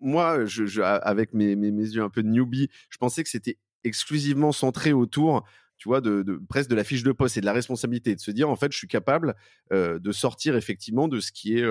Moi, 0.00 0.44
je, 0.44 0.82
avec 0.82 1.32
mes, 1.32 1.56
mes, 1.56 1.70
yeux 1.70 2.02
un 2.02 2.10
peu 2.10 2.22
de 2.22 2.28
newbie, 2.28 2.68
je 2.90 2.98
pensais 2.98 3.22
que 3.22 3.30
c'était 3.30 3.56
exclusivement 3.84 4.52
centré 4.52 4.92
autour 4.92 5.44
tu 5.78 5.88
vois, 5.88 6.00
de, 6.00 6.40
presque 6.48 6.70
de 6.70 6.76
la 6.76 6.84
fiche 6.84 7.02
de 7.02 7.12
poste 7.12 7.38
et 7.38 7.40
de 7.40 7.46
la 7.46 7.52
responsabilité, 7.52 8.14
de 8.14 8.20
se 8.20 8.30
dire 8.30 8.50
en 8.50 8.56
fait, 8.56 8.70
je 8.70 8.76
suis 8.76 8.86
capable 8.86 9.34
de 9.70 10.12
sortir 10.12 10.56
effectivement 10.56 11.08
de 11.08 11.20
ce 11.20 11.32
qui 11.32 11.58
est 11.58 11.66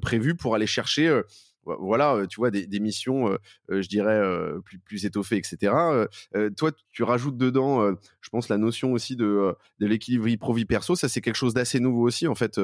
prévu 0.00 0.34
pour 0.34 0.54
aller 0.54 0.66
chercher 0.66 1.20
voilà, 1.64 2.26
tu 2.28 2.36
vois, 2.36 2.50
des, 2.50 2.80
missions, 2.80 3.36
je 3.68 3.88
dirais, 3.88 4.20
plus, 4.84 5.04
étoffées, 5.06 5.36
etc. 5.36 5.72
toi, 6.56 6.70
tu 6.92 7.02
rajoutes 7.02 7.36
dedans, 7.36 7.90
je 8.20 8.28
pense, 8.30 8.48
la 8.48 8.58
notion 8.58 8.92
aussi 8.92 9.16
de, 9.16 9.54
l'équilibre 9.80 10.24
vie 10.24 10.36
pro-vie 10.36 10.64
perso. 10.64 10.94
Ça, 10.96 11.08
c'est 11.08 11.20
quelque 11.20 11.36
chose 11.36 11.54
d'assez 11.54 11.80
nouveau 11.80 12.02
aussi. 12.02 12.26
En 12.26 12.34
fait, 12.34 12.60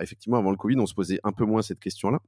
effectivement, 0.00 0.38
avant 0.38 0.50
le 0.50 0.56
Covid, 0.56 0.78
on 0.78 0.86
se 0.86 0.94
posait 0.94 1.20
un 1.24 1.32
peu 1.32 1.44
moins 1.44 1.62
cette 1.62 1.80
question-là. 1.80 2.20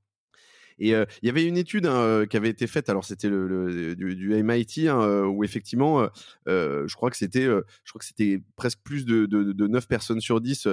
Et 0.78 0.90
il 0.90 1.26
y 1.26 1.28
avait 1.28 1.44
une 1.44 1.56
étude 1.56 1.86
hein, 1.86 2.24
qui 2.30 2.36
avait 2.36 2.50
été 2.50 2.66
faite, 2.66 2.88
alors 2.88 3.04
c'était 3.04 3.28
du, 3.28 4.42
MIT, 4.42 4.88
hein, 4.88 5.24
où 5.24 5.42
effectivement, 5.42 6.08
je 6.46 6.94
crois 6.94 7.10
que 7.10 7.16
c'était, 7.16 7.44
je 7.44 7.90
crois 7.90 7.98
que 7.98 8.04
c'était 8.04 8.40
presque 8.56 8.78
plus 8.84 9.04
de, 9.04 9.26
de, 9.26 9.52
de, 9.52 9.66
9 9.66 9.88
personnes 9.88 10.20
sur 10.20 10.40
10 10.40 10.68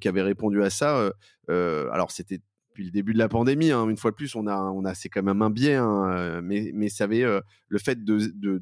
qui 0.00 0.08
avaient 0.08 0.22
répondu 0.22 0.62
à 0.62 0.70
ça. 0.70 1.12
alors 1.48 2.10
c'était 2.10 2.40
depuis 2.70 2.84
le 2.84 2.90
début 2.90 3.12
de 3.12 3.18
la 3.18 3.28
pandémie. 3.28 3.70
Hein, 3.70 3.88
une 3.88 3.96
fois 3.96 4.10
de 4.10 4.16
plus, 4.16 4.34
on 4.34 4.46
a, 4.46 4.56
on 4.56 4.84
a, 4.84 4.94
c'est 4.94 5.08
quand 5.08 5.22
même 5.22 5.42
un 5.42 5.50
biais, 5.50 5.74
hein, 5.74 6.10
euh, 6.10 6.40
mais, 6.42 6.70
mais 6.72 6.88
euh, 7.00 7.40
le 7.68 7.78
fait 7.78 8.04
de, 8.04 8.18
de, 8.34 8.58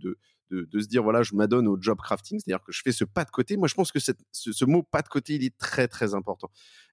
de, 0.50 0.80
se 0.80 0.88
dire 0.88 1.02
voilà, 1.02 1.22
je 1.22 1.34
m'adonne 1.34 1.68
au 1.68 1.76
job 1.80 1.98
crafting, 2.02 2.40
c'est-à-dire 2.40 2.64
que 2.64 2.72
je 2.72 2.80
fais 2.82 2.92
ce 2.92 3.04
pas 3.04 3.24
de 3.24 3.30
côté. 3.30 3.56
Moi, 3.56 3.68
je 3.68 3.74
pense 3.74 3.92
que 3.92 3.98
ce, 4.00 4.64
mot 4.64 4.82
pas 4.82 5.02
de 5.02 5.08
côté, 5.08 5.34
il 5.34 5.44
est 5.44 5.56
très 5.58 5.88
très 5.88 6.14
important. 6.14 6.50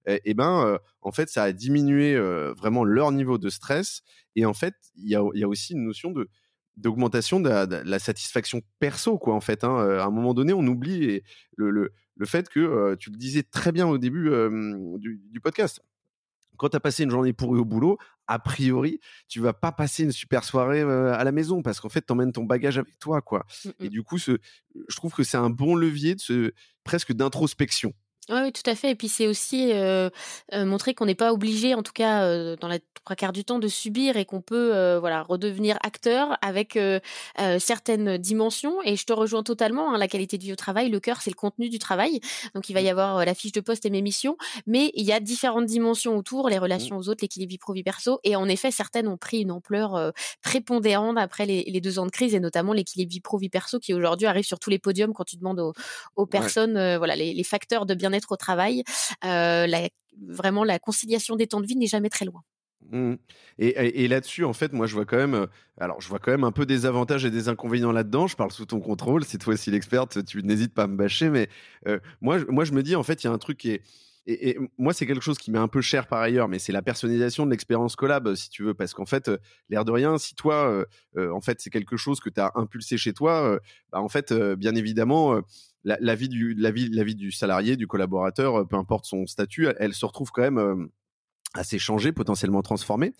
Et, 0.07 0.33
ben, 0.33 0.77
en 1.01 1.11
fait, 1.11 1.29
ça 1.29 1.43
a 1.43 1.51
diminué 1.51 2.17
vraiment 2.57 2.83
leur 2.83 3.11
niveau 3.11 3.37
de 3.37 3.49
stress. 3.49 4.01
Et 4.35 4.45
en 4.45 4.53
fait, 4.53 4.75
il 4.97 5.09
y 5.09 5.15
a, 5.15 5.23
y 5.33 5.43
a 5.43 5.47
aussi 5.47 5.73
une 5.73 5.85
notion 5.85 6.11
de 6.11 6.29
d'augmentation 6.77 7.39
de, 7.39 7.49
la 7.49 7.99
satisfaction 7.99 8.61
perso 8.79 9.17
quoi 9.17 9.33
en 9.33 9.39
fait 9.39 9.63
hein. 9.63 9.77
à 9.77 10.03
un 10.03 10.11
moment 10.11 10.33
donné 10.33 10.51
on 10.51 10.67
oublie 10.67 11.21
le, 11.55 11.69
le, 11.69 11.93
le, 12.17 12.25
fait 12.25 12.49
que 12.49 12.95
tu 12.95 13.11
le 13.11 13.15
disais 13.15 13.43
très 13.43 13.71
bien 13.71 13.87
au 13.87 13.97
début 13.97 14.29
du, 14.99 15.39
podcast 15.39 15.81
quand 16.57 16.69
tu 16.69 16.77
as 16.77 16.79
passé 16.79 17.03
une 17.03 17.09
journée 17.11 17.33
pourrie 17.33 17.59
au 17.59 17.65
boulot, 17.65 17.97
a 18.27 18.39
priori, 18.39 18.99
tu 19.27 19.39
vas 19.39 19.53
pas 19.53 19.71
passer 19.71 20.03
une 20.03 20.11
super 20.11 20.43
soirée 20.43 20.81
à 20.81 21.23
la 21.23 21.31
maison 21.31 21.61
parce 21.61 21.79
qu'en 21.79 21.89
fait, 21.89 22.05
tu 22.05 22.11
emmènes 22.11 22.31
ton 22.31 22.43
bagage 22.43 22.77
avec 22.77 22.97
toi, 22.99 23.21
quoi. 23.21 23.45
Mmh 23.65 23.69
Et 23.81 23.89
du 23.89 24.03
coup, 24.03 24.17
ce, 24.17 24.37
je 24.87 24.95
trouve 24.95 25.13
que 25.13 25.23
c'est 25.23 25.37
un 25.37 25.49
bon 25.49 25.75
levier 25.75 26.15
de 26.15 26.19
ce, 26.21 26.51
presque 26.83 27.13
d'introspection. 27.13 27.93
Oui, 28.29 28.51
tout 28.51 28.67
à 28.67 28.73
fait. 28.73 28.89
Et 28.89 28.95
puis 28.95 29.07
c'est 29.07 29.27
aussi 29.27 29.71
euh, 29.71 30.09
euh, 30.53 30.65
montrer 30.65 30.95
qu'on 30.95 31.05
n'est 31.05 31.13
pas 31.13 31.31
obligé, 31.31 31.75
en 31.75 31.83
tout 31.83 31.93
cas 31.93 32.23
euh, 32.23 32.55
dans 32.55 32.67
la 32.67 32.79
trois 33.03 33.15
quarts 33.15 33.33
du 33.33 33.45
temps, 33.45 33.59
de 33.59 33.67
subir 33.67 34.17
et 34.17 34.25
qu'on 34.25 34.41
peut 34.41 34.97
voilà 34.97 35.21
redevenir 35.21 35.77
acteur 35.83 36.39
avec 36.41 36.79
certaines 37.59 38.17
dimensions. 38.17 38.81
Et 38.83 38.95
je 38.95 39.05
te 39.05 39.13
rejoins 39.13 39.43
totalement. 39.43 39.93
Hein, 39.93 39.99
la 39.99 40.07
qualité 40.07 40.39
de 40.39 40.43
vie 40.43 40.53
au 40.53 40.55
travail, 40.55 40.89
le 40.89 40.99
cœur, 40.99 41.21
c'est 41.21 41.29
le 41.29 41.35
contenu 41.35 41.69
du 41.69 41.77
travail. 41.77 42.19
Donc 42.55 42.67
il 42.67 42.73
va 42.73 42.81
y 42.81 42.85
mmh. 42.85 42.89
avoir 42.89 43.23
la 43.23 43.35
fiche 43.35 43.51
de 43.51 43.59
poste 43.59 43.85
et 43.85 43.91
mes 43.91 44.01
missions, 44.01 44.37
mais 44.65 44.89
il 44.95 45.05
y 45.05 45.11
a 45.11 45.19
différentes 45.19 45.67
dimensions 45.67 46.17
autour, 46.17 46.49
les 46.49 46.57
mmh. 46.57 46.63
relations 46.63 46.97
aux 46.97 47.09
autres, 47.09 47.19
l'équilibre 47.21 47.51
vie 47.51 47.57
pro 47.59 47.73
vie 47.73 47.83
perso. 47.83 48.19
Et 48.23 48.35
en 48.35 48.47
effet, 48.47 48.71
certaines 48.71 49.07
ont 49.07 49.17
pris 49.17 49.41
une 49.41 49.51
ampleur 49.51 50.13
prépondérante 50.41 51.19
après 51.19 51.45
les, 51.45 51.63
les, 51.67 51.81
deux 51.81 51.99
ans 51.99 52.07
de 52.07 52.11
crise 52.11 52.33
et 52.33 52.39
notamment 52.39 52.73
l'équilibre 52.73 53.11
vie 53.11 53.21
pro 53.21 53.37
vie 53.37 53.49
perso 53.49 53.77
qui 53.77 53.93
aujourd'hui 53.93 54.25
arrive 54.25 54.45
sur 54.45 54.57
tous 54.57 54.71
les 54.71 54.79
podiums 54.79 55.13
quand 55.13 55.25
tu 55.25 55.37
demandes 55.37 55.59
aux, 55.59 55.73
aux 56.15 56.25
personnes, 56.25 56.97
voilà, 56.97 57.15
les, 57.15 57.35
les 57.35 57.43
facteurs 57.43 57.85
de 57.85 57.93
bien 57.93 58.14
au 58.31 58.37
travail, 58.37 58.83
euh, 59.23 59.67
vraiment 60.27 60.63
la 60.63 60.79
conciliation 60.79 61.35
des 61.35 61.47
temps 61.47 61.61
de 61.61 61.67
vie 61.67 61.75
n'est 61.75 61.87
jamais 61.87 62.09
très 62.09 62.25
loin. 62.25 62.41
Mmh. 62.91 63.15
Et, 63.57 64.07
là-dessus, 64.07 64.43
en 64.43 64.53
fait, 64.53 64.71
moi, 64.73 64.85
je 64.85 64.93
vois 64.93 65.05
quand 65.05 65.17
même, 65.17 65.47
alors, 65.79 66.01
je 66.01 66.07
vois 66.07 66.19
quand 66.19 66.31
même 66.31 66.43
un 66.43 66.51
peu 66.51 66.65
des 66.65 66.85
avantages 66.85 67.25
et 67.25 67.31
des 67.31 67.49
inconvénients 67.49 67.91
là-dedans. 67.91 68.27
Je 68.27 68.35
parle 68.35 68.51
sous 68.51 68.65
ton 68.65 68.79
contrôle. 68.79 69.23
C'est 69.23 69.39
toi 69.39 69.53
aussi 69.53 69.71
l'experte. 69.71 70.23
Tu 70.25 70.43
n'hésites 70.43 70.73
pas 70.73 70.83
à 70.83 70.87
me 70.87 70.95
bâcher, 70.95 71.29
mais 71.29 71.49
moi, 72.21 72.37
moi, 72.47 72.63
je 72.63 72.73
me 72.73 72.83
dis, 72.83 72.95
en 72.95 73.03
fait, 73.03 73.23
il 73.23 73.27
y 73.27 73.29
a 73.29 73.33
un 73.33 73.37
truc 73.39 73.57
qui 73.57 73.71
est, 73.71 73.81
et, 74.27 74.57
moi, 74.77 74.93
c'est 74.93 75.05
quelque 75.05 75.21
chose 75.21 75.37
qui 75.37 75.51
m'est 75.51 75.59
un 75.59 75.67
peu 75.67 75.81
cher 75.81 76.07
par 76.07 76.19
ailleurs, 76.19 76.47
mais 76.47 76.57
c'est 76.57 76.71
la 76.71 76.81
personnalisation 76.81 77.45
de 77.45 77.51
l'expérience 77.51 77.95
collab, 77.95 78.33
si 78.35 78.49
tu 78.49 78.63
veux, 78.63 78.73
parce 78.73 78.93
qu'en 78.93 79.05
fait, 79.05 79.31
l'air 79.69 79.85
de 79.85 79.91
rien, 79.91 80.17
si 80.17 80.35
toi, 80.35 80.85
en 81.17 81.41
fait, 81.41 81.61
c'est 81.61 81.69
quelque 81.69 81.97
chose 81.97 82.19
que 82.19 82.29
tu 82.29 82.41
as 82.41 82.51
impulsé 82.55 82.97
chez 82.97 83.13
toi, 83.13 83.59
bah, 83.91 84.01
en 84.01 84.09
fait, 84.09 84.33
bien 84.33 84.75
évidemment, 84.75 85.41
la, 85.85 86.15
vie 86.15 86.29
du, 86.29 86.53
la, 86.55 86.71
vie, 86.71 86.89
la 86.89 87.03
vie 87.03 87.15
du 87.15 87.31
salarié, 87.31 87.77
du 87.77 87.87
collaborateur, 87.87 88.61
euh, 88.61 88.65
peu 88.65 88.75
importe 88.75 89.05
son 89.05 89.25
statut, 89.27 89.67
elle, 89.79 89.93
se 89.93 90.05
retrouve 90.05 90.31
quand 90.31 90.41
même 90.41 90.57
euh, 90.57 90.87
assez 91.53 91.77
changée, 91.77 92.11
potentiellement 92.11 92.61
transformée. 92.61 93.13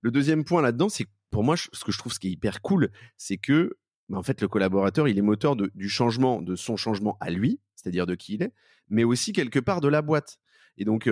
Le 0.00 0.10
deuxième 0.10 0.44
point 0.44 0.62
là-dedans, 0.62 0.88
c'est 0.88 1.06
pour 1.30 1.44
moi, 1.44 1.56
ce 1.56 1.84
que 1.84 1.92
je 1.92 1.98
trouve 1.98 2.12
ce 2.12 2.18
qui 2.18 2.28
est 2.28 2.32
hyper 2.32 2.62
cool, 2.62 2.90
c'est 3.16 3.36
que 3.36 3.76
bah, 4.08 4.16
en 4.16 4.22
fait, 4.22 4.40
le 4.40 4.48
collaborateur, 4.48 5.06
il 5.06 5.18
est 5.18 5.22
moteur 5.22 5.54
du 5.56 5.88
changement, 5.88 6.40
de 6.40 6.56
son 6.56 6.76
changement 6.76 7.18
à 7.20 7.30
lui, 7.30 7.60
c'est-à-dire 7.74 8.06
de 8.06 8.14
qui 8.14 8.34
il 8.34 8.42
est, 8.42 8.52
mais 8.88 9.04
aussi 9.04 9.32
quelque 9.32 9.58
part 9.58 9.82
de 9.82 9.88
la 9.88 10.00
boîte. 10.00 10.38
Et 10.78 10.86
donc, 10.86 11.10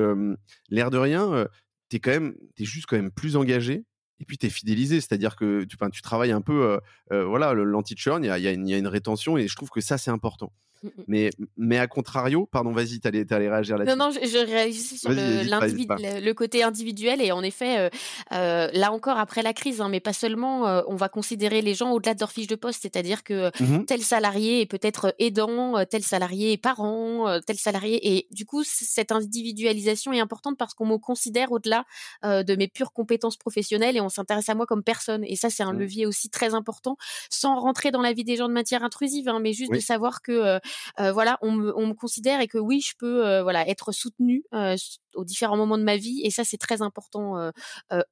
l'air 0.70 0.90
de 0.90 0.96
rien, 0.96 1.46
tu 1.90 1.96
es 1.96 2.00
quand 2.00 2.12
même, 2.12 2.34
es 2.56 2.64
juste 2.64 2.86
quand 2.86 2.96
même 2.96 3.10
plus 3.10 3.36
engagé, 3.36 3.84
et 4.20 4.24
puis 4.24 4.38
tu 4.38 4.46
es 4.46 4.48
fidélisé, 4.48 5.02
c'est-à-dire 5.02 5.36
que 5.36 5.64
tu, 5.64 5.76
tu 5.92 6.00
travailles 6.00 6.32
un 6.32 6.40
peu, 6.40 6.80
voilà, 7.10 7.52
l'anti-churn, 7.52 8.24
il 8.24 8.28
y 8.28 8.30
a, 8.30 8.38
y 8.38 8.48
a, 8.48 8.78
une 8.78 8.86
rétention, 8.86 9.36
et 9.36 9.46
je 9.48 9.56
trouve 9.56 9.68
que 9.68 9.82
ça, 9.82 9.98
c'est 9.98 10.12
important. 10.12 10.54
Mmh, 10.82 10.88
mmh. 10.88 11.02
Mais, 11.08 11.30
mais 11.56 11.78
à 11.78 11.86
contrario, 11.86 12.46
pardon, 12.50 12.72
vas-y, 12.72 13.00
tu 13.00 13.08
allais, 13.08 13.24
allais, 13.32 13.48
réagir 13.48 13.78
là-dessus. 13.78 13.96
Non, 13.96 14.06
non, 14.06 14.10
je, 14.10 14.26
je 14.26 14.38
réagissais 14.38 14.96
sur 14.96 15.10
le, 15.10 16.20
le, 16.20 16.32
côté 16.34 16.62
individuel. 16.62 17.22
Et 17.22 17.32
en 17.32 17.42
effet, 17.42 17.78
euh, 17.78 17.90
euh, 18.32 18.68
là 18.72 18.92
encore, 18.92 19.18
après 19.18 19.42
la 19.42 19.52
crise, 19.52 19.80
hein, 19.80 19.88
mais 19.88 20.00
pas 20.00 20.12
seulement, 20.12 20.66
euh, 20.66 20.82
on 20.88 20.96
va 20.96 21.08
considérer 21.08 21.62
les 21.62 21.74
gens 21.74 21.92
au-delà 21.92 22.14
de 22.14 22.20
leur 22.20 22.30
fiche 22.30 22.46
de 22.46 22.54
poste. 22.54 22.82
C'est-à-dire 22.82 23.24
que 23.24 23.50
mmh 23.60 23.86
tel 23.86 24.02
salarié 24.02 24.62
est 24.62 24.66
peut-être 24.66 25.14
aidant, 25.18 25.84
tel 25.84 26.02
salarié 26.02 26.52
est 26.52 26.56
parent, 26.56 27.40
tel 27.46 27.56
salarié. 27.56 28.16
Et 28.16 28.26
du 28.32 28.44
coup, 28.44 28.64
cette 28.64 29.12
individualisation 29.12 30.12
est 30.12 30.18
importante 30.18 30.56
parce 30.58 30.74
qu'on 30.74 30.86
me 30.86 30.96
considère 30.96 31.52
au-delà 31.52 31.84
de 32.24 32.56
mes 32.56 32.66
pures 32.66 32.92
compétences 32.92 33.36
professionnelles 33.36 33.96
et 33.96 34.00
on 34.00 34.08
s'intéresse 34.08 34.48
à 34.48 34.54
moi 34.54 34.66
comme 34.66 34.82
personne. 34.82 35.24
Et 35.24 35.36
ça, 35.36 35.50
c'est 35.50 35.62
un 35.62 35.72
levier 35.72 36.06
aussi 36.06 36.30
très 36.30 36.54
important, 36.54 36.96
sans 37.30 37.60
rentrer 37.60 37.90
dans 37.90 38.00
la 38.00 38.12
vie 38.12 38.24
des 38.24 38.36
gens 38.36 38.48
de 38.48 38.54
matière 38.54 38.82
intrusive, 38.82 39.28
hein, 39.28 39.38
mais 39.40 39.52
juste 39.52 39.72
de 39.72 39.78
savoir 39.78 40.22
que 40.22 40.58
voilà, 40.98 41.38
on 41.42 41.52
me, 41.52 41.76
on 41.76 41.86
me, 41.88 41.94
considère 41.94 42.40
et 42.40 42.48
que 42.48 42.58
oui, 42.58 42.80
je 42.80 42.94
peux 42.98 43.26
euh, 43.26 43.42
voilà 43.42 43.68
être 43.68 43.92
soutenue 43.92 44.44
euh, 44.54 44.76
aux 45.14 45.24
différents 45.24 45.56
moments 45.56 45.78
de 45.78 45.82
ma 45.82 45.96
vie 45.96 46.20
et 46.24 46.30
ça 46.30 46.44
c'est 46.44 46.58
très 46.58 46.82
important 46.82 47.50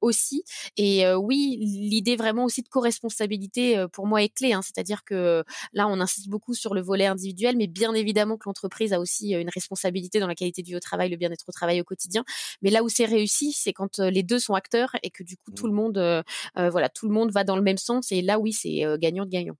aussi. 0.01 0.43
Et 0.75 1.05
oui, 1.13 1.57
l'idée 1.59 2.15
vraiment 2.15 2.45
aussi 2.45 2.63
de 2.63 2.67
co-responsabilité 2.67 3.85
pour 3.93 4.07
moi 4.07 4.23
est 4.23 4.29
clé. 4.29 4.53
Hein, 4.53 4.61
C'est-à-dire 4.63 5.03
que 5.03 5.43
là, 5.73 5.87
on 5.87 5.99
insiste 6.01 6.29
beaucoup 6.29 6.55
sur 6.55 6.73
le 6.73 6.81
volet 6.81 7.05
individuel, 7.05 7.57
mais 7.57 7.67
bien 7.67 7.93
évidemment 7.93 8.37
que 8.37 8.49
l'entreprise 8.49 8.91
a 8.91 8.99
aussi 8.99 9.33
une 9.33 9.49
responsabilité 9.49 10.19
dans 10.19 10.27
la 10.27 10.33
qualité 10.33 10.63
de 10.63 10.67
vie 10.67 10.75
au 10.75 10.79
travail, 10.79 11.09
le 11.09 11.17
bien-être 11.17 11.45
au 11.47 11.51
travail 11.51 11.79
au 11.79 11.83
quotidien. 11.83 12.23
Mais 12.63 12.71
là 12.71 12.81
où 12.81 12.89
c'est 12.89 13.05
réussi, 13.05 13.51
c'est 13.51 13.73
quand 13.73 13.99
les 13.99 14.23
deux 14.23 14.39
sont 14.39 14.55
acteurs 14.55 14.89
et 15.03 15.11
que 15.11 15.21
du 15.21 15.37
coup 15.37 15.51
tout 15.51 15.67
mmh. 15.67 15.69
le 15.69 15.75
monde, 15.75 16.23
voilà, 16.55 16.89
tout 16.89 17.07
le 17.07 17.13
monde 17.13 17.31
va 17.31 17.43
dans 17.43 17.55
le 17.55 17.61
même 17.61 17.77
sens. 17.77 18.11
Et 18.11 18.23
là, 18.23 18.39
oui, 18.39 18.51
c'est 18.51 18.83
gagnant 18.99 19.25
de 19.25 19.29
gagnant. 19.29 19.55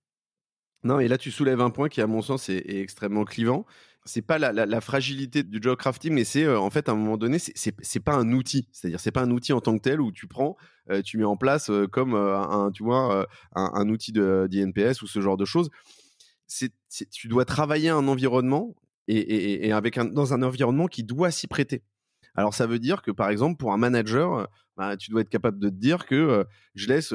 Non, 0.84 1.00
et 1.00 1.08
là, 1.08 1.18
tu 1.18 1.30
soulèves 1.30 1.60
un 1.60 1.70
point 1.70 1.88
qui, 1.88 2.00
à 2.00 2.06
mon 2.06 2.22
sens, 2.22 2.48
est, 2.48 2.64
extrêmement 2.68 3.24
clivant. 3.24 3.66
C'est 4.04 4.22
pas 4.22 4.38
la, 4.38 4.80
fragilité 4.80 5.42
du 5.42 5.58
job 5.60 5.76
crafting, 5.76 6.12
mais 6.12 6.22
c'est 6.22 6.44
euh, 6.44 6.60
en 6.60 6.70
fait 6.70 6.88
à 6.88 6.92
un 6.92 6.94
moment 6.94 7.16
donné, 7.16 7.38
c'est 7.40 8.00
pas 8.00 8.14
un 8.14 8.30
outil. 8.32 8.68
C'est-à-dire, 8.70 9.00
c'est 9.00 9.10
pas 9.10 9.22
un 9.22 9.32
outil 9.32 9.52
en 9.52 9.60
tant 9.60 9.76
que 9.76 9.82
tel 9.82 10.00
où 10.00 10.12
tu 10.12 10.28
prends, 10.28 10.56
euh, 10.90 11.02
tu 11.02 11.18
mets 11.18 11.24
en 11.24 11.36
place 11.36 11.70
euh, 11.70 11.88
comme 11.88 12.14
un, 12.14 12.70
tu 12.72 12.84
vois, 12.84 13.26
un, 13.56 13.88
outil 13.88 14.12
de 14.12 14.46
d'INPS 14.48 15.02
ou 15.02 15.08
ce 15.08 15.20
genre 15.20 15.36
de 15.36 15.44
choses. 15.44 15.70
C'est, 16.46 16.72
tu 17.10 17.26
dois 17.26 17.44
travailler 17.44 17.88
un 17.88 18.06
environnement 18.06 18.76
et, 19.08 19.72
avec 19.72 19.98
dans 19.98 20.34
un 20.34 20.42
environnement 20.44 20.86
qui 20.86 21.02
doit 21.02 21.32
s'y 21.32 21.48
prêter. 21.48 21.82
Alors 22.36 22.54
ça 22.54 22.68
veut 22.68 22.78
dire 22.78 23.02
que 23.02 23.10
par 23.10 23.30
exemple 23.30 23.56
pour 23.56 23.72
un 23.72 23.76
manager, 23.76 24.46
bah, 24.76 24.96
tu 24.96 25.10
dois 25.10 25.22
être 25.22 25.30
capable 25.30 25.58
de 25.58 25.68
te 25.68 25.74
dire 25.74 26.06
que 26.06 26.46
je 26.76 26.86
laisse 26.86 27.12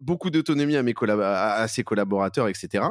beaucoup 0.00 0.30
d'autonomie 0.30 0.76
à, 0.76 0.82
mes 0.82 0.94
à, 1.02 1.66
ses 1.68 1.84
collaborateurs, 1.84 2.48
etc. 2.48 2.84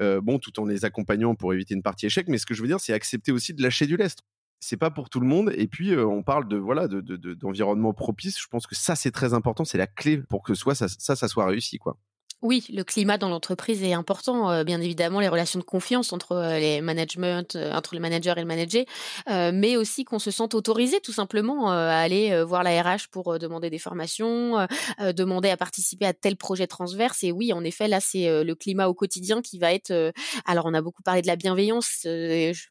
Euh, 0.00 0.20
bon, 0.20 0.38
tout 0.38 0.58
en 0.60 0.66
les 0.66 0.84
accompagnant 0.84 1.34
pour 1.34 1.52
éviter 1.52 1.74
une 1.74 1.82
partie 1.82 2.06
échec. 2.06 2.28
Mais 2.28 2.38
ce 2.38 2.46
que 2.46 2.54
je 2.54 2.62
veux 2.62 2.68
dire, 2.68 2.80
c'est 2.80 2.92
accepter 2.92 3.32
aussi 3.32 3.54
de 3.54 3.62
lâcher 3.62 3.86
du 3.86 3.96
lest. 3.96 4.20
C'est 4.60 4.76
pas 4.76 4.90
pour 4.90 5.10
tout 5.10 5.20
le 5.20 5.26
monde. 5.26 5.52
Et 5.56 5.66
puis, 5.66 5.92
euh, 5.92 6.06
on 6.06 6.22
parle 6.22 6.48
de 6.48 6.56
voilà 6.56 6.88
d'environnement 6.88 7.92
propice. 7.92 8.40
Je 8.40 8.46
pense 8.48 8.66
que 8.66 8.74
ça, 8.74 8.96
c'est 8.96 9.10
très 9.10 9.34
important. 9.34 9.64
C'est 9.64 9.78
la 9.78 9.86
clé 9.86 10.18
pour 10.18 10.42
que 10.42 10.54
soit 10.54 10.74
ça, 10.74 10.88
ça, 10.88 11.16
ça 11.16 11.28
soit 11.28 11.46
réussi, 11.46 11.78
quoi. 11.78 11.98
Oui, 12.44 12.66
le 12.68 12.84
climat 12.84 13.16
dans 13.16 13.30
l'entreprise 13.30 13.82
est 13.82 13.94
important. 13.94 14.50
Euh, 14.50 14.64
bien 14.64 14.78
évidemment, 14.82 15.18
les 15.18 15.28
relations 15.28 15.58
de 15.58 15.64
confiance 15.64 16.12
entre 16.12 16.32
euh, 16.32 16.58
les 16.58 16.82
management, 16.82 17.56
euh, 17.56 17.72
entre 17.72 17.94
le 17.94 18.02
manager 18.02 18.36
et 18.36 18.42
le 18.42 18.46
manager, 18.46 18.84
mais 19.26 19.78
aussi 19.78 20.04
qu'on 20.04 20.18
se 20.18 20.30
sente 20.30 20.52
autorisé 20.52 21.00
tout 21.00 21.12
simplement 21.12 21.70
à 21.70 21.96
aller 21.96 22.42
voir 22.44 22.62
la 22.62 22.82
RH 22.82 23.08
pour 23.10 23.38
demander 23.38 23.70
des 23.70 23.78
formations, 23.78 24.66
demander 25.00 25.48
à 25.48 25.56
participer 25.56 26.04
à 26.04 26.12
tel 26.12 26.36
projet 26.36 26.66
transverse. 26.66 27.24
Et 27.24 27.32
oui, 27.32 27.52
en 27.54 27.64
effet, 27.64 27.88
là, 27.88 28.00
c'est 28.00 28.44
le 28.44 28.54
climat 28.54 28.88
au 28.88 28.94
quotidien 28.94 29.40
qui 29.40 29.58
va 29.58 29.72
être. 29.72 30.12
alors, 30.44 30.66
on 30.66 30.74
a 30.74 30.82
beaucoup 30.82 31.02
parlé 31.02 31.22
de 31.22 31.26
la 31.26 31.36
bienveillance, 31.36 32.06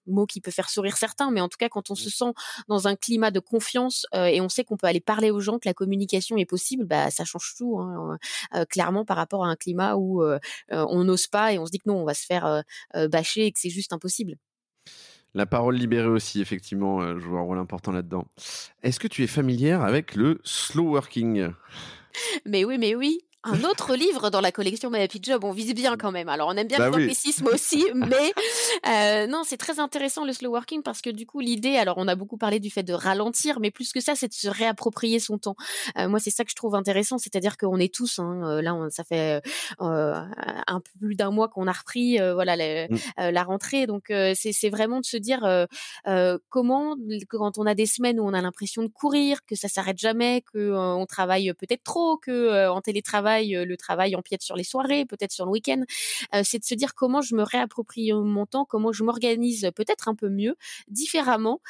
mot 0.06 0.26
qui 0.26 0.42
peut 0.42 0.52
faire 0.52 0.70
sourire 0.70 0.98
certains, 0.98 1.32
mais 1.32 1.42
en 1.42 1.50
tout 1.50 1.58
cas, 1.58 1.70
quand 1.70 1.90
on 1.90 1.96
se 1.96 2.10
sent 2.10 2.34
dans 2.68 2.88
un 2.88 2.96
climat 2.96 3.32
de 3.32 3.40
confiance 3.40 4.06
et 4.14 4.40
on 4.42 4.50
sait 4.50 4.64
qu'on 4.64 4.78
peut 4.78 4.88
aller 4.88 5.02
parler 5.02 5.32
aux 5.32 5.40
gens, 5.40 5.58
que 5.58 5.68
la 5.68 5.74
communication 5.74 6.38
est 6.38 6.46
possible, 6.46 6.86
bah, 6.86 7.10
ça 7.10 7.26
change 7.26 7.54
tout, 7.58 7.80
hein, 7.80 8.18
clairement, 8.70 9.06
par 9.06 9.18
rapport 9.18 9.46
à 9.46 9.48
un 9.48 9.56
climat 9.64 9.96
où 9.96 10.24
on 10.70 11.04
n'ose 11.04 11.28
pas 11.28 11.54
et 11.54 11.60
on 11.60 11.66
se 11.66 11.72
dit 11.72 11.80
que 11.80 11.90
non, 11.90 12.02
on 12.02 12.06
va 12.06 12.14
se 12.14 12.26
faire 12.26 12.64
bâcher 13.10 13.48
et 13.48 13.52
que 13.52 13.60
c'est 13.60 13.70
juste 13.70 13.94
impossible. 13.94 14.36
La 15.34 15.48
parole 15.48 15.76
libérée 15.76 16.08
aussi, 16.08 16.42
effectivement, 16.42 17.18
joue 17.18 17.38
un 17.38 17.42
rôle 17.42 17.58
important 17.58 17.92
là-dedans. 17.92 18.28
Est-ce 18.84 19.00
que 19.00 19.08
tu 19.08 19.24
es 19.24 19.28
familière 19.28 19.82
avec 19.82 20.14
le 20.14 20.40
slow 20.44 20.92
working? 20.92 21.52
Mais 22.46 22.64
oui, 22.66 22.78
mais 22.78 22.94
oui 22.94 23.20
un 23.44 23.64
autre 23.64 23.96
livre 23.96 24.30
dans 24.30 24.42
la 24.42 24.52
collection 24.52 24.90
My 24.90 25.02
Happy 25.02 25.20
Job. 25.22 25.44
On 25.44 25.52
vise 25.52 25.74
bien 25.74 25.98
quand 25.98 26.12
même. 26.12 26.30
Alors, 26.30 26.50
on 26.50 26.54
aime 26.54 26.68
bien 26.68 26.78
bah 26.78 26.90
le 26.90 26.96
oui. 26.96 27.12
aussi, 27.52 27.86
mais 27.94 28.32
euh, 28.88 29.28
non, 29.28 29.44
c'est 29.46 29.58
très 29.58 29.80
intéressant 29.80 30.26
le 30.26 30.34
slow 30.34 30.52
working 30.52 30.82
parce 30.84 31.02
que 31.02 31.10
du 31.10 31.26
coup, 31.26 31.40
l'idée, 31.40 31.76
alors 31.76 31.98
on 31.98 32.08
a 32.08 32.16
beaucoup 32.16 32.38
parlé 32.38 32.60
du 32.60 32.70
fait 32.70 32.84
de 32.84 32.94
ralentir, 32.94 33.60
mais 33.60 33.72
plus 33.72 33.92
que 33.92 34.00
ça, 34.00 34.16
c'est 34.16 34.28
de 34.28 34.34
se 34.34 34.48
réapproprier 34.48 35.20
son 35.20 35.38
temps. 35.38 35.56
Euh, 35.98 36.08
moi, 36.08 36.20
c'est 36.20 36.30
ça 36.30 36.44
que 36.44 36.52
je 36.52 36.56
trouve 36.56 36.76
intéressant, 36.76 37.18
c'est-à-dire 37.18 37.58
qu'on 37.58 37.78
est 37.78 37.94
tous, 37.94 38.20
hein, 38.20 38.42
euh, 38.44 38.62
là, 38.62 38.76
on, 38.76 38.90
ça 38.90 39.04
fait 39.04 39.42
euh, 39.82 40.22
un 40.68 40.80
peu 40.80 40.92
plus 41.00 41.16
d'un 41.16 41.32
mois 41.32 41.48
qu'on 41.50 41.68
a 41.68 41.72
repris, 41.72 42.20
euh, 42.20 42.34
voilà, 42.34 42.56
la, 42.56 42.88
mm. 42.88 42.98
la 43.18 43.44
rentrée. 43.44 43.88
Donc, 43.88 44.12
c'est 44.36 44.70
vraiment 44.70 45.00
de 45.00 45.06
se 45.06 45.18
dire 45.18 45.68
comment, 46.50 46.96
quand 47.30 47.58
on 47.58 47.66
a 47.66 47.76
des 47.76 47.86
semaines 47.86 48.20
où 48.20 48.24
on 48.24 48.34
a 48.34 48.42
l'impression 48.42 48.84
de 48.84 48.88
courir, 48.88 49.40
que 49.46 49.56
ça 49.56 49.68
s'arrête 49.68 49.98
jamais, 49.98 50.44
que 50.54 50.74
on 50.74 51.06
travaille 51.06 51.54
peut-être 51.54 51.84
trop, 51.84 52.18
que 52.18 52.68
en 52.70 52.82
télétravail 52.82 53.33
travail, 53.34 53.66
le 53.66 53.78
travail 53.78 54.16
empiète 54.16 54.42
sur 54.42 54.56
les 54.56 54.64
soirées, 54.64 55.06
peut-être 55.06 55.32
sur 55.32 55.46
le 55.46 55.52
week-end. 55.52 55.84
c'est 56.44 56.60
de 56.60 56.64
se 56.64 56.76
dire 56.76 56.94
comment 56.96 57.22
je 57.22 57.36
me 57.36 57.44
réapproprie 57.44 58.12
mon 58.14 58.46
temps, 58.46 58.66
comment 58.66 58.92
je 58.92 59.04
m'organise 59.04 59.70
peut-être 59.76 60.08
un 60.08 60.16
peu 60.16 60.30
mieux, 60.30 60.56
différemment, 60.88 61.62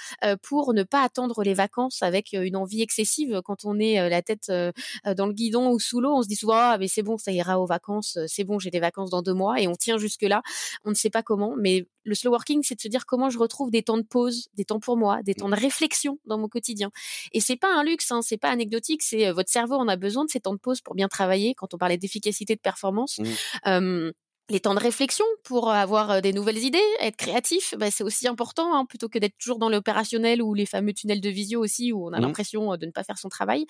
pour 0.41 0.73
ne 0.73 0.83
pas 0.83 1.01
attendre 1.03 1.43
les 1.43 1.53
vacances 1.53 2.01
avec 2.01 2.33
une 2.33 2.55
envie 2.55 2.81
excessive 2.81 3.41
quand 3.43 3.65
on 3.65 3.79
est 3.79 4.09
la 4.09 4.21
tête 4.21 4.47
dans 4.49 5.25
le 5.27 5.33
guidon 5.33 5.71
ou 5.71 5.79
sous 5.79 6.01
l'eau. 6.01 6.15
On 6.15 6.23
se 6.23 6.27
dit 6.27 6.35
souvent 6.35 6.55
ah 6.55 6.77
mais 6.79 6.87
c'est 6.87 7.03
bon, 7.03 7.17
ça 7.17 7.31
ira 7.31 7.59
aux 7.59 7.65
vacances, 7.65 8.17
c'est 8.27 8.43
bon, 8.43 8.59
j'ai 8.59 8.71
des 8.71 8.79
vacances 8.79 9.09
dans 9.09 9.21
deux 9.21 9.33
mois 9.33 9.59
et 9.61 9.67
on 9.67 9.75
tient 9.75 9.97
jusque 9.97 10.23
là. 10.23 10.41
On 10.85 10.89
ne 10.89 10.95
sait 10.95 11.09
pas 11.09 11.23
comment, 11.23 11.55
mais 11.57 11.87
le 12.05 12.15
slow 12.15 12.31
working, 12.31 12.63
c'est 12.63 12.75
de 12.75 12.81
se 12.81 12.89
dire 12.89 13.05
comment 13.05 13.29
je 13.29 13.37
retrouve 13.37 13.71
des 13.71 13.81
temps 13.81 13.97
de 13.97 14.03
pause, 14.03 14.49
des 14.55 14.65
temps 14.65 14.81
pour 14.81 14.97
moi, 14.97 15.23
des 15.23 15.35
temps 15.35 15.47
de 15.47 15.55
réflexion 15.55 16.19
dans 16.25 16.37
mon 16.37 16.49
quotidien. 16.49 16.91
Et 17.31 17.39
c'est 17.39 17.55
pas 17.55 17.73
un 17.73 17.83
luxe, 17.83 18.11
hein, 18.11 18.21
c'est 18.21 18.37
pas 18.37 18.49
anecdotique, 18.49 19.01
c'est 19.01 19.31
votre 19.31 19.49
cerveau 19.49 19.75
en 19.75 19.87
a 19.87 19.95
besoin 19.95 20.25
de 20.25 20.29
ces 20.29 20.41
temps 20.41 20.53
de 20.53 20.59
pause 20.59 20.81
pour 20.81 20.95
bien 20.95 21.07
travailler. 21.07 21.52
Quand 21.55 21.73
on 21.73 21.77
parlait 21.77 21.97
d'efficacité 21.97 22.55
de 22.55 22.61
performance, 22.61 23.19
mmh 23.65 24.11
les 24.49 24.59
temps 24.59 24.75
de 24.75 24.79
réflexion 24.79 25.25
pour 25.43 25.71
avoir 25.71 26.21
des 26.21 26.33
nouvelles 26.33 26.57
idées, 26.57 26.83
être 26.99 27.15
créatif, 27.15 27.73
bah, 27.77 27.89
c'est 27.89 28.03
aussi 28.03 28.27
important 28.27 28.75
hein, 28.75 28.85
plutôt 28.85 29.07
que 29.07 29.17
d'être 29.17 29.37
toujours 29.37 29.57
dans 29.57 29.69
l'opérationnel 29.69 30.41
ou 30.41 30.53
les 30.53 30.65
fameux 30.65 30.93
tunnels 30.93 31.21
de 31.21 31.29
visio 31.29 31.61
aussi 31.61 31.93
où 31.93 32.07
on 32.07 32.11
a 32.13 32.19
mmh 32.19 32.21
l'impression 32.21 32.75
de 32.77 32.85
ne 32.85 32.91
pas 32.91 33.03
faire 33.03 33.17
son 33.17 33.29
travail. 33.29 33.65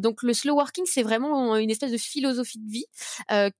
donc 0.00 0.22
le 0.22 0.34
slow 0.34 0.54
working, 0.54 0.84
c'est 0.86 1.02
vraiment 1.02 1.56
une 1.56 1.70
espèce 1.70 1.92
de 1.92 1.96
philosophie 1.96 2.58
de 2.58 2.70
vie 2.70 2.86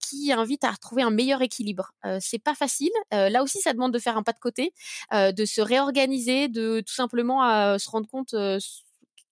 qui 0.01 0.33
invite 0.33 0.65
à 0.65 0.71
retrouver 0.71 1.03
un 1.03 1.11
meilleur 1.11 1.41
équilibre. 1.43 1.93
c'est 2.21 2.39
pas 2.39 2.55
facile. 2.55 2.93
là 3.11 3.43
aussi, 3.43 3.61
ça 3.61 3.73
demande 3.73 3.93
de 3.93 3.99
faire 3.99 4.17
un 4.17 4.23
pas 4.23 4.33
de 4.33 4.39
côté, 4.39 4.73
de 5.13 5.45
se 5.45 5.61
réorganiser, 5.61 6.49
de 6.49 6.83
tout 6.87 6.95
simplement 6.95 7.79
se 7.79 7.91
rendre 7.91 8.09
compte 8.09 8.35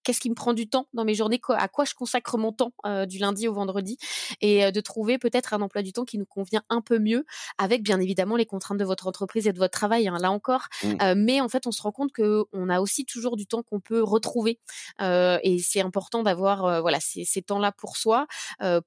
qu'est-ce 0.03 0.19
qui 0.19 0.29
me 0.29 0.35
prend 0.35 0.53
du 0.53 0.67
temps 0.67 0.87
dans 0.93 1.05
mes 1.05 1.13
journées, 1.13 1.39
à 1.49 1.67
quoi 1.67 1.85
je 1.85 1.93
consacre 1.93 2.37
mon 2.37 2.51
temps 2.51 2.73
euh, 2.85 3.05
du 3.05 3.17
lundi 3.19 3.47
au 3.47 3.53
vendredi, 3.53 3.97
et 4.41 4.65
euh, 4.65 4.71
de 4.71 4.81
trouver 4.81 5.17
peut-être 5.17 5.53
un 5.53 5.61
emploi 5.61 5.81
du 5.81 5.93
temps 5.93 6.05
qui 6.05 6.17
nous 6.17 6.25
convient 6.25 6.63
un 6.69 6.81
peu 6.81 6.99
mieux, 6.99 7.25
avec 7.57 7.83
bien 7.83 7.99
évidemment 7.99 8.35
les 8.35 8.45
contraintes 8.45 8.77
de 8.77 8.85
votre 8.85 9.07
entreprise 9.07 9.47
et 9.47 9.53
de 9.53 9.59
votre 9.59 9.77
travail, 9.77 10.07
hein, 10.07 10.17
là 10.19 10.31
encore. 10.31 10.67
Mmh. 10.83 10.93
Euh, 11.01 11.13
mais 11.17 11.41
en 11.41 11.49
fait, 11.49 11.67
on 11.67 11.71
se 11.71 11.81
rend 11.81 11.91
compte 11.91 12.11
que 12.11 12.43
on 12.53 12.69
a 12.69 12.79
aussi 12.79 13.05
toujours 13.05 13.37
du 13.37 13.45
temps 13.45 13.63
qu'on 13.63 13.79
peut 13.79 14.01
retrouver, 14.01 14.59
et 14.99 15.59
c'est 15.63 15.81
important 15.81 16.23
d'avoir 16.23 16.81
voilà 16.81 16.99
ces, 16.99 17.25
ces 17.25 17.41
temps-là 17.41 17.71
pour 17.71 17.97
soi, 17.97 18.27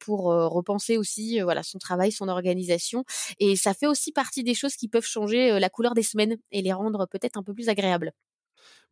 pour 0.01 0.25
repenser 0.25 0.97
aussi 0.97 1.41
voilà 1.41 1.63
son 1.63 1.79
travail, 1.79 2.13
son 2.13 2.29
organisation, 2.29 3.05
et 3.39 3.57
ça 3.57 3.75
fait 3.75 3.87
aussi 3.87 4.13
partie 4.13 4.43
des 4.43 4.55
choses 4.55 4.77
qui 4.77 4.89
peuvent 4.89 5.05
changer 5.05 5.59
la 5.59 5.71
couleur 5.71 5.95
des 5.95 6.03
semaines 6.03 6.37
et 6.51 6.63
les 6.63 6.73
rendre 6.73 7.07
peut-être 7.07 7.37
un 7.37 7.43
peu 7.43 7.55
plus 7.55 7.69
agréables. 7.69 8.13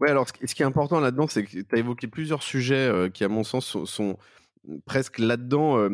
Ouais, 0.00 0.10
alors 0.10 0.26
ce 0.28 0.54
qui 0.54 0.62
est 0.62 0.66
important 0.66 1.00
là-dedans, 1.00 1.26
c'est 1.28 1.44
que 1.44 1.50
tu 1.50 1.66
as 1.72 1.78
évoqué 1.78 2.06
plusieurs 2.06 2.42
sujets 2.42 2.74
euh, 2.74 3.08
qui, 3.08 3.24
à 3.24 3.28
mon 3.28 3.44
sens, 3.44 3.76
sont, 3.84 4.16
presque 4.84 5.18
là-dedans 5.18 5.88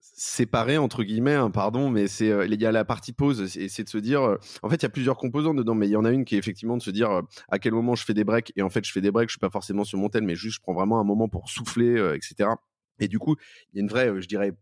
séparés, 0.00 0.76
entre 0.76 1.02
guillemets, 1.04 1.34
hein, 1.34 1.50
pardon, 1.50 1.88
mais 1.88 2.08
c'est 2.08 2.28
il 2.46 2.60
y 2.60 2.66
a 2.66 2.72
la 2.72 2.84
partie 2.84 3.12
pause, 3.12 3.56
et 3.56 3.68
c'est 3.68 3.84
de 3.84 3.88
se 3.88 3.98
dire, 3.98 4.36
en 4.62 4.68
fait, 4.68 4.76
il 4.76 4.82
y 4.82 4.86
a 4.86 4.90
plusieurs 4.90 5.16
composants 5.16 5.54
dedans, 5.54 5.74
mais 5.74 5.86
il 5.86 5.92
y 5.92 5.96
en 5.96 6.04
a 6.04 6.10
une 6.10 6.24
qui 6.24 6.34
est 6.34 6.38
effectivement 6.38 6.76
de 6.76 6.82
se 6.82 6.90
dire 6.90 7.22
à 7.48 7.58
quel 7.58 7.72
moment 7.72 7.94
je 7.94 8.04
fais 8.04 8.14
des 8.14 8.24
breaks, 8.24 8.52
et 8.56 8.62
en 8.62 8.70
fait, 8.70 8.84
je 8.84 8.92
fais 8.92 9.00
des 9.00 9.10
breaks, 9.10 9.28
je 9.28 9.34
suis 9.34 9.40
pas 9.40 9.50
forcément 9.50 9.84
sur 9.84 9.98
mon 9.98 10.08
tel, 10.08 10.24
mais 10.24 10.34
juste 10.34 10.56
je 10.56 10.60
prends 10.60 10.74
vraiment 10.74 11.00
un 11.00 11.04
moment 11.04 11.28
pour 11.28 11.48
souffler, 11.48 11.94
etc. 12.14 12.50
Et 12.98 13.08
du 13.08 13.18
coup, 13.18 13.36
il 13.72 13.76
y 13.76 13.80
a 13.80 13.82
une 13.82 13.88
vraie, 13.88 14.20
je 14.20 14.26
dirais, 14.26 14.52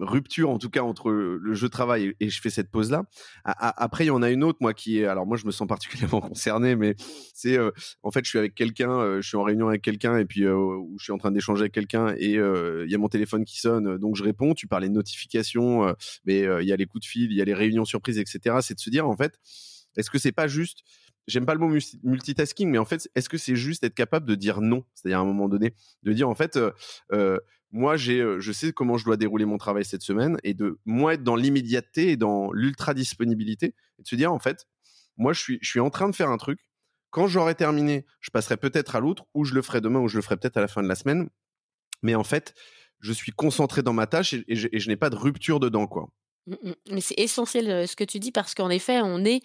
rupture 0.00 0.50
en 0.50 0.58
tout 0.58 0.70
cas 0.70 0.82
entre 0.82 1.10
le 1.10 1.54
jeu 1.54 1.68
de 1.68 1.72
travail 1.72 2.14
et, 2.20 2.28
je 2.28 2.40
fais 2.40 2.50
cette 2.50 2.70
pause 2.70 2.90
là. 2.90 3.04
après 3.44 4.04
il 4.04 4.08
y 4.08 4.10
en 4.10 4.22
a 4.22 4.30
une 4.30 4.42
autre 4.42 4.58
moi 4.60 4.74
qui 4.74 5.00
est 5.00 5.06
alors 5.06 5.26
moi 5.26 5.36
je 5.36 5.46
me 5.46 5.50
sens 5.50 5.66
particulièrement 5.68 6.20
concerné 6.28 6.76
mais 6.76 6.96
c'est 7.34 7.58
euh, 7.58 7.70
en 8.02 8.10
fait 8.10 8.24
je 8.24 8.30
suis 8.30 8.38
avec 8.38 8.54
quelqu'un, 8.54 8.90
euh, 8.90 9.20
je 9.20 9.28
suis 9.28 9.36
en 9.36 9.42
réunion 9.42 9.68
avec 9.68 9.82
quelqu'un 9.82 10.18
et 10.18 10.24
puis 10.24 10.44
euh, 10.44 10.56
je 10.98 11.04
suis 11.04 11.12
en 11.12 11.18
train 11.18 11.30
d'échanger 11.30 11.62
avec 11.62 11.72
quelqu'un 11.72 12.14
et 12.18 12.32
il 12.36 12.90
y 12.90 12.94
a 12.94 12.98
mon 12.98 13.08
téléphone 13.08 13.44
qui 13.44 13.58
sonne 13.60 13.98
donc 13.98 14.16
je 14.16 14.24
réponds. 14.24 14.54
Tu 14.54 14.66
parlais 14.66 14.88
de 14.88 14.94
notifications 14.94 15.94
mais 16.24 16.40
il 16.40 16.66
y 16.66 16.72
a 16.72 16.76
les 16.76 16.86
coups 16.86 17.04
de 17.04 17.08
fil, 17.08 17.30
il 17.30 17.36
y 17.36 17.42
a 17.42 17.44
les 17.44 17.54
réunions 17.54 17.84
surprises 17.84 18.18
etc. 18.18 18.56
C'est 18.60 18.74
de 18.74 18.80
se 18.80 18.90
dire 18.90 19.08
en 19.08 19.16
fait 19.16 19.38
est-ce 19.96 20.10
que 20.10 20.18
c'est 20.18 20.32
pas 20.32 20.46
juste 20.46 20.82
j'aime 21.26 21.46
pas 21.46 21.54
le 21.54 21.60
mot 21.60 21.76
multitasking, 22.02 22.70
mais 22.70 22.78
en 22.78 22.84
fait, 22.84 23.08
est-ce 23.14 23.28
que 23.28 23.38
c'est 23.38 23.56
juste 23.56 23.84
être 23.84 23.94
capable 23.94 24.26
de 24.26 24.34
dire 24.34 24.60
non? 24.60 24.84
C'est-à-dire 24.94 25.18
à 25.18 25.22
un 25.22 25.26
moment 25.26 25.48
donné, 25.48 25.74
de 26.02 26.12
dire 26.12 26.28
en 26.28 26.34
fait, 26.34 26.58
moi 27.72 27.96
j'ai 27.96 28.20
euh, 28.20 28.40
je 28.40 28.52
sais 28.52 28.72
comment 28.72 28.96
je 28.96 29.04
dois 29.04 29.16
dérouler 29.16 29.44
mon 29.44 29.58
travail 29.58 29.84
cette 29.84 30.02
semaine 30.02 30.38
et 30.44 30.54
de 30.54 30.78
moi 30.84 31.14
être 31.14 31.22
dans 31.22 31.36
l'immédiateté 31.36 32.10
et 32.10 32.16
dans 32.16 32.52
l'ultra 32.52 32.94
disponibilité 32.94 33.74
et 33.98 34.02
de 34.02 34.08
se 34.08 34.16
dire 34.16 34.32
en 34.32 34.38
fait 34.38 34.66
moi 35.16 35.32
je 35.32 35.40
suis 35.40 35.58
je 35.62 35.68
suis 35.68 35.80
en 35.80 35.90
train 35.90 36.08
de 36.08 36.14
faire 36.14 36.30
un 36.30 36.36
truc. 36.36 36.60
Quand 37.10 37.26
j'aurai 37.26 37.54
terminé 37.54 38.06
je 38.20 38.30
passerai 38.30 38.56
peut-être 38.56 38.96
à 38.96 39.00
l'autre 39.00 39.24
ou 39.34 39.44
je 39.44 39.54
le 39.54 39.62
ferai 39.62 39.80
demain 39.80 40.00
ou 40.00 40.08
je 40.08 40.16
le 40.16 40.22
ferai 40.22 40.36
peut-être 40.36 40.56
à 40.56 40.60
la 40.60 40.68
fin 40.68 40.82
de 40.82 40.88
la 40.88 40.94
semaine. 40.94 41.28
Mais 42.02 42.14
en 42.14 42.24
fait 42.24 42.54
je 43.00 43.12
suis 43.12 43.32
concentré 43.32 43.82
dans 43.82 43.92
ma 43.92 44.06
tâche 44.06 44.32
et, 44.32 44.44
je, 44.48 44.68
je 44.72 44.88
n'ai 44.88 44.96
pas 44.96 45.10
de 45.10 45.16
rupture 45.16 45.60
dedans 45.60 45.86
quoi. 45.86 46.08
Mais 46.90 47.00
c'est 47.00 47.18
essentiel 47.18 47.88
ce 47.88 47.96
que 47.96 48.04
tu 48.04 48.18
dis 48.18 48.30
parce 48.30 48.54
qu'en 48.54 48.70
effet, 48.70 49.00
on 49.02 49.24
est 49.24 49.42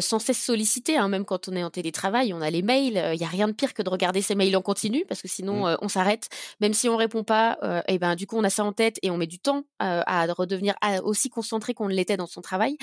sans 0.00 0.18
cesse 0.18 0.42
sollicité, 0.42 0.96
hein, 0.96 1.08
même 1.08 1.24
quand 1.24 1.48
on 1.48 1.56
est 1.56 1.62
en 1.62 1.70
télétravail, 1.70 2.32
on 2.34 2.40
a 2.40 2.50
les 2.50 2.62
mails. 2.62 3.02
Il 3.14 3.18
n'y 3.18 3.24
a 3.24 3.28
rien 3.28 3.48
de 3.48 3.52
pire 3.52 3.74
que 3.74 3.82
de 3.82 3.88
regarder 3.88 4.22
ces 4.22 4.34
mails 4.34 4.56
en 4.56 4.62
continu 4.62 5.04
parce 5.08 5.22
que 5.22 5.28
sinon 5.28 5.66
mmh. 5.66 5.76
on 5.80 5.88
s'arrête. 5.88 6.28
Même 6.60 6.74
si 6.74 6.88
on 6.88 6.96
répond 6.96 7.24
pas, 7.24 7.58
et 7.88 7.98
ben 7.98 8.14
du 8.16 8.26
coup 8.26 8.36
on 8.36 8.44
a 8.44 8.50
ça 8.50 8.64
en 8.64 8.72
tête 8.72 8.98
et 9.02 9.10
on 9.10 9.16
met 9.16 9.26
du 9.26 9.38
temps 9.38 9.64
à 9.78 10.26
redevenir 10.32 10.74
aussi 11.04 11.30
concentré 11.30 11.74
qu'on 11.74 11.88
l'était 11.88 12.16
dans 12.16 12.26
son 12.26 12.42
travail. 12.42 12.76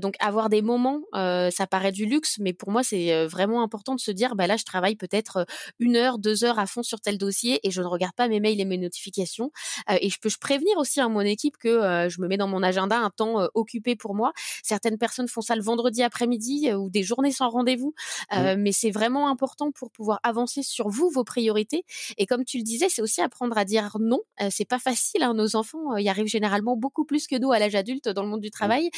donc 0.00 0.14
avoir 0.20 0.48
des 0.48 0.62
moments, 0.62 1.00
ça 1.12 1.66
paraît 1.66 1.92
du 1.92 2.06
luxe, 2.06 2.36
mais 2.38 2.52
pour 2.52 2.70
moi 2.70 2.82
c'est 2.82 3.26
vraiment 3.26 3.62
important 3.62 3.94
de 3.94 4.00
se 4.00 4.10
dire, 4.10 4.34
bah 4.36 4.46
là 4.46 4.56
je 4.56 4.64
travaille 4.64 4.96
peut-être 4.96 5.46
une 5.78 5.96
heure, 5.96 6.18
deux 6.18 6.44
heures 6.44 6.58
à 6.58 6.66
fond 6.66 6.82
sur 6.82 7.00
tel 7.00 7.18
dossier 7.18 7.60
et 7.66 7.70
je 7.70 7.80
ne 7.80 7.86
regarde 7.86 8.14
pas 8.14 8.28
mes 8.28 8.40
mails 8.40 8.60
et 8.60 8.64
mes 8.64 8.78
notifications. 8.78 9.50
et 9.88 10.10
je 10.10 10.18
peux 10.20 10.28
je 10.28 10.38
prévenir 10.38 10.76
aussi 10.76 11.00
à 11.00 11.08
mon 11.08 11.20
équipe 11.20 11.56
que 11.56 12.08
je 12.08 12.20
me 12.20 12.28
mets 12.28 12.36
dans 12.36 12.48
mon 12.48 12.62
agenda 12.62 13.05
un 13.06 13.10
temps 13.10 13.48
occupé 13.54 13.96
pour 13.96 14.14
moi. 14.14 14.32
Certaines 14.62 14.98
personnes 14.98 15.28
font 15.28 15.40
ça 15.40 15.56
le 15.56 15.62
vendredi 15.62 16.02
après-midi 16.02 16.72
ou 16.74 16.90
des 16.90 17.02
journées 17.02 17.32
sans 17.32 17.48
rendez-vous, 17.48 17.94
mmh. 18.32 18.54
mais 18.58 18.72
c'est 18.72 18.90
vraiment 18.90 19.28
important 19.28 19.70
pour 19.72 19.90
pouvoir 19.90 20.20
avancer 20.22 20.62
sur 20.62 20.88
vous, 20.88 21.08
vos 21.10 21.24
priorités. 21.24 21.84
Et 22.18 22.26
comme 22.26 22.44
tu 22.44 22.58
le 22.58 22.62
disais, 22.62 22.88
c'est 22.88 23.02
aussi 23.02 23.20
apprendre 23.20 23.56
à 23.56 23.64
dire 23.64 23.96
non. 24.00 24.20
c'est 24.50 24.64
pas 24.64 24.78
facile. 24.78 25.22
Hein, 25.22 25.34
nos 25.34 25.56
enfants 25.56 25.96
y 25.96 26.08
arrivent 26.08 26.26
généralement 26.26 26.76
beaucoup 26.76 27.04
plus 27.04 27.26
que 27.26 27.36
nous 27.36 27.52
à 27.52 27.58
l'âge 27.58 27.74
adulte 27.74 28.08
dans 28.08 28.22
le 28.22 28.28
monde 28.28 28.40
du 28.40 28.48
mmh. 28.48 28.50
travail, 28.50 28.90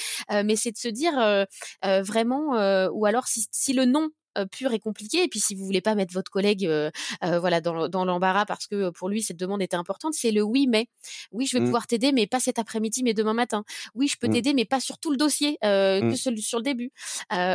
mais 0.44 0.56
c'est 0.56 0.72
de 0.72 0.78
se 0.78 0.88
dire 0.88 1.46
vraiment, 1.82 2.88
ou 2.88 3.06
alors 3.06 3.26
si, 3.26 3.46
si 3.52 3.72
le 3.72 3.84
non 3.84 4.09
euh, 4.39 4.47
pur 4.47 4.72
et 4.72 4.78
compliqué. 4.78 5.24
Et 5.24 5.28
puis 5.28 5.41
si 5.41 5.55
vous 5.55 5.64
voulez 5.64 5.80
pas 5.80 5.95
mettre 5.95 6.14
votre 6.14 6.30
collègue 6.30 6.66
euh, 6.66 6.91
euh, 7.24 7.39
voilà 7.39 7.61
dans, 7.61 7.89
dans 7.89 8.05
l'embarras 8.05 8.47
parce 8.47 8.66
que 8.66 8.91
pour 8.91 9.09
lui 9.09 9.22
cette 9.22 9.36
demande 9.36 9.62
était 9.62 9.76
importante, 9.76 10.14
c'est 10.14 10.30
le 10.30 10.43
oui 10.43 10.66
mais. 10.68 10.86
Oui, 11.32 11.47
je 11.47 11.57
vais 11.57 11.62
mmh. 11.62 11.66
pouvoir 11.66 11.86
t'aider, 11.86 12.12
mais 12.12 12.26
pas 12.26 12.41
cet 12.41 12.59
après-midi, 12.59 13.03
mais 13.03 13.14
demain 13.14 13.34
matin. 13.34 13.64
Oui, 13.95 14.09
je 14.09 14.16
peux 14.16 14.28
mmh. 14.28 14.32
t'aider, 14.32 14.55
mais 14.55 14.64
pas 14.64 14.80
sur 14.80 14.99
tout 14.99 15.11
le 15.11 15.16
dossier, 15.16 15.59
que 15.62 16.12
mmh. 16.12 16.39
sur 16.39 16.59
le 16.59 16.62
début. 16.62 16.91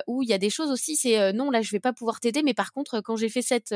où 0.08 0.24
il 0.24 0.30
y 0.30 0.34
a 0.34 0.38
des 0.38 0.50
choses 0.50 0.72
aussi, 0.72 0.96
c'est 0.96 1.34
non 1.34 1.50
là 1.50 1.62
je 1.62 1.72
vais 1.72 1.80
pas 1.80 1.94
pouvoir 1.94 2.20
t'aider, 2.20 2.44
mais 2.44 2.54
par 2.54 2.72
contre 2.72 3.02
quand 3.02 3.16
j'ai 3.16 3.30
fait 3.30 3.42
cette 3.42 3.74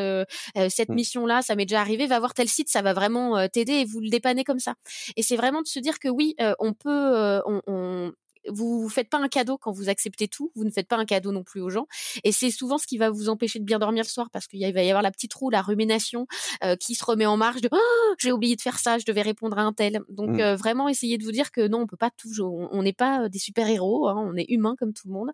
cette 0.70 0.90
mission 0.90 1.26
là, 1.26 1.42
ça 1.42 1.56
m'est 1.56 1.66
déjà 1.66 1.82
arrivé, 1.82 2.08
va 2.08 2.20
voir 2.20 2.34
tel 2.34 2.48
site, 2.48 2.70
ça 2.70 2.82
va 2.82 2.94
vraiment 2.94 3.48
t'aider 3.48 3.74
et 3.74 3.86
vous 3.86 4.00
le 4.00 4.10
dépanner 4.10 4.44
comme 4.44 4.60
ça. 4.60 4.76
Et 5.16 5.24
c'est 5.24 5.36
vraiment 5.36 5.62
de 5.62 5.68
se 5.68 5.80
dire 5.80 6.00
que 6.00 6.10
oui, 6.10 6.36
on 6.60 6.74
peut, 6.74 7.42
on, 7.46 8.12
vous 8.50 8.86
ne 8.86 8.90
faites 8.90 9.10
pas 9.10 9.18
un 9.18 9.28
cadeau 9.28 9.58
quand 9.58 9.72
vous 9.72 9.90
acceptez 9.90 10.28
tout, 10.28 10.52
vous 10.56 10.64
ne 10.64 10.72
faites 10.72 10.88
pas 10.88 10.98
un 10.98 11.06
cadeau 11.06 11.32
non 11.32 11.44
plus 11.44 11.62
aux 11.62 11.70
gens. 11.70 11.88
Et 12.24 12.32
c'est 12.32 12.52
souvent 12.52 12.78
ce 12.78 12.88
qui 12.88 12.98
va 12.98 13.10
vous 13.10 13.30
empêcher 13.30 13.60
de 13.60 13.64
bien 13.64 13.80
dormir 13.80 14.04
le 14.04 14.10
soir 14.10 14.30
parce 14.32 14.48
qu'il 14.48 14.60
va 14.74 14.84
y 14.84 14.90
avoir 14.90 15.02
la 15.02 15.12
petite 15.12 15.34
roue, 15.34 15.50
la 15.50 15.62
rumination 15.62 16.28
euh, 16.64 16.76
qui 16.76 16.96
se 16.96 17.04
remet 17.04 17.26
en 17.26 17.38
marche 17.38 17.62
de 17.62 17.70
oh, 17.72 18.14
j'ai 18.20 18.32
oublié 18.32 18.56
de 18.56 18.62
faire 18.62 18.80
ça, 18.80 18.98
je 18.98 19.06
devais 19.06 19.22
répondre 19.22 19.58
à 19.58 19.62
un 19.62 19.74
tel. 19.74 20.02
Donc 20.10 20.30
mmh. 20.30 20.40
euh, 20.40 20.56
vraiment 20.56 20.88
essayer 20.90 21.18
de 21.18 21.24
vous 21.24 21.32
dire 21.32 21.52
que 21.52 21.68
non, 21.68 21.82
on 21.82 21.88
peut 21.88 21.98
pas 21.98 22.12
toujours, 22.12 22.70
on 22.72 22.84
n'est 22.84 22.94
pas 22.94 23.24
euh, 23.24 23.30
des 23.30 23.40
super 23.40 23.68
héros, 23.68 24.08
hein, 24.08 24.16
on 24.18 24.36
est 24.36 24.50
humain 24.50 24.76
comme 24.78 24.94
tout 24.94 25.08
le 25.08 25.14
monde. 25.14 25.32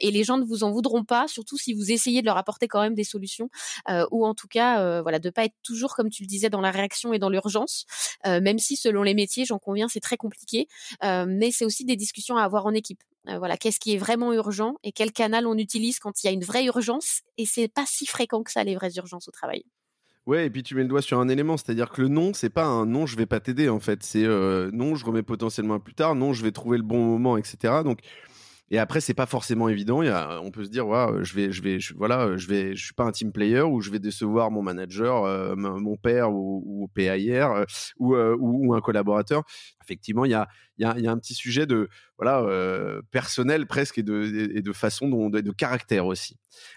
et 0.00 0.10
les 0.10 0.24
gens 0.24 0.38
ne 0.38 0.44
vous 0.44 0.64
en 0.64 0.70
voudront 0.70 1.04
pas, 1.04 1.28
surtout 1.28 1.56
si 1.56 1.72
vous 1.72 1.90
essayez 1.92 2.20
de 2.20 2.26
leur 2.26 2.36
apporter 2.36 2.68
quand 2.68 2.80
même 2.80 2.94
des 2.94 3.04
solutions 3.04 3.50
ou 4.10 4.26
en 4.26 4.34
tout 4.34 4.48
cas 4.48 5.02
voilà 5.02 5.18
de 5.18 5.30
pas 5.30 5.44
être 5.44 5.54
toujours 5.62 5.94
comme 5.94 6.10
tu 6.10 6.22
le 6.22 6.28
disais 6.28 6.50
dans 6.50 6.60
la 6.60 6.70
réaction 6.70 7.12
et 7.12 7.18
dans 7.18 7.28
l'urgence, 7.28 7.86
même 8.24 8.58
si 8.58 8.76
selon 8.76 9.02
les 9.02 9.14
métiers, 9.14 9.44
j'en 9.44 9.58
conviens, 9.58 9.88
c'est 9.88 10.00
très 10.00 10.16
compliqué. 10.16 10.66
mais 11.02 11.50
c'est 11.50 11.64
aussi 11.64 11.84
des 11.84 11.96
discussions 11.96 12.36
à 12.36 12.47
en 12.54 12.74
équipe. 12.74 13.02
Euh, 13.28 13.38
voilà, 13.38 13.56
qu'est-ce 13.56 13.80
qui 13.80 13.94
est 13.94 13.98
vraiment 13.98 14.32
urgent 14.32 14.74
et 14.82 14.92
quel 14.92 15.12
canal 15.12 15.46
on 15.46 15.56
utilise 15.56 15.98
quand 15.98 16.22
il 16.22 16.26
y 16.26 16.30
a 16.30 16.32
une 16.32 16.44
vraie 16.44 16.64
urgence. 16.64 17.22
Et 17.36 17.46
c'est 17.46 17.68
pas 17.68 17.84
si 17.86 18.06
fréquent 18.06 18.42
que 18.42 18.50
ça 18.50 18.64
les 18.64 18.74
vraies 18.74 18.96
urgences 18.96 19.28
au 19.28 19.30
travail. 19.30 19.64
Ouais, 20.28 20.44
et 20.44 20.50
puis 20.50 20.62
tu 20.62 20.74
mets 20.74 20.82
le 20.82 20.88
doigt 20.88 21.00
sur 21.00 21.18
un 21.20 21.28
élément, 21.30 21.56
c'est-à-dire 21.56 21.88
que 21.88 22.02
le 22.02 22.08
non, 22.08 22.34
c'est 22.34 22.50
pas 22.50 22.66
un 22.66 22.84
non, 22.84 23.06
je 23.06 23.16
vais 23.16 23.24
pas 23.24 23.40
t'aider 23.40 23.70
en 23.70 23.80
fait, 23.80 24.02
c'est 24.02 24.24
euh, 24.24 24.70
non, 24.74 24.94
je 24.94 25.06
remets 25.06 25.22
potentiellement 25.22 25.80
plus 25.80 25.94
tard, 25.94 26.14
non, 26.14 26.34
je 26.34 26.42
vais 26.42 26.52
trouver 26.52 26.76
le 26.76 26.82
bon 26.82 27.02
moment, 27.02 27.38
etc. 27.38 27.82
Donc 27.82 28.00
et 28.70 28.78
après, 28.78 29.00
c'est 29.00 29.14
pas 29.14 29.26
forcément 29.26 29.68
évident. 29.68 30.02
Il 30.02 30.06
y 30.06 30.10
a, 30.10 30.40
on 30.42 30.50
peut 30.50 30.64
se 30.64 30.68
dire, 30.70 30.86
ouais, 30.86 31.06
je 31.22 31.34
vais, 31.34 31.52
je 31.52 31.62
vais, 31.62 31.80
je, 31.80 31.94
voilà, 31.94 32.36
je 32.36 32.46
vais, 32.48 32.74
je 32.74 32.84
suis 32.84 32.94
pas 32.94 33.04
un 33.04 33.12
team 33.12 33.32
player 33.32 33.62
ou 33.62 33.80
je 33.80 33.90
vais 33.90 33.98
décevoir 33.98 34.50
mon 34.50 34.62
manager, 34.62 35.24
euh, 35.24 35.54
mon 35.56 35.96
père 35.96 36.30
ou, 36.32 36.62
ou 36.66 36.88
PAIR 36.88 37.50
euh, 37.52 37.64
ou, 37.98 38.14
euh, 38.14 38.36
ou, 38.38 38.74
un 38.74 38.80
collaborateur. 38.80 39.42
Effectivement, 39.82 40.26
il 40.26 40.32
y 40.32 40.34
a, 40.34 40.48
il 40.76 40.82
y 40.82 40.84
a, 40.84 40.94
il 40.98 41.04
y 41.04 41.08
a 41.08 41.10
un 41.10 41.18
petit 41.18 41.34
sujet 41.34 41.66
de, 41.66 41.88
voilà, 42.18 42.46
personnel 43.10 43.66
presque 43.66 43.98
et 43.98 44.02
de, 44.02 44.50
et 44.54 44.60
de 44.60 44.72
façon 44.72 45.30
de, 45.30 45.40
de 45.40 45.50
caractère 45.52 46.06
aussi. 46.06 46.36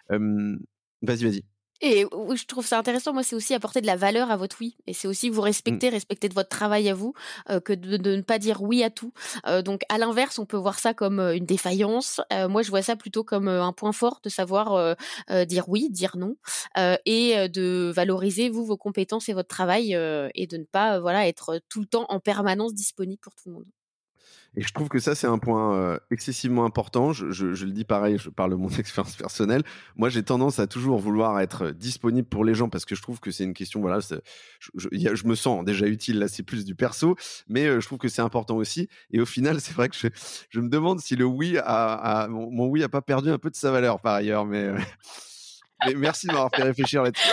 vas-y, 0.10 1.24
vas-y. 1.24 1.44
Et 1.82 2.06
oui, 2.14 2.38
je 2.38 2.46
trouve 2.46 2.66
ça 2.66 2.78
intéressant. 2.78 3.12
Moi, 3.12 3.24
c'est 3.24 3.36
aussi 3.36 3.54
apporter 3.56 3.82
de 3.82 3.88
la 3.88 3.96
valeur 3.96 4.30
à 4.30 4.38
votre 4.38 4.58
oui. 4.62 4.78
Et 4.86 4.94
c'est 4.94 5.08
aussi 5.08 5.30
vous 5.30 5.42
respecter, 5.42 5.90
mmh. 5.90 5.94
respecter 5.94 6.30
de 6.30 6.34
votre 6.34 6.50
travail 6.50 6.90
à 6.90 6.94
vous, 6.94 7.14
euh, 7.50 7.60
que 7.60 7.74
de, 7.74 7.98
ne 7.98 8.22
pas 8.22 8.38
dire 8.38 8.62
oui 8.62 8.84
à 8.84 8.92
tout. 8.92 9.14
Euh, 9.48 9.64
donc, 9.64 9.82
à 9.90 9.98
l'inverse, 9.98 10.38
on 10.38 10.46
peut 10.46 10.58
voir 10.58 10.78
ça 10.78 10.94
comme 10.94 11.20
euh, 11.20 11.36
une 11.36 11.46
défaillance. 11.46 12.22
moi, 12.50 12.62
je 12.62 12.70
vois 12.70 12.84
ça 12.84 12.96
plutôt 12.96 13.24
comme 13.24 13.48
un 13.48 13.74
point 13.74 13.92
fort 13.92 14.20
de 14.24 14.30
savoir 14.30 14.96
dire 15.48 15.70
oui, 15.70 15.90
dire 15.90 16.18
non, 16.18 16.36
et 17.06 17.50
de 17.50 17.92
valoriser 17.94 18.50
vous 18.50 18.66
vos 18.66 18.78
compétences 18.78 19.30
et 19.30 19.34
votre 19.34 19.50
travail, 19.50 19.94
et 20.36 20.48
de 20.48 20.58
ne 20.58 20.64
pas 20.64 21.00
voilà 21.00 21.28
être 21.28 21.60
tout 21.70 21.80
le 21.80 21.86
temps 21.88 22.06
en 22.10 22.20
permanence 22.20 22.74
disponible 22.74 23.20
pour 23.22 23.36
tout 23.36 23.50
le 23.50 23.54
monde. 23.56 23.66
Et 24.58 24.62
je 24.62 24.74
trouve 24.74 24.89
que 24.89 24.99
ça, 24.99 25.16
c'est 25.16 25.28
un 25.28 25.38
point 25.38 25.76
euh, 25.76 25.97
excessivement 26.12 26.66
important. 26.66 27.14
Je, 27.14 27.32
je, 27.32 27.54
je, 27.54 27.66
le 27.66 27.72
dis 27.72 27.86
pareil, 27.86 28.18
je 28.18 28.30
parle 28.30 28.52
de 28.52 28.56
mon 28.56 28.68
expérience 28.80 29.16
personnelle. 29.16 29.64
Moi, 29.95 30.10
j'ai 30.10 30.24
tendance 30.24 30.60
à 30.60 30.68
toujours 30.68 30.99
vouloir 30.99 31.39
être 31.39 31.72
disponible 31.72 32.28
pour 32.28 32.43
les 32.43 32.54
gens 32.54 32.68
parce 32.68 32.84
que 32.84 32.93
je 32.93 33.02
trouve 33.02 33.22
que 33.22 33.32
c'est 33.32 33.45
une 33.45 33.54
question, 33.54 33.80
voilà, 33.80 33.99
je, 34.60 34.89
je, 34.91 35.28
me 35.28 35.36
sens 35.36 35.64
déjà 35.64 35.88
utile, 35.88 36.20
là, 36.20 36.28
c'est 36.28 36.43
plus 36.43 36.66
du 36.66 36.76
perso, 36.76 37.16
mais 37.47 37.66
euh, 37.66 37.80
je 37.80 37.88
trouve 37.88 37.97
que 37.97 38.10
c'est 38.10 38.22
important 38.22 38.58
aussi. 38.58 38.89
Et 39.12 39.22
au 39.22 39.26
final, 39.26 39.62
c'est 39.62 39.74
vrai 39.74 39.88
que 39.88 39.95
je, 39.95 40.08
je 40.49 40.60
me 40.60 40.68
demande 40.68 40.99
si 40.99 41.16
le 41.16 41.26
oui 41.26 41.58
a, 41.58 41.64
a 41.64 42.28
mon, 42.28 42.66
oui 42.66 42.84
a 42.84 42.89
pas 42.89 43.02
perdu 43.02 43.30
un 43.30 43.38
peu 43.38 43.49
de 43.49 43.56
sa 43.56 43.72
valeur 43.72 44.02
par 44.02 44.16
ailleurs, 44.16 44.45
mais, 44.45 44.66
euh, 44.66 44.78
mais 45.86 45.93
merci 45.93 46.28
de 46.28 46.34
m'avoir 46.34 46.52
fait 46.54 46.64
réfléchir 46.64 47.04
là-dessus. 47.04 47.30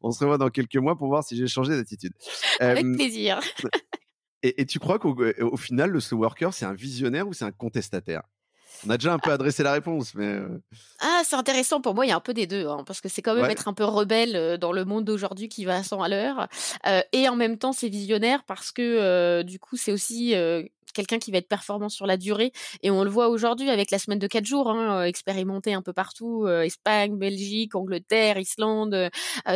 On 0.00 0.10
se 0.10 0.20
revoit 0.20 0.38
dans 0.38 0.50
quelques 0.50 0.76
mois 0.76 0.96
pour 0.96 1.08
voir 1.08 1.24
si 1.24 1.36
j'ai 1.36 1.48
changé 1.48 1.76
d'attitude. 1.76 2.12
Avec 2.60 2.86
plaisir. 2.94 3.40
Et, 4.46 4.66
tu 4.66 4.78
crois 4.78 4.98
qu'au 4.98 5.18
euh, 5.18 5.56
final, 5.56 5.90
le 5.90 6.00
slow 6.00 6.18
worker, 6.18 6.52
c'est 6.52 6.66
un 6.66 6.74
visionnaire 6.74 7.26
ou 7.26 7.32
c'est 7.32 7.46
un 7.46 7.50
contestataire? 7.50 8.22
On 8.86 8.90
a 8.90 8.98
déjà 8.98 9.14
un 9.14 9.18
peu 9.18 9.32
adressé 9.32 9.62
la 9.62 9.72
réponse, 9.72 10.14
mais. 10.14 10.26
Euh 10.26 10.60
ah, 11.00 11.22
c'est 11.24 11.36
intéressant 11.36 11.80
pour 11.80 11.94
moi. 11.94 12.04
Il 12.04 12.10
y 12.10 12.12
a 12.12 12.16
un 12.16 12.20
peu 12.20 12.34
des 12.34 12.46
deux, 12.46 12.66
hein, 12.66 12.84
parce 12.86 13.00
que 13.00 13.08
c'est 13.08 13.22
quand 13.22 13.34
même 13.34 13.50
être 13.50 13.68
un 13.68 13.72
peu 13.72 13.84
rebelle 13.84 14.36
euh, 14.36 14.58
dans 14.58 14.72
le 14.72 14.84
monde 14.84 15.06
d'aujourd'hui 15.06 15.48
qui 15.48 15.64
va 15.64 15.76
à 15.76 15.82
100 15.82 16.02
à 16.02 16.08
l'heure, 16.10 16.48
et 17.12 17.28
en 17.28 17.36
même 17.36 17.56
temps 17.56 17.72
c'est 17.72 17.88
visionnaire 17.88 18.44
parce 18.44 18.70
que 18.70 19.42
du 19.42 19.58
coup 19.58 19.78
c'est 19.78 19.92
aussi 19.92 20.34
quelqu'un 20.94 21.18
qui 21.18 21.30
va 21.30 21.38
être 21.38 21.48
performant 21.48 21.88
sur 21.88 22.06
la 22.06 22.16
durée. 22.16 22.52
Et 22.82 22.90
on 22.90 23.04
le 23.04 23.10
voit 23.10 23.28
aujourd'hui 23.28 23.70
avec 23.70 23.90
la 23.90 23.98
semaine 23.98 24.18
de 24.18 24.26
quatre 24.26 24.46
jours, 24.46 24.70
hein, 24.70 25.04
expérimentée 25.04 25.74
un 25.74 25.82
peu 25.82 25.92
partout, 25.92 26.46
Espagne, 26.48 27.16
Belgique, 27.16 27.74
Angleterre, 27.74 28.38
Islande, 28.38 29.10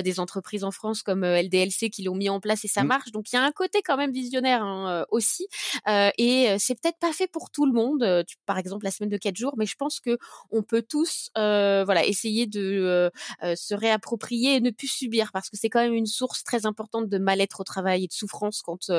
des 0.04 0.20
entreprises 0.20 0.64
en 0.64 0.70
France 0.70 1.02
comme 1.02 1.24
LDLC 1.24 1.90
qui 1.90 2.02
l'ont 2.02 2.14
mis 2.14 2.28
en 2.28 2.40
place 2.40 2.64
et 2.64 2.68
ça 2.68 2.82
mmh. 2.82 2.86
marche. 2.86 3.10
Donc 3.12 3.32
il 3.32 3.36
y 3.36 3.38
a 3.38 3.42
un 3.42 3.52
côté 3.52 3.82
quand 3.82 3.96
même 3.96 4.12
visionnaire 4.12 4.62
hein, 4.62 5.04
aussi. 5.10 5.46
et 5.86 6.56
c'est 6.58 6.74
peut-être 6.80 6.98
pas 6.98 7.12
fait 7.12 7.28
pour 7.28 7.50
tout 7.50 7.66
le 7.66 7.72
monde. 7.72 8.24
par 8.46 8.58
exemple 8.58 8.84
la 8.84 8.90
semaine 8.90 9.10
de 9.10 9.16
quatre 9.16 9.36
jours, 9.36 9.54
mais 9.56 9.66
je 9.66 9.76
pense 9.76 10.00
que 10.00 10.18
on 10.50 10.62
peut 10.62 10.82
tous, 10.82 11.30
voilà, 11.34 12.04
essayer 12.04 12.46
de 12.46 13.10
se 13.42 13.74
réapproprier 13.74 14.56
et 14.56 14.60
ne 14.60 14.70
plus 14.70 14.88
subir 14.88 15.30
parce 15.32 15.50
que 15.50 15.56
c'est 15.56 15.68
quand 15.68 15.80
même 15.80 15.94
une 15.94 16.06
source 16.06 16.44
très 16.44 16.66
importante 16.66 17.08
de 17.08 17.18
mal-être 17.18 17.60
au 17.60 17.64
travail 17.64 18.04
et 18.04 18.06
de 18.06 18.12
souffrance 18.12 18.62
quand 18.62 18.90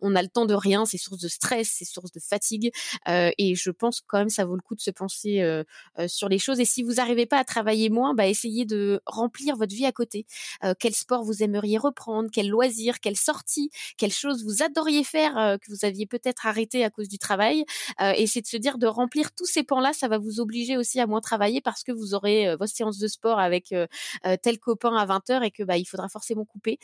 on 0.00 0.14
a 0.14 0.22
le 0.22 0.28
temps 0.28 0.46
de 0.46 0.54
rien. 0.54 0.84
C'est 0.84 0.98
source 0.98 1.20
de 1.20 1.28
stress, 1.28 1.74
c'est 1.78 1.84
source 1.88 2.12
de 2.12 2.20
fatigue. 2.20 2.70
et 3.06 3.54
je 3.54 3.70
pense 3.70 4.00
quand 4.06 4.18
même 4.18 4.28
ça 4.28 4.44
vaut 4.44 4.56
le 4.56 4.62
coup 4.62 4.74
de 4.74 4.80
se 4.80 4.90
penser 4.90 5.42
sur 6.06 6.28
les 6.28 6.38
choses. 6.38 6.60
Et 6.60 6.64
si 6.64 6.82
vous 6.82 6.94
n'arrivez 6.94 7.26
pas 7.26 7.38
à 7.38 7.44
travailler 7.44 7.90
moins, 7.90 8.14
bah 8.14 8.26
essayez 8.26 8.64
de 8.64 9.00
remplir 9.06 9.56
votre 9.56 9.74
vie 9.74 9.86
à 9.86 9.92
côté. 9.92 10.26
quel 10.78 10.94
sport 10.94 11.24
vous 11.24 11.42
aimeriez 11.42 11.78
reprendre, 11.78 12.28
quel 12.32 12.48
loisir, 12.48 13.00
quelle 13.00 13.16
sortie, 13.16 13.70
quelle 13.96 14.12
chose 14.12 14.44
vous 14.44 14.62
adoriez 14.62 15.04
faire 15.04 15.58
que 15.60 15.70
vous 15.70 15.84
aviez 15.84 16.06
peut-être 16.06 16.46
arrêté 16.46 16.84
à 16.84 16.90
cause 16.90 17.08
du 17.08 17.18
travail. 17.18 17.64
et 18.00 18.26
c'est 18.26 18.42
de 18.42 18.46
se 18.46 18.56
dire 18.56 18.78
de 18.78 18.86
remplir 18.86 19.32
tous 19.34 19.46
ces 19.46 19.62
pans-là, 19.62 19.92
ça 19.92 20.08
va 20.08 20.18
vous 20.18 20.40
obliger 20.40 20.76
aussi 20.76 21.00
à 21.00 21.06
moins 21.06 21.20
travailler 21.20 21.60
parce 21.60 21.82
que 21.84 21.92
vous 21.92 22.14
aurez 22.14 22.56
vos 22.56 22.66
séances 22.66 22.98
de 22.98 23.08
sport 23.08 23.38
avec 23.38 23.74
tel 24.42 24.58
copain 24.58 24.94
à 24.96 25.06
20 25.06 25.28
h 25.28 25.44
et 25.44 25.50
que 25.50 25.62
bah 25.62 25.76
il 25.76 25.84
faudra 25.84 26.08
forcément 26.08 26.44
couper. 26.44 26.78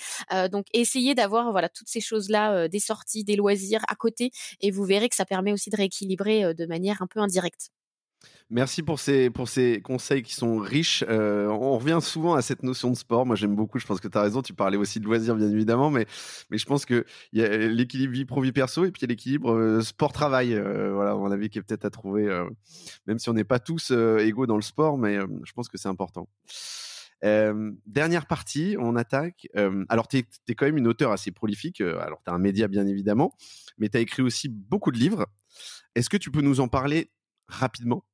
donc 0.51 0.67
essayez 0.73 1.15
d'avoir 1.15 1.51
voilà 1.53 1.69
toutes 1.69 1.89
ces 1.89 2.01
choses-là, 2.01 2.69
des 2.69 2.79
sorties, 2.79 3.25
des 3.25 3.37
loisirs 3.37 3.85
à 3.89 3.95
côté 3.95 4.31
et 4.61 4.71
vous 4.71 4.85
verrez 4.85 4.94
que 5.09 5.17
ça 5.17 5.25
permet 5.25 5.53
aussi 5.53 5.71
de 5.71 5.77
rééquilibrer 5.77 6.55
de 6.55 6.67
manière 6.67 7.03
un 7.03 7.07
peu 7.07 7.21
indirecte. 7.21 7.71
Merci 8.51 8.83
pour 8.83 9.01
ces, 9.01 9.31
pour 9.31 9.49
ces 9.49 9.81
conseils 9.83 10.23
qui 10.23 10.35
sont 10.35 10.59
riches. 10.59 11.05
on 11.09 11.79
revient 11.79 11.99
souvent 12.01 12.35
à 12.35 12.43
cette 12.43 12.63
notion 12.63 12.91
de 12.91 12.97
sport. 12.97 13.27
Moi, 13.27 13.37
j'aime 13.37 13.55
beaucoup. 13.55 13.79
Je 13.79 13.87
pense 13.87 14.01
que 14.01 14.09
tu 14.09 14.17
as 14.17 14.23
raison. 14.23 14.43
Tu 14.43 14.55
parlais 14.55 14.77
aussi 14.77 15.01
de 15.01 15.05
loisirs, 15.05 15.35
bien 15.35 15.51
évidemment. 15.51 15.91
Mais, 15.91 16.07
mais 16.51 16.59
je 16.59 16.65
pense 16.65 16.87
qu'il 16.87 17.05
y 17.33 17.43
a 17.43 17.57
l'équilibre 17.57 18.13
vie 18.13 18.25
pro-vie 18.25 18.53
perso 18.53 18.85
et 18.85 18.91
puis 18.91 19.07
l'équilibre 19.07 19.81
sport-travail. 19.83 20.55
voilà, 20.55 21.15
mon 21.15 21.31
avis, 21.31 21.51
qui 21.51 21.59
est 21.59 21.63
peut-être 21.63 21.85
à 21.85 21.91
trouver, 21.91 22.27
même 23.07 23.19
si 23.19 23.29
on 23.29 23.35
n'est 23.35 23.45
pas 23.45 23.59
tous 23.59 23.91
égaux 23.91 24.47
dans 24.47 24.57
le 24.57 24.63
sport. 24.63 24.99
Mais 24.99 25.19
je 25.45 25.53
pense 25.53 25.69
que 25.69 25.79
c'est 25.79 25.89
important. 25.89 26.29
Dernière 27.87 28.27
partie, 28.27 28.77
on 28.79 28.97
attaque. 28.97 29.49
alors, 29.89 30.09
tu 30.09 30.19
es, 30.19 30.55
quand 30.55 30.67
même 30.67 30.77
une 30.77 30.89
auteure 30.89 31.13
assez 31.13 31.31
prolifique. 31.33 31.81
alors, 31.81 32.23
tu 32.25 32.33
un 32.33 32.39
média, 32.39 32.69
bien 32.69 32.87
évidemment 32.87 33.33
mais 33.79 33.89
tu 33.89 33.97
as 33.97 34.01
écrit 34.01 34.23
aussi 34.23 34.49
beaucoup 34.49 34.93
de 34.93 34.99
livres. 34.99 35.27
Est-ce 35.95 36.11
que 36.11 36.17
tu 36.17 36.31
peux 36.31 36.41
nous 36.41 36.61
en 36.61 36.69
parler 36.69 37.11
rapidement? 37.47 38.05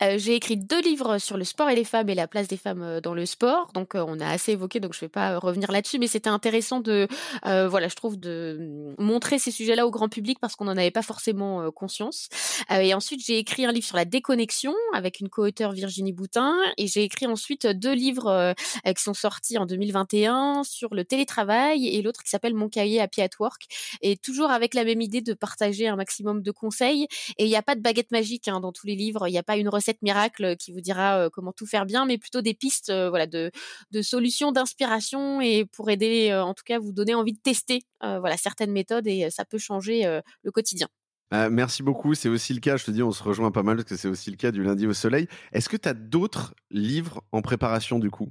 J'ai 0.00 0.34
écrit 0.34 0.56
deux 0.56 0.80
livres 0.80 1.18
sur 1.18 1.36
le 1.36 1.44
sport 1.44 1.68
et 1.68 1.76
les 1.76 1.84
femmes 1.84 2.08
et 2.08 2.14
la 2.14 2.26
place 2.26 2.48
des 2.48 2.56
femmes 2.56 3.00
dans 3.00 3.14
le 3.14 3.26
sport. 3.26 3.70
Donc 3.74 3.92
on 3.94 4.20
a 4.20 4.28
assez 4.28 4.52
évoqué, 4.52 4.80
donc 4.80 4.94
je 4.94 4.98
ne 4.98 5.00
vais 5.02 5.08
pas 5.08 5.38
revenir 5.38 5.70
là-dessus, 5.70 5.98
mais 5.98 6.06
c'était 6.06 6.30
intéressant 6.30 6.80
de, 6.80 7.08
voilà, 7.44 7.88
je 7.88 7.94
trouve 7.94 8.18
de 8.18 8.94
mmh, 8.98 9.02
montrer 9.02 9.38
ces 9.38 9.50
sujets-là 9.50 9.86
au 9.86 9.90
grand 9.90 10.08
public 10.08 10.38
parce 10.40 10.56
qu'on 10.56 10.64
n'en 10.66 10.76
avait 10.76 10.90
pas 10.90 11.02
forcément 11.02 11.70
conscience. 11.70 12.28
et 12.70 12.94
ensuite 12.94 13.24
j'ai 13.24 13.38
écrit 13.38 13.64
un 13.64 13.72
livre 13.72 13.86
sur 13.86 13.96
la 13.96 14.04
déconnexion 14.04 14.74
avec 14.92 15.20
une 15.20 15.28
co-auteure 15.28 15.72
Virginie 15.72 16.12
Boutin 16.12 16.56
et 16.76 16.86
j'ai 16.86 17.02
écrit 17.02 17.26
ensuite 17.26 17.66
deux 17.66 17.92
livres 17.92 18.54
qui 18.84 19.02
sont 19.02 19.14
sortis 19.14 19.58
en 19.58 19.66
2021 19.66 20.62
sur 20.64 20.94
le 20.94 21.04
télétravail 21.04 21.88
et 21.88 22.02
l'autre 22.02 22.22
qui 22.22 22.30
s'appelle 22.30 22.54
Mon 22.54 22.68
cahier 22.68 23.00
Happy 23.00 23.22
at 23.22 23.30
Work 23.40 23.66
et 24.02 24.16
toujours 24.16 24.50
avec 24.50 24.74
la 24.74 24.84
même 24.84 25.00
idée 25.00 25.20
de 25.20 25.34
partager 25.34 25.88
un 25.88 25.96
maximum 25.96 26.42
de 26.42 26.50
conseils. 26.50 27.06
Et 27.38 27.44
il 27.44 27.48
n'y 27.48 27.56
a 27.56 27.62
pas 27.62 27.74
de 27.74 27.80
baguette 27.80 28.10
magique 28.10 28.48
hein, 28.48 28.60
dans 28.60 28.72
tous 28.72 28.86
les 28.86 28.94
livres, 28.94 29.28
il 29.28 29.32
n'y 29.32 29.38
a 29.38 29.42
pas 29.42 29.55
une 29.56 29.68
recette 29.68 30.02
miracle 30.02 30.56
qui 30.56 30.72
vous 30.72 30.80
dira 30.80 31.28
comment 31.32 31.52
tout 31.52 31.66
faire 31.66 31.86
bien, 31.86 32.06
mais 32.06 32.18
plutôt 32.18 32.42
des 32.42 32.54
pistes, 32.54 32.92
voilà, 32.92 33.26
de, 33.26 33.50
de 33.90 34.02
solutions, 34.02 34.52
d'inspiration 34.52 35.40
et 35.40 35.64
pour 35.64 35.90
aider, 35.90 36.34
en 36.34 36.54
tout 36.54 36.64
cas, 36.64 36.78
vous 36.78 36.92
donner 36.92 37.14
envie 37.14 37.32
de 37.32 37.40
tester, 37.40 37.82
voilà, 38.00 38.36
certaines 38.36 38.72
méthodes 38.72 39.06
et 39.06 39.30
ça 39.30 39.44
peut 39.44 39.58
changer 39.58 40.20
le 40.42 40.50
quotidien. 40.50 40.88
Bah, 41.30 41.50
merci 41.50 41.82
beaucoup. 41.82 42.14
C'est 42.14 42.28
aussi 42.28 42.54
le 42.54 42.60
cas, 42.60 42.76
je 42.76 42.84
te 42.84 42.90
dis, 42.90 43.02
on 43.02 43.10
se 43.10 43.22
rejoint 43.22 43.50
pas 43.50 43.62
mal 43.62 43.76
parce 43.76 43.88
que 43.88 43.96
c'est 43.96 44.08
aussi 44.08 44.30
le 44.30 44.36
cas 44.36 44.52
du 44.52 44.62
lundi 44.62 44.86
au 44.86 44.92
soleil. 44.92 45.26
Est-ce 45.52 45.68
que 45.68 45.76
tu 45.76 45.88
as 45.88 45.94
d'autres 45.94 46.54
livres 46.70 47.22
en 47.32 47.42
préparation 47.42 47.98
du 47.98 48.10
coup? 48.10 48.30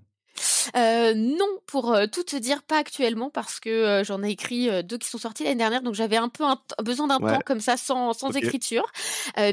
Euh, 0.76 1.14
non, 1.16 1.48
pour 1.66 1.94
euh, 1.94 2.06
tout 2.08 2.24
te 2.24 2.36
dire, 2.36 2.64
pas 2.64 2.80
actuellement 2.80 3.30
parce 3.30 3.60
que 3.60 3.70
euh, 3.70 4.04
j'en 4.04 4.24
ai 4.24 4.30
écrit 4.30 4.70
deux 4.84 4.98
qui 4.98 5.10
sont 5.10 5.18
sortis 5.18 5.44
l'année 5.44 5.56
dernière, 5.56 5.82
donc 5.82 5.94
j'avais 5.94 6.18
un 6.18 6.30
peu 6.30 6.44
besoin 6.84 7.08
d'un 7.08 7.20
temps 7.20 7.40
comme 7.46 7.60
ça 7.60 7.78
sans, 7.78 8.14
sans 8.14 8.32
écriture. 8.32 8.86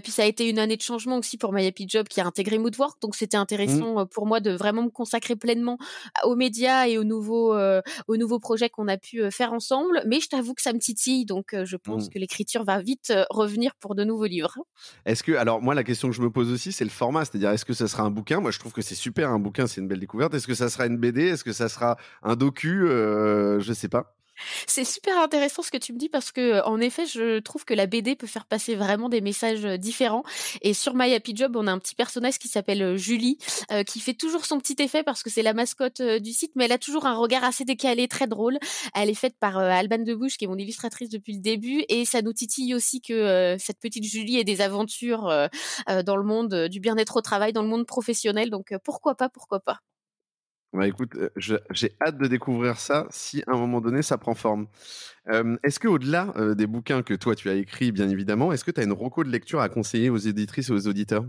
puis 0.03 0.13
ça 0.13 0.23
a 0.23 0.27
été 0.27 0.49
une 0.49 0.59
année 0.59 0.77
de 0.77 0.83
changement 0.83 1.19
aussi 1.19 1.39
pour 1.39 1.53
My 1.53 1.67
Happy 1.67 1.87
Job 1.89 2.09
qui 2.09 2.21
a 2.21 2.27
intégré 2.27 2.59
Moodwork, 2.59 3.01
donc 3.01 3.15
c'était 3.15 3.37
mmh. 3.37 3.41
intéressant 3.41 4.07
pour 4.07 4.27
moi 4.27 4.41
de 4.41 4.51
vraiment 4.53 4.83
me 4.83 4.91
consacrer 4.91 5.37
pleinement 5.37 5.79
aux 6.25 6.37
médias 6.37 6.87
et 6.87 6.99
aux 6.99 7.05
nouveaux 7.05 7.55
aux 7.55 8.17
nouveaux 8.17 8.39
projets 8.39 8.69
qu'on 8.69 8.89
a 8.89 8.97
pu 8.97 9.31
faire 9.31 9.53
ensemble. 9.53 10.03
Mais 10.07 10.21
je 10.21 10.29
t'avoue 10.29 10.55
que 10.55 10.63
ça 10.63 10.73
me 10.73 10.79
titille, 10.79 11.25
donc 11.25 11.55
je 11.65 11.77
pense 11.77 12.07
mmh. 12.07 12.11
que 12.11 12.19
l'écriture 12.19 12.65
va 12.65 12.81
vite 12.81 13.13
revenir 13.31 13.75
pour 13.77 13.95
de 13.95 14.05
nouveaux 14.05 14.27
livres. 14.27 14.57
Est-ce 15.07 15.23
que 15.23 15.33
alors 15.33 15.61
moi 15.63 15.75
la 15.75 15.85
question 15.85 16.09
que 16.09 16.17
je 16.17 16.23
me 16.23 16.31
pose 16.31 16.51
aussi 16.51 16.73
c'est 16.73 16.85
le 16.85 16.91
format, 16.91 17.25
c'est-à-dire 17.25 17.51
est-ce 17.51 17.65
que 17.65 17.75
ça 17.75 17.89
sera 17.89 18.03
un 18.03 18.11
bouquin? 18.11 18.41
Moi 18.41 18.51
je 18.51 18.59
trouve 18.59 18.73
que 18.73 18.83
c'est 18.83 18.95
super 18.95 19.31
un 19.31 19.39
bouquin, 19.39 19.67
c'est 19.67 19.81
une 19.81 19.89
belle 19.89 20.01
découverte. 20.01 20.35
Est-ce 20.35 20.47
que 20.47 20.55
ça 20.55 20.69
sera 20.69 20.87
une 20.87 20.97
BD 21.03 21.29
Est-ce 21.29 21.45
que 21.45 21.53
ça 21.53 21.69
sera 21.69 21.99
un 22.23 22.37
docu 22.37 22.87
euh, 22.87 23.61
Je 23.61 23.75
sais 23.75 23.89
pas. 23.89 24.17
C'est 24.67 24.85
super 24.85 25.21
intéressant 25.21 25.63
ce 25.63 25.71
que 25.71 25.77
tu 25.77 25.93
me 25.93 25.99
dis 25.99 26.09
parce 26.09 26.33
que 26.33 26.65
en 26.65 26.81
effet, 26.81 27.07
je 27.07 27.39
trouve 27.39 27.65
que 27.65 27.75
la 27.75 27.87
BD 27.87 28.17
peut 28.17 28.27
faire 28.27 28.47
passer 28.47 28.75
vraiment 28.75 29.09
des 29.09 29.21
messages 29.21 29.63
différents. 29.79 30.25
Et 30.63 30.75
sur 30.75 30.95
My 30.95 31.13
Happy 31.15 31.37
Job, 31.37 31.55
on 31.55 31.67
a 31.67 31.73
un 31.73 31.79
petit 31.79 31.95
personnage 31.95 32.39
qui 32.39 32.49
s'appelle 32.49 32.97
Julie, 32.97 33.39
qui 33.87 34.01
fait 34.01 34.15
toujours 34.15 34.45
son 34.45 34.59
petit 34.59 34.83
effet 34.83 35.03
parce 35.03 35.23
que 35.23 35.31
c'est 35.31 35.43
la 35.43 35.53
mascotte 35.53 36.03
du 36.03 36.33
site, 36.33 36.53
mais 36.57 36.65
elle 36.65 36.73
a 36.73 36.79
toujours 36.79 37.07
un 37.07 37.15
regard 37.15 37.45
assez 37.45 37.65
décalé, 37.65 38.09
très 38.09 38.27
drôle. 38.27 38.59
Elle 38.95 39.11
est 39.11 39.15
faite 39.15 39.37
par 39.39 39.59
Alban 39.59 39.99
Debouche, 39.99 40.39
qui 40.39 40.47
est 40.47 40.49
mon 40.49 40.59
illustratrice 40.59 41.11
depuis 41.11 41.35
le 41.35 41.41
début, 41.41 41.85
et 41.89 42.05
ça 42.05 42.23
nous 42.23 42.33
titille 42.33 42.75
aussi 42.75 43.01
que 43.01 43.57
cette 43.61 43.79
petite 43.79 44.05
Julie 44.05 44.39
ait 44.39 44.45
des 44.45 44.61
aventures 44.61 45.31
dans 45.89 46.17
le 46.17 46.25
monde 46.25 46.69
du 46.69 46.81
bien-être 46.81 47.17
au 47.17 47.21
travail, 47.21 47.53
dans 47.53 47.63
le 47.63 47.69
monde 47.69 47.87
professionnel. 47.87 48.51
Donc 48.51 48.75
pourquoi 48.83 49.15
pas, 49.15 49.29
pourquoi 49.29 49.61
pas. 49.61 49.81
Bah 50.73 50.87
écoute, 50.87 51.11
j'ai 51.37 51.97
hâte 52.01 52.17
de 52.17 52.27
découvrir 52.27 52.79
ça 52.79 53.07
si 53.11 53.43
à 53.47 53.53
un 53.53 53.59
moment 53.59 53.81
donné 53.81 54.03
ça 54.03 54.17
prend 54.17 54.35
forme. 54.35 54.69
est-ce 55.63 55.79
que 55.79 55.89
au-delà 55.89 56.33
des 56.57 56.67
bouquins 56.67 57.03
que 57.03 57.15
toi 57.15 57.35
tu 57.35 57.51
as 57.51 57.55
écrits, 57.55 57.93
bien 57.93 58.09
évidemment, 58.09 58.53
est-ce 58.53 58.65
que 58.65 58.71
tu 58.71 58.81
as 58.81 58.85
une 58.85 58.93
reco 58.93 59.23
de 59.23 59.31
lecture 59.31 59.61
à 59.61 59.69
conseiller 59.69 60.09
aux 60.09 60.17
éditrices 60.17 60.71
et 60.71 60.73
aux 60.73 60.87
auditeurs? 60.87 61.25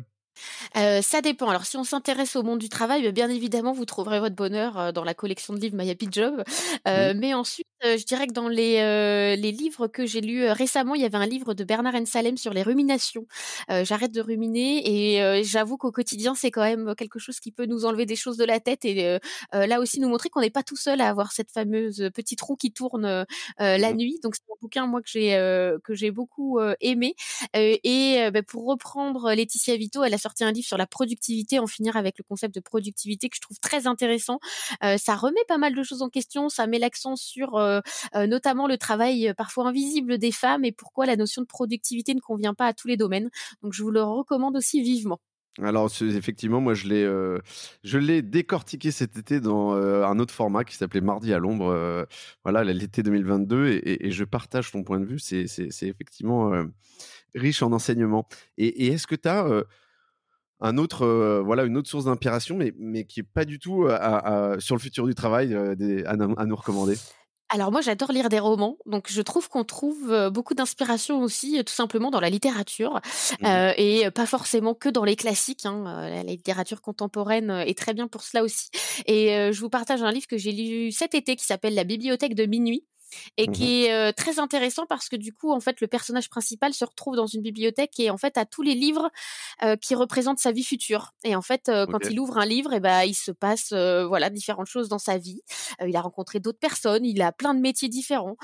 Ça 0.73 1.21
dépend. 1.21 1.49
Alors, 1.49 1.65
si 1.65 1.77
on 1.77 1.83
s'intéresse 1.83 2.35
au 2.35 2.43
monde 2.43 2.59
du 2.59 2.69
travail, 2.69 3.03
bah, 3.03 3.11
bien 3.11 3.29
évidemment, 3.29 3.73
vous 3.73 3.85
trouverez 3.85 4.19
votre 4.19 4.35
bonheur 4.35 4.93
dans 4.93 5.03
la 5.03 5.13
collection 5.13 5.53
de 5.53 5.59
livres 5.59 5.77
My 5.77 5.89
Happy 5.89 6.07
Job. 6.09 6.43
Mais 6.85 7.33
ensuite, 7.33 7.67
je 7.83 8.05
dirais 8.05 8.27
que 8.27 8.33
dans 8.33 8.47
les, 8.47 9.35
les 9.35 9.51
livres 9.51 9.87
que 9.87 10.05
j'ai 10.05 10.21
lus 10.21 10.47
récemment, 10.47 10.95
il 10.95 11.01
y 11.01 11.05
avait 11.05 11.17
un 11.17 11.25
livre 11.25 11.53
de 11.53 11.63
Bernard 11.63 11.93
Salem 12.05 12.37
sur 12.37 12.53
les 12.53 12.63
ruminations. 12.63 13.25
J'arrête 13.69 14.11
de 14.11 14.21
ruminer 14.21 14.83
et 14.85 15.43
j'avoue 15.43 15.77
qu'au 15.77 15.91
quotidien, 15.91 16.35
c'est 16.35 16.51
quand 16.51 16.61
même 16.61 16.95
quelque 16.95 17.19
chose 17.19 17.39
qui 17.39 17.51
peut 17.51 17.65
nous 17.65 17.85
enlever 17.85 18.05
des 18.05 18.15
choses 18.15 18.37
de 18.37 18.45
la 18.45 18.59
tête 18.59 18.85
et 18.85 19.19
là 19.51 19.79
aussi 19.79 19.99
nous 19.99 20.09
montrer 20.09 20.29
qu'on 20.29 20.41
n'est 20.41 20.49
pas 20.49 20.63
tout 20.63 20.75
seul 20.75 21.01
à 21.01 21.09
avoir 21.09 21.31
cette 21.31 21.51
fameuse 21.51 22.09
petite 22.13 22.41
roue 22.41 22.55
qui 22.55 22.71
tourne 22.71 23.25
la 23.59 23.93
mmh. 23.93 23.97
nuit. 23.97 24.19
Donc 24.23 24.35
c'est 24.35 24.43
un 24.49 24.55
bouquin 24.61 24.87
moi 24.87 25.01
que 25.01 25.09
j'ai 25.09 25.31
que 25.83 25.93
j'ai 25.93 26.11
beaucoup 26.11 26.59
aimé. 26.79 27.15
et 27.53 28.29
bah, 28.31 28.43
pour 28.43 28.65
reprendre 28.65 29.33
Laetitia 29.33 29.75
Vito, 29.77 30.03
elle 30.03 30.13
a 30.13 30.17
sorti 30.17 30.43
un 30.43 30.51
livre 30.51 30.67
sur 30.67 30.77
la 30.77 30.87
productivité, 30.87 31.59
en 31.59 31.67
finir 31.67 31.97
avec 31.97 32.17
le 32.17 32.23
concept 32.23 32.55
de 32.55 32.59
productivité 32.59 33.29
que 33.29 33.35
je 33.35 33.41
trouve 33.41 33.59
très 33.59 33.87
intéressant. 33.87 34.39
ça 34.81 35.15
remet 35.15 35.43
pas 35.47 35.57
mal 35.57 35.75
de 35.75 35.83
choses 35.83 36.01
en 36.01 36.09
question, 36.09 36.49
ça 36.49 36.67
met 36.67 36.79
l'accent 36.79 37.15
sur 37.15 37.57
notamment 38.15 38.67
le 38.67 38.77
travail 38.77 39.33
parfois 39.37 39.67
invisible 39.67 40.17
des 40.17 40.31
femmes 40.31 40.65
et 40.65 40.71
pourquoi 40.71 41.05
la 41.05 41.15
notion 41.15 41.41
de 41.41 41.47
productivité 41.47 42.13
ne 42.13 42.19
convient 42.19 42.53
pas 42.53 42.67
à 42.67 42.73
tous 42.73 42.87
les 42.87 42.97
domaines. 42.97 43.29
Donc 43.61 43.73
je 43.73 43.83
vous 43.83 43.91
le 43.91 44.01
recommande 44.01 44.55
aussi 44.55 44.81
vivement. 44.81 45.19
Alors 45.61 45.91
effectivement, 46.01 46.61
moi 46.61 46.73
je 46.73 46.87
l'ai, 46.87 47.05
je 47.83 47.97
l'ai 47.97 48.21
décortiqué 48.23 48.89
cet 48.89 49.17
été 49.17 49.39
dans 49.39 49.73
un 49.73 50.19
autre 50.19 50.33
format 50.33 50.63
qui 50.63 50.75
s'appelait 50.75 51.01
Mardi 51.01 51.33
à 51.33 51.37
l'ombre. 51.37 52.07
voilà, 52.43 52.63
l'été 52.63 53.03
2022, 53.03 53.81
et, 53.83 54.11
je 54.11 54.23
partage 54.23 54.71
ton 54.71 54.83
point 54.83 54.99
de 54.99 55.05
vue. 55.05 55.19
C'est, 55.19 55.47
c'est, 55.47 55.87
effectivement 55.87 56.51
riche 57.35 57.61
en 57.61 57.71
enseignements. 57.71 58.27
Et, 58.57 58.87
est-ce 58.87 59.05
que 59.05 59.15
tu 59.15 59.29
as 59.29 59.45
un 60.59 60.77
autre, 60.77 61.05
voilà, 61.45 61.65
une 61.65 61.77
autre 61.77 61.89
source 61.89 62.05
d'inspiration, 62.05 62.57
mais, 62.57 62.73
mais 62.79 63.05
qui 63.05 63.19
est 63.19 63.23
pas 63.23 63.45
du 63.45 63.59
tout 63.59 63.87
sur 64.59 64.75
le 64.75 64.81
futur 64.81 65.05
du 65.05 65.13
travail 65.13 65.53
à, 65.53 66.15
nous 66.15 66.55
recommander? 66.55 66.95
Alors 67.53 67.71
moi 67.71 67.81
j'adore 67.81 68.11
lire 68.11 68.29
des 68.29 68.39
romans, 68.39 68.77
donc 68.87 69.05
je 69.09 69.21
trouve 69.21 69.47
qu'on 69.47 69.63
trouve 69.63 70.29
beaucoup 70.31 70.55
d'inspiration 70.55 71.21
aussi 71.21 71.63
tout 71.63 71.73
simplement 71.73 72.09
dans 72.09 72.19
la 72.19 72.29
littérature 72.29 72.99
mmh 73.41 73.73
et 73.77 74.09
pas 74.11 74.25
forcément 74.25 74.73
que 74.73 74.89
dans 74.89 75.03
les 75.03 75.15
classiques. 75.15 75.65
Hein, 75.65 76.09
la 76.09 76.23
littérature 76.23 76.81
contemporaine 76.81 77.51
est 77.51 77.77
très 77.77 77.93
bien 77.93 78.07
pour 78.07 78.23
cela 78.23 78.43
aussi. 78.43 78.69
Et 79.05 79.51
je 79.51 79.59
vous 79.59 79.69
partage 79.69 80.01
un 80.01 80.11
livre 80.11 80.27
que 80.27 80.37
j'ai 80.37 80.51
lu 80.51 80.91
cet 80.91 81.13
été 81.13 81.35
qui 81.35 81.45
s'appelle 81.45 81.75
La 81.75 81.83
bibliothèque 81.83 82.35
de 82.35 82.45
minuit 82.45 82.85
et 83.37 83.47
mmh 83.47 83.53
qui 83.53 83.85
est 83.85 84.13
très 84.13 84.39
intéressant 84.39 84.85
parce 84.87 85.09
que 85.09 85.15
du 85.15 85.31
coup 85.31 85.51
en 85.51 85.59
fait 85.59 85.79
le 85.79 85.87
personnage 85.87 86.29
principal 86.29 86.73
se 86.73 86.83
retrouve 86.85 87.15
dans 87.15 87.27
une 87.27 87.41
bibliothèque 87.41 87.99
et 87.99 88.09
en 88.09 88.17
fait 88.17 88.37
a 88.37 88.45
tous 88.45 88.63
les 88.63 88.73
livres 88.73 89.11
qui 89.81 89.95
représentent 89.95 90.39
sa 90.39 90.51
vie 90.51 90.63
future. 90.63 91.11
Et 91.23 91.35
en 91.35 91.41
fait 91.41 91.71
quand 91.91 91.99
il 92.09 92.19
ouvre 92.19 92.37
un 92.37 92.45
livre 92.45 92.73
et 92.73 92.79
ben 92.79 93.03
il 93.03 93.13
se 93.13 93.31
passe 93.31 93.71
voilà 93.71 94.29
différentes 94.29 94.67
choses 94.67 94.89
dans 94.89 94.99
sa 94.99 95.17
vie. 95.17 95.41
Il 95.85 95.95
a 95.95 96.01
rencontré 96.01 96.39
d'autres 96.39 96.59
personnes 96.59 97.05
il 97.05 97.21
a 97.21 97.31
plein 97.31 97.53
de 97.53 97.59
métiers 97.59 97.89
différents 97.89 98.37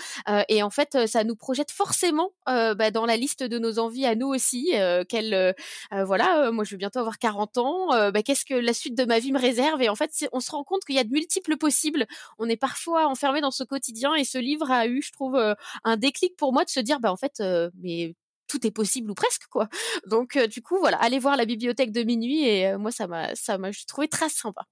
et 0.47 0.63
en 0.63 0.69
fait 0.69 1.07
ça 1.07 1.23
nous 1.23 1.35
projette 1.35 1.71
forcément 1.71 2.31
bah, 2.45 2.91
dans 2.91 3.05
la 3.05 3.17
liste 3.17 3.43
de 3.43 3.57
nos 3.59 3.79
envies 3.79 4.05
à 4.05 4.15
nous 4.15 4.27
aussi 4.27 4.73
quelle 5.09 5.55
voilà 5.91 6.51
moi 6.51 6.63
je 6.63 6.71
vais 6.71 6.77
bientôt 6.77 6.99
avoir 6.99 7.17
40 7.17 7.57
ans 7.57 8.11
bah, 8.11 8.23
qu'est-ce 8.23 8.45
que 8.45 8.53
la 8.53 8.73
suite 8.73 8.97
de 8.97 9.05
ma 9.05 9.19
vie 9.19 9.31
me 9.31 9.39
réserve? 9.39 9.81
Et 9.81 9.89
en 9.89 9.95
fait 9.95 10.11
on 10.31 10.39
se 10.39 10.51
rend 10.51 10.63
compte 10.63 10.83
qu'il 10.85 10.95
y 10.95 10.99
a 10.99 11.03
de 11.03 11.11
multiples 11.11 11.57
possibles 11.57 12.05
on 12.37 12.47
est 12.49 12.57
parfois 12.57 13.07
enfermé 13.07 13.41
dans 13.41 13.51
ce 13.51 13.63
quotidien 13.63 14.15
et 14.15 14.23
ce 14.23 14.37
livre 14.37 14.58
a 14.63 14.87
eu, 14.87 15.01
je 15.01 15.11
trouve, 15.11 15.37
un 15.83 15.97
déclic 15.97 16.35
pour 16.37 16.53
moi 16.53 16.65
de 16.65 16.69
se 16.69 16.79
dire, 16.79 16.99
bah 16.99 17.11
en 17.11 17.17
fait, 17.17 17.41
mais 17.81 18.15
tout 18.47 18.65
est 18.65 18.71
possible 18.71 19.11
ou 19.11 19.13
presque 19.13 19.45
quoi. 19.51 19.69
Donc 20.07 20.37
du 20.49 20.61
coup 20.61 20.77
voilà, 20.79 20.97
allez 20.97 21.19
voir 21.19 21.37
la 21.37 21.45
bibliothèque 21.45 21.91
de 21.91 22.03
minuit 22.03 22.45
et 22.47 22.75
moi 22.77 22.91
ça 22.91 23.07
m'a 23.07 23.35
ça 23.35 23.57
m'a 23.57 23.69
trouvé 23.87 24.07
très 24.07 24.29
sympa. 24.29 24.65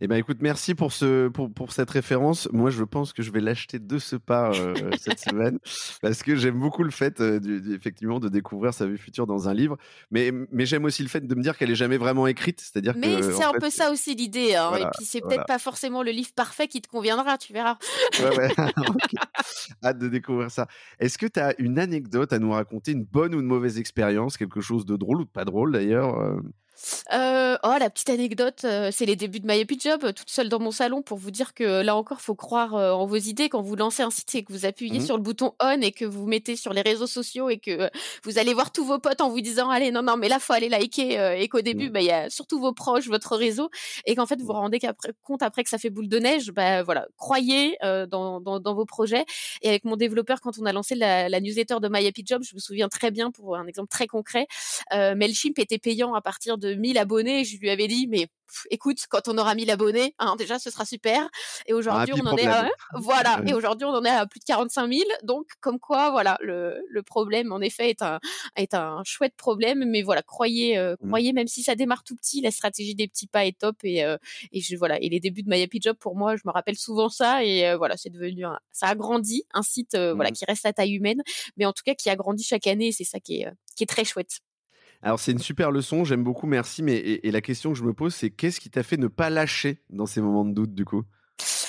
Eh 0.00 0.08
ben 0.08 0.16
écoute, 0.16 0.38
merci 0.40 0.74
pour 0.74 0.92
ce 0.92 1.28
pour, 1.28 1.52
pour 1.52 1.72
cette 1.72 1.90
référence. 1.90 2.48
Moi, 2.52 2.70
je 2.70 2.82
pense 2.82 3.12
que 3.12 3.22
je 3.22 3.30
vais 3.30 3.40
l'acheter 3.40 3.78
de 3.78 3.98
ce 3.98 4.16
pas 4.16 4.50
euh, 4.52 4.74
cette 4.98 5.20
semaine 5.20 5.58
parce 6.02 6.22
que 6.22 6.34
j'aime 6.34 6.58
beaucoup 6.58 6.82
le 6.82 6.90
fait 6.90 7.20
euh, 7.20 7.38
du, 7.38 7.74
effectivement 7.74 8.18
de 8.18 8.28
découvrir 8.28 8.74
sa 8.74 8.86
vie 8.86 8.98
future 8.98 9.26
dans 9.26 9.48
un 9.48 9.54
livre, 9.54 9.76
mais 10.10 10.32
mais 10.50 10.66
j'aime 10.66 10.84
aussi 10.84 11.02
le 11.02 11.08
fait 11.08 11.24
de 11.24 11.34
me 11.34 11.42
dire 11.42 11.56
qu'elle 11.56 11.70
est 11.70 11.76
jamais 11.76 11.96
vraiment 11.96 12.26
écrite, 12.26 12.60
c'est-à-dire 12.60 12.94
mais 12.96 13.22
c'est 13.22 13.44
un 13.44 13.52
peu 13.52 13.70
ça 13.70 13.92
aussi 13.92 14.14
l'idée, 14.16 14.56
hein. 14.56 14.74
et 14.76 14.84
puis 14.96 15.04
c'est 15.04 15.20
peut-être 15.20 15.46
pas 15.46 15.58
forcément 15.58 16.02
le 16.02 16.10
livre 16.10 16.32
parfait 16.34 16.66
qui 16.66 16.82
te 16.82 16.88
conviendra, 16.88 17.38
tu 17.38 17.52
verras. 17.52 17.78
Ouais, 18.18 18.36
ouais. 18.36 18.48
Hâte 19.84 19.98
de 19.98 20.08
découvrir 20.08 20.50
ça. 20.50 20.66
Est-ce 20.98 21.18
que 21.18 21.26
tu 21.26 21.38
as 21.38 21.54
une 21.58 21.78
anecdote 21.78 22.32
à 22.32 22.40
nous 22.40 22.50
raconter, 22.50 22.92
une 22.92 23.04
bonne 23.04 23.34
ou 23.34 23.40
une 23.40 23.46
mauvaise 23.46 23.78
expérience, 23.78 24.36
quelque 24.36 24.60
chose 24.60 24.86
de 24.86 24.96
drôle 24.96 25.20
ou 25.20 25.24
de 25.24 25.30
pas 25.30 25.44
drôle 25.44 25.72
d'ailleurs 25.72 26.18
euh? 27.12 27.44
Euh, 27.54 27.58
oh, 27.62 27.74
la 27.78 27.90
petite 27.90 28.10
anecdote, 28.10 28.62
euh, 28.64 28.90
c'est 28.92 29.06
les 29.06 29.16
débuts 29.16 29.40
de 29.40 29.46
My 29.46 29.60
Happy 29.60 29.78
Job, 29.78 30.00
toute 30.12 30.30
seule 30.30 30.48
dans 30.48 30.58
mon 30.58 30.70
salon 30.70 31.02
pour 31.02 31.18
vous 31.18 31.30
dire 31.30 31.54
que 31.54 31.82
là 31.82 31.96
encore, 31.96 32.20
faut 32.20 32.34
croire 32.34 32.74
euh, 32.74 32.92
en 32.92 33.06
vos 33.06 33.16
idées. 33.16 33.48
Quand 33.48 33.62
vous 33.62 33.76
lancez 33.76 34.02
un 34.02 34.10
site 34.10 34.34
et 34.34 34.42
que 34.44 34.52
vous 34.52 34.66
appuyez 34.66 34.98
mmh 34.98 35.04
sur 35.04 35.16
le 35.16 35.22
bouton 35.22 35.52
on 35.60 35.82
et 35.82 35.92
que 35.92 36.06
vous 36.06 36.26
mettez 36.26 36.56
sur 36.56 36.72
les 36.72 36.80
réseaux 36.80 37.06
sociaux 37.06 37.50
et 37.50 37.58
que 37.58 37.90
vous 38.22 38.38
allez 38.38 38.54
voir 38.54 38.72
tous 38.72 38.84
vos 38.84 38.98
potes 38.98 39.20
en 39.20 39.28
vous 39.28 39.42
disant 39.42 39.68
allez 39.68 39.90
non 39.90 40.02
non 40.02 40.16
mais 40.16 40.28
là 40.28 40.38
faut 40.38 40.54
aller 40.54 40.70
liker 40.70 41.36
et 41.38 41.46
qu'au 41.48 41.60
début 41.60 41.90
mmh. 41.90 41.92
bah 41.92 42.00
il 42.00 42.06
y 42.06 42.10
a 42.10 42.30
surtout 42.30 42.58
vos 42.58 42.72
proches, 42.72 43.06
votre 43.06 43.36
réseau 43.36 43.68
et 44.06 44.14
qu'en 44.14 44.24
fait 44.24 44.40
vous 44.40 44.46
vous 44.46 44.52
rendez 44.52 44.78
compte 45.22 45.42
après 45.42 45.62
que 45.62 45.68
ça 45.68 45.76
fait 45.76 45.90
boule 45.90 46.08
de 46.08 46.18
neige. 46.18 46.52
Bah 46.52 46.82
voilà, 46.82 47.06
croyez 47.18 47.76
dans, 47.82 48.40
dans, 48.40 48.60
dans, 48.60 48.74
vos 48.74 48.86
projets. 48.86 49.26
Et 49.60 49.68
avec 49.68 49.84
mon 49.84 49.96
développeur, 49.96 50.40
quand 50.40 50.58
on 50.58 50.64
a 50.64 50.72
lancé 50.72 50.94
la, 50.94 51.28
la, 51.28 51.40
newsletter 51.40 51.76
de 51.82 51.88
My 51.88 52.06
Happy 52.06 52.22
Job, 52.24 52.42
je 52.42 52.54
me 52.54 52.60
souviens 52.60 52.88
très 52.88 53.10
bien 53.10 53.30
pour 53.30 53.56
un 53.56 53.66
exemple 53.66 53.88
très 53.88 54.06
concret, 54.06 54.46
Mailchimp 54.92 55.58
était 55.58 55.78
payant 55.78 56.14
à 56.14 56.22
partir 56.22 56.56
de 56.56 56.63
1000 56.68 56.98
abonnés. 56.98 57.44
Je 57.44 57.58
lui 57.58 57.70
avais 57.70 57.88
dit, 57.88 58.06
mais 58.08 58.28
écoute, 58.70 58.98
quand 59.08 59.28
on 59.28 59.38
aura 59.38 59.54
1000 59.54 59.70
abonnés, 59.70 60.14
hein, 60.18 60.36
déjà, 60.36 60.58
ce 60.58 60.70
sera 60.70 60.84
super. 60.84 61.28
Et 61.66 61.72
aujourd'hui, 61.72 62.14
on 62.14 62.26
en 62.26 62.36
est 62.36 62.46
à, 62.46 62.70
voilà. 62.94 63.40
Et 63.46 63.54
aujourd'hui, 63.54 63.86
on 63.86 63.94
en 63.94 64.04
est 64.04 64.10
à 64.10 64.26
plus 64.26 64.40
de 64.40 64.44
45 64.44 64.92
000. 64.92 65.02
Donc, 65.22 65.46
comme 65.60 65.78
quoi, 65.78 66.10
voilà, 66.10 66.38
le, 66.40 66.80
le 66.88 67.02
problème, 67.02 67.52
en 67.52 67.60
effet, 67.60 67.90
est 67.90 68.02
un, 68.02 68.20
est 68.56 68.74
un 68.74 69.02
chouette 69.04 69.34
problème. 69.36 69.84
Mais 69.86 70.02
voilà, 70.02 70.22
croyez, 70.22 70.78
euh, 70.78 70.96
mmh. 71.00 71.08
croyez, 71.08 71.32
même 71.32 71.46
si 71.46 71.62
ça 71.62 71.74
démarre 71.74 72.04
tout 72.04 72.16
petit, 72.16 72.40
la 72.40 72.50
stratégie 72.50 72.94
des 72.94 73.08
petits 73.08 73.26
pas 73.26 73.44
est 73.44 73.58
top. 73.58 73.76
Et, 73.84 74.04
euh, 74.04 74.16
et 74.52 74.60
je, 74.60 74.76
voilà. 74.76 75.00
Et 75.00 75.08
les 75.08 75.20
débuts 75.20 75.42
de 75.42 75.50
My 75.50 75.62
Happy 75.62 75.78
Job, 75.80 75.96
pour 75.98 76.16
moi, 76.16 76.36
je 76.36 76.42
me 76.44 76.52
rappelle 76.52 76.76
souvent 76.76 77.08
ça. 77.08 77.44
Et 77.44 77.66
euh, 77.66 77.76
voilà, 77.76 77.96
c'est 77.96 78.10
devenu 78.10 78.44
un, 78.44 78.58
ça 78.72 78.88
a 78.88 78.94
grandi, 78.94 79.44
un 79.52 79.62
site, 79.62 79.96
voilà, 79.96 80.30
mmh. 80.30 80.34
qui 80.34 80.44
reste 80.44 80.66
à 80.66 80.72
taille 80.72 80.94
humaine, 80.94 81.22
mais 81.56 81.66
en 81.66 81.72
tout 81.72 81.82
cas, 81.84 81.94
qui 81.94 82.10
a 82.10 82.16
grandi 82.16 82.44
chaque 82.44 82.66
année. 82.66 82.92
C'est 82.92 83.04
ça 83.04 83.20
qui 83.20 83.42
est, 83.42 83.48
qui 83.76 83.84
est 83.84 83.88
très 83.88 84.04
chouette. 84.04 84.40
Alors 85.04 85.20
c'est 85.20 85.32
une 85.32 85.38
super 85.38 85.70
leçon, 85.70 86.04
j'aime 86.04 86.24
beaucoup, 86.24 86.46
merci. 86.46 86.82
Mais 86.82 86.96
et, 86.96 87.30
la 87.30 87.42
question 87.42 87.72
que 87.72 87.78
je 87.78 87.84
me 87.84 87.92
pose, 87.92 88.14
c'est 88.14 88.30
qu'est-ce 88.30 88.58
qui 88.58 88.70
t'a 88.70 88.82
fait 88.82 88.96
ne 88.96 89.06
pas 89.06 89.28
lâcher 89.28 89.82
dans 89.90 90.06
ces 90.06 90.22
moments 90.22 90.46
de 90.46 90.54
doute 90.54 90.74
du 90.74 90.86
coup? 90.86 91.02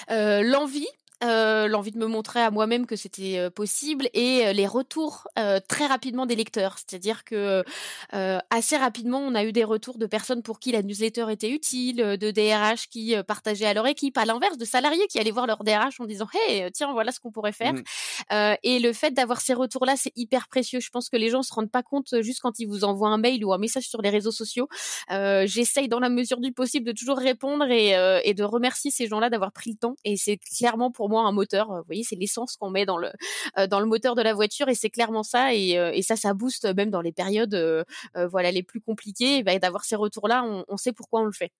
Euh, 0.10 0.42
L'envie, 0.42 0.88
euh, 1.24 1.68
l'envie 1.70 1.92
de 1.92 1.98
me 1.98 2.08
montrer 2.08 2.42
à 2.42 2.52
moi-même 2.52 2.86
que 2.86 2.98
c'était 2.98 3.40
euh, 3.40 3.50
possible 3.50 4.10
et 4.14 4.48
euh, 4.48 4.54
les 4.54 4.68
retours 4.68 5.28
très 5.68 5.86
rapidement 5.86 6.26
des 6.26 6.36
lecteurs. 6.36 6.78
C'est-à-dire 6.78 7.24
que 7.24 7.64
assez 8.50 8.78
rapidement, 8.78 9.20
on 9.20 9.36
a 9.36 9.44
eu 9.44 9.52
des 9.52 9.64
retours 9.64 9.98
de 9.98 10.06
personnes 10.06 10.42
pour 10.42 10.60
qui 10.60 10.72
la 10.72 10.82
newsletter 10.82 11.26
était 11.30 11.50
utile, 11.50 11.98
de 11.98 12.32
DRH 12.32 12.88
qui 12.90 13.16
partageaient 13.28 13.66
à 13.66 13.74
leur 13.74 13.88
équipe, 13.88 14.18
à 14.18 14.26
l'inverse 14.26 14.58
de 14.58 14.66
salariés 14.66 15.06
qui 15.08 15.20
allaient 15.20 15.32
voir 15.32 15.48
leur 15.48 15.64
DRH 15.64 16.00
en 16.00 16.06
disant 16.06 16.28
Hey, 16.34 16.72
tiens, 16.72 16.92
voilà 16.94 17.12
ce 17.12 17.20
qu'on 17.20 17.32
pourrait 17.32 17.52
faire. 17.52 17.74
Mmh. 17.74 18.56
et 18.64 18.80
le 18.80 18.94
fait 18.94 19.12
d'avoir 19.12 19.42
ces 19.42 19.54
retours-là, 19.54 19.96
c'est 19.98 20.14
hyper 20.16 20.48
précieux. 20.48 20.80
Je 20.80 20.90
pense 20.90 21.10
que 21.10 21.18
les 21.18 21.30
gens 21.30 21.44
se 21.44 21.54
rendent 21.54 21.72
pas 21.72 21.84
compte 21.84 22.22
juste 22.22 22.40
quand 22.42 22.60
ils 22.60 22.68
vous 22.68 22.84
envoient 22.84 23.10
un 23.10 23.18
mail 23.18 23.44
ou 23.46 23.54
un 23.54 23.58
message 23.58 23.88
sur 23.88 24.02
les 24.02 24.10
réseaux 24.10 24.32
sociaux. 24.32 24.68
J'essaye 25.10 25.88
dans 25.88 26.00
la 26.00 26.10
mesure 26.10 26.40
du 26.40 26.52
possible 26.52 26.86
de 26.86 26.92
toujours 26.92 27.18
répondre 27.18 27.66
et, 27.70 27.94
et 28.24 28.34
de 28.34 28.44
remercier 28.44 28.92
ces 28.92 29.08
gens-là 29.08 29.30
d'avoir 29.30 29.52
pris 29.52 29.72
le 29.72 29.78
temps. 29.78 29.96
Et 30.06 30.18
c'est 30.18 30.38
clairement 30.38 30.92
pour 30.92 31.05
moi 31.10 31.24
un 31.24 31.32
moteur. 31.32 31.68
Vous 31.68 31.84
voyez, 31.86 32.04
c'est 32.04 32.16
l'essence 32.16 32.56
qu'on 32.58 32.70
met 32.70 32.86
dans 32.86 32.98
le 32.98 33.10
dans 33.68 33.80
le 33.80 33.86
moteur 33.86 34.16
de 34.16 34.22
la 34.22 34.34
voiture 34.34 34.70
et 34.70 34.76
c'est 34.76 34.90
clairement 34.90 35.24
ça. 35.24 35.54
Et, 35.54 35.72
et, 35.72 36.02
ça, 36.02 36.16
ça 36.16 36.34
booste 36.34 36.66
même 36.76 36.90
dans 36.90 37.02
les 37.02 37.12
périodes 37.12 37.86
voilà 38.16 38.52
les 38.52 38.64
plus 38.64 38.82
compliquées. 38.82 39.44
Bah, 39.44 39.58
d'avoir 39.60 39.84
ces 39.86 39.96
retours-là, 39.96 40.46
on 40.68 40.78
sait 40.78 40.94
pourquoi 40.94 41.22
on 41.22 41.26
le 41.26 41.32
fait. 41.32 41.52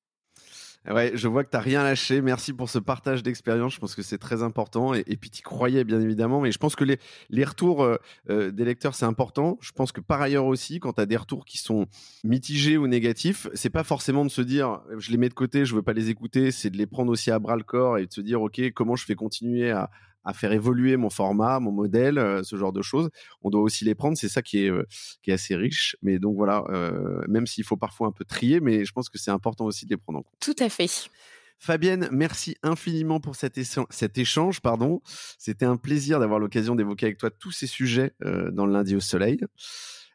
Ouais, 0.88 1.12
je 1.16 1.28
vois 1.28 1.44
que 1.44 1.50
tu 1.50 1.58
n'as 1.58 1.64
rien 1.64 1.84
lâché. 1.84 2.22
Merci 2.22 2.54
pour 2.54 2.70
ce 2.70 2.78
partage 2.78 3.24
d'expérience. 3.24 3.74
Je 3.74 3.80
pense 3.80 3.96
que 3.96 4.04
c'est 4.04 4.20
très 4.20 4.44
important. 4.44 4.94
Et, 4.94 5.04
puis, 5.16 5.30
tu 5.32 5.42
croyais, 5.42 5.84
bien 5.84 6.00
évidemment. 6.00 6.42
Mais 6.42 6.52
je 6.52 6.60
pense 6.60 6.76
que 6.76 6.84
les, 6.84 7.00
les 7.30 7.44
retours 7.44 7.84
euh, 7.84 7.98
euh, 8.30 8.52
des 8.52 8.66
lecteurs, 8.66 8.94
c'est 8.94 9.06
important. 9.06 9.58
Je 9.62 9.72
pense 9.72 9.92
que 9.92 10.02
par 10.02 10.22
ailleurs 10.22 10.46
aussi, 10.46 10.80
quand 10.80 10.94
tu 10.94 11.02
as 11.02 11.06
des 11.06 11.18
retours 11.18 11.46
qui 11.46 11.58
sont 11.58 11.88
mitigés 12.24 12.78
ou 12.78 12.88
négatifs, 12.88 13.48
c'est 13.56 13.72
pas 13.72 13.84
forcément 13.84 14.26
de 14.26 14.30
se 14.30 14.42
dire, 14.42 14.82
je 14.98 15.12
les 15.12 15.18
mets 15.18 15.30
de 15.30 15.34
côté, 15.34 15.66
je 15.66 15.74
veux 15.76 15.82
pas 15.82 15.94
les 15.94 16.10
écouter. 16.10 16.52
C'est 16.52 16.70
de 16.70 16.78
les 16.78 16.88
prendre 16.88 17.12
aussi 17.12 17.32
à 17.32 17.40
bras 17.40 17.56
le 17.56 17.64
corps 17.64 17.98
et 17.98 18.06
de 18.06 18.14
se 18.14 18.22
dire, 18.22 18.42
OK, 18.42 18.62
comment 18.74 18.96
je 18.96 19.06
fais 19.06 19.16
continuer 19.16 19.72
à, 19.72 19.90
à 20.26 20.34
faire 20.34 20.52
évoluer 20.52 20.98
mon 20.98 21.10
format, 21.10 21.60
mon 21.60 21.72
modèle, 21.72 22.18
euh, 22.18 22.44
ce 22.44 22.56
genre 22.56 22.74
de 22.74 22.82
choses. 22.82 23.10
On 23.42 23.50
doit 23.50 23.62
aussi 23.62 23.86
les 23.86 23.96
prendre. 23.96 24.18
C'est 24.18 24.30
ça 24.30 24.42
qui 24.42 24.66
est, 24.66 24.70
euh, 24.70 24.86
qui 25.22 25.32
est 25.32 25.34
assez 25.34 25.56
riche. 25.56 25.96
Mais 26.02 26.20
donc 26.20 26.36
voilà, 26.36 26.64
euh, 26.70 27.22
même 27.28 27.48
s'il 27.48 27.64
faut 27.64 27.78
parfois 27.78 28.08
un 28.08 28.12
peu 28.12 28.26
trier, 28.26 28.60
mais 28.60 28.84
je 28.84 28.92
pense 28.92 29.10
que 29.10 29.18
c'est 29.18 29.32
important 29.32 29.66
aussi 29.66 29.86
de 29.86 29.92
les 29.92 29.98
prendre 29.98 30.20
en 30.20 30.24
compte. 30.24 30.34
Tout 30.40 30.56
à 30.60 30.70
fait. 30.70 31.10
Fabienne, 31.58 32.10
merci 32.12 32.58
infiniment 32.64 33.22
pour 33.22 33.36
cet, 33.36 33.58
cet 33.90 34.18
échange. 34.18 34.60
Pardon, 34.60 35.02
c'était 35.38 35.66
un 35.66 35.78
plaisir 35.78 36.20
d'avoir 36.20 36.40
l'occasion 36.40 36.76
d'évoquer 36.76 37.06
avec 37.06 37.18
toi 37.18 37.30
tous 37.30 37.52
ces 37.52 37.68
sujets 37.68 38.12
dans 38.52 38.66
le 38.66 38.74
lundi 38.74 38.94
au 38.94 39.00
soleil. 39.00 39.40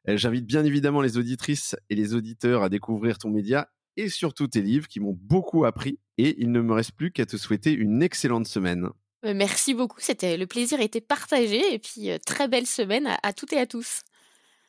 J'invite 0.06 0.44
bien 0.44 0.66
évidemment 0.66 1.00
les 1.00 1.16
auditrices 1.16 1.76
et 1.88 1.94
les 1.94 2.14
auditeurs 2.14 2.62
à 2.62 2.68
découvrir 2.68 3.16
ton 3.16 3.30
média 3.30 3.70
et 3.96 4.10
surtout 4.10 4.48
tes 4.48 4.60
livres 4.60 4.86
qui 4.86 5.00
m'ont 5.00 5.18
beaucoup 5.18 5.64
appris. 5.64 5.98
Et 6.18 6.40
il 6.40 6.52
ne 6.52 6.60
me 6.60 6.74
reste 6.74 6.92
plus 6.92 7.10
qu'à 7.10 7.24
te 7.24 7.36
souhaiter 7.36 7.72
une 7.72 8.02
excellente 8.02 8.46
semaine. 8.46 8.90
Merci 9.22 9.74
beaucoup, 9.74 10.00
c'était 10.00 10.36
le 10.36 10.46
plaisir 10.46 10.80
était 10.80 11.00
partagé 11.00 11.74
et 11.74 11.78
puis 11.78 12.10
très 12.24 12.48
belle 12.48 12.66
semaine 12.66 13.06
à, 13.06 13.18
à 13.22 13.32
toutes 13.32 13.52
et 13.52 13.60
à 13.60 13.66
tous. 13.66 14.02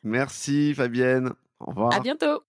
Merci 0.02 0.74
Fabienne. 0.74 1.32
Au 1.60 1.66
revoir. 1.66 1.94
À 1.94 2.00
bientôt. 2.00 2.42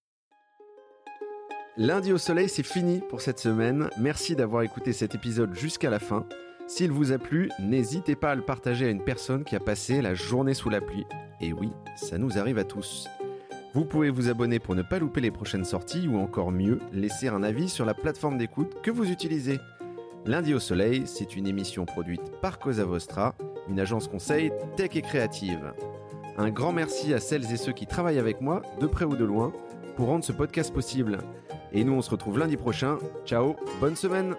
Lundi 1.77 2.13
au 2.13 2.19
soleil, 2.19 2.49
c'est 2.49 2.61
fini 2.61 3.01
pour 3.09 3.21
cette 3.21 3.39
semaine. 3.39 3.89
Merci 3.97 4.35
d'avoir 4.35 4.61
écouté 4.61 4.93
cet 4.93 5.15
épisode 5.15 5.55
jusqu'à 5.55 5.89
la 5.89 5.99
fin. 5.99 6.27
S'il 6.67 6.91
vous 6.91 7.11
a 7.11 7.17
plu, 7.17 7.49
n'hésitez 7.59 8.15
pas 8.15 8.31
à 8.31 8.35
le 8.35 8.43
partager 8.43 8.85
à 8.85 8.89
une 8.89 9.03
personne 9.03 9.43
qui 9.43 9.55
a 9.55 9.59
passé 9.59 10.01
la 10.01 10.13
journée 10.13 10.53
sous 10.53 10.69
la 10.69 10.81
pluie. 10.81 11.05
Et 11.41 11.51
oui, 11.51 11.71
ça 11.95 12.19
nous 12.19 12.37
arrive 12.37 12.59
à 12.59 12.63
tous. 12.63 13.07
Vous 13.73 13.85
pouvez 13.85 14.11
vous 14.11 14.29
abonner 14.29 14.59
pour 14.59 14.75
ne 14.75 14.83
pas 14.83 14.99
louper 14.99 15.19
les 15.19 15.31
prochaines 15.31 15.65
sorties 15.65 16.07
ou 16.07 16.17
encore 16.17 16.51
mieux, 16.51 16.79
laisser 16.91 17.27
un 17.27 17.41
avis 17.41 17.69
sur 17.69 17.85
la 17.85 17.95
plateforme 17.95 18.37
d'écoute 18.37 18.81
que 18.83 18.91
vous 18.91 19.09
utilisez. 19.09 19.59
Lundi 20.25 20.53
au 20.53 20.59
soleil, 20.59 21.03
c'est 21.05 21.35
une 21.35 21.47
émission 21.47 21.85
produite 21.85 22.31
par 22.41 22.57
Cosa 22.57 22.85
Vostra, 22.85 23.35
une 23.67 23.79
agence 23.79 24.07
conseil 24.07 24.51
tech 24.77 24.91
et 24.95 25.01
créative. 25.01 25.73
Un 26.37 26.49
grand 26.49 26.71
merci 26.71 27.13
à 27.13 27.19
celles 27.19 27.51
et 27.51 27.57
ceux 27.57 27.73
qui 27.73 27.87
travaillent 27.87 28.19
avec 28.19 28.39
moi, 28.39 28.61
de 28.79 28.87
près 28.87 29.05
ou 29.05 29.17
de 29.17 29.25
loin, 29.25 29.51
pour 29.97 30.07
rendre 30.07 30.23
ce 30.23 30.31
podcast 30.31 30.73
possible. 30.73 31.19
Et 31.73 31.83
nous, 31.83 31.93
on 31.93 32.01
se 32.01 32.09
retrouve 32.09 32.39
lundi 32.39 32.55
prochain. 32.55 32.97
Ciao, 33.25 33.57
bonne 33.81 33.97
semaine 33.97 34.35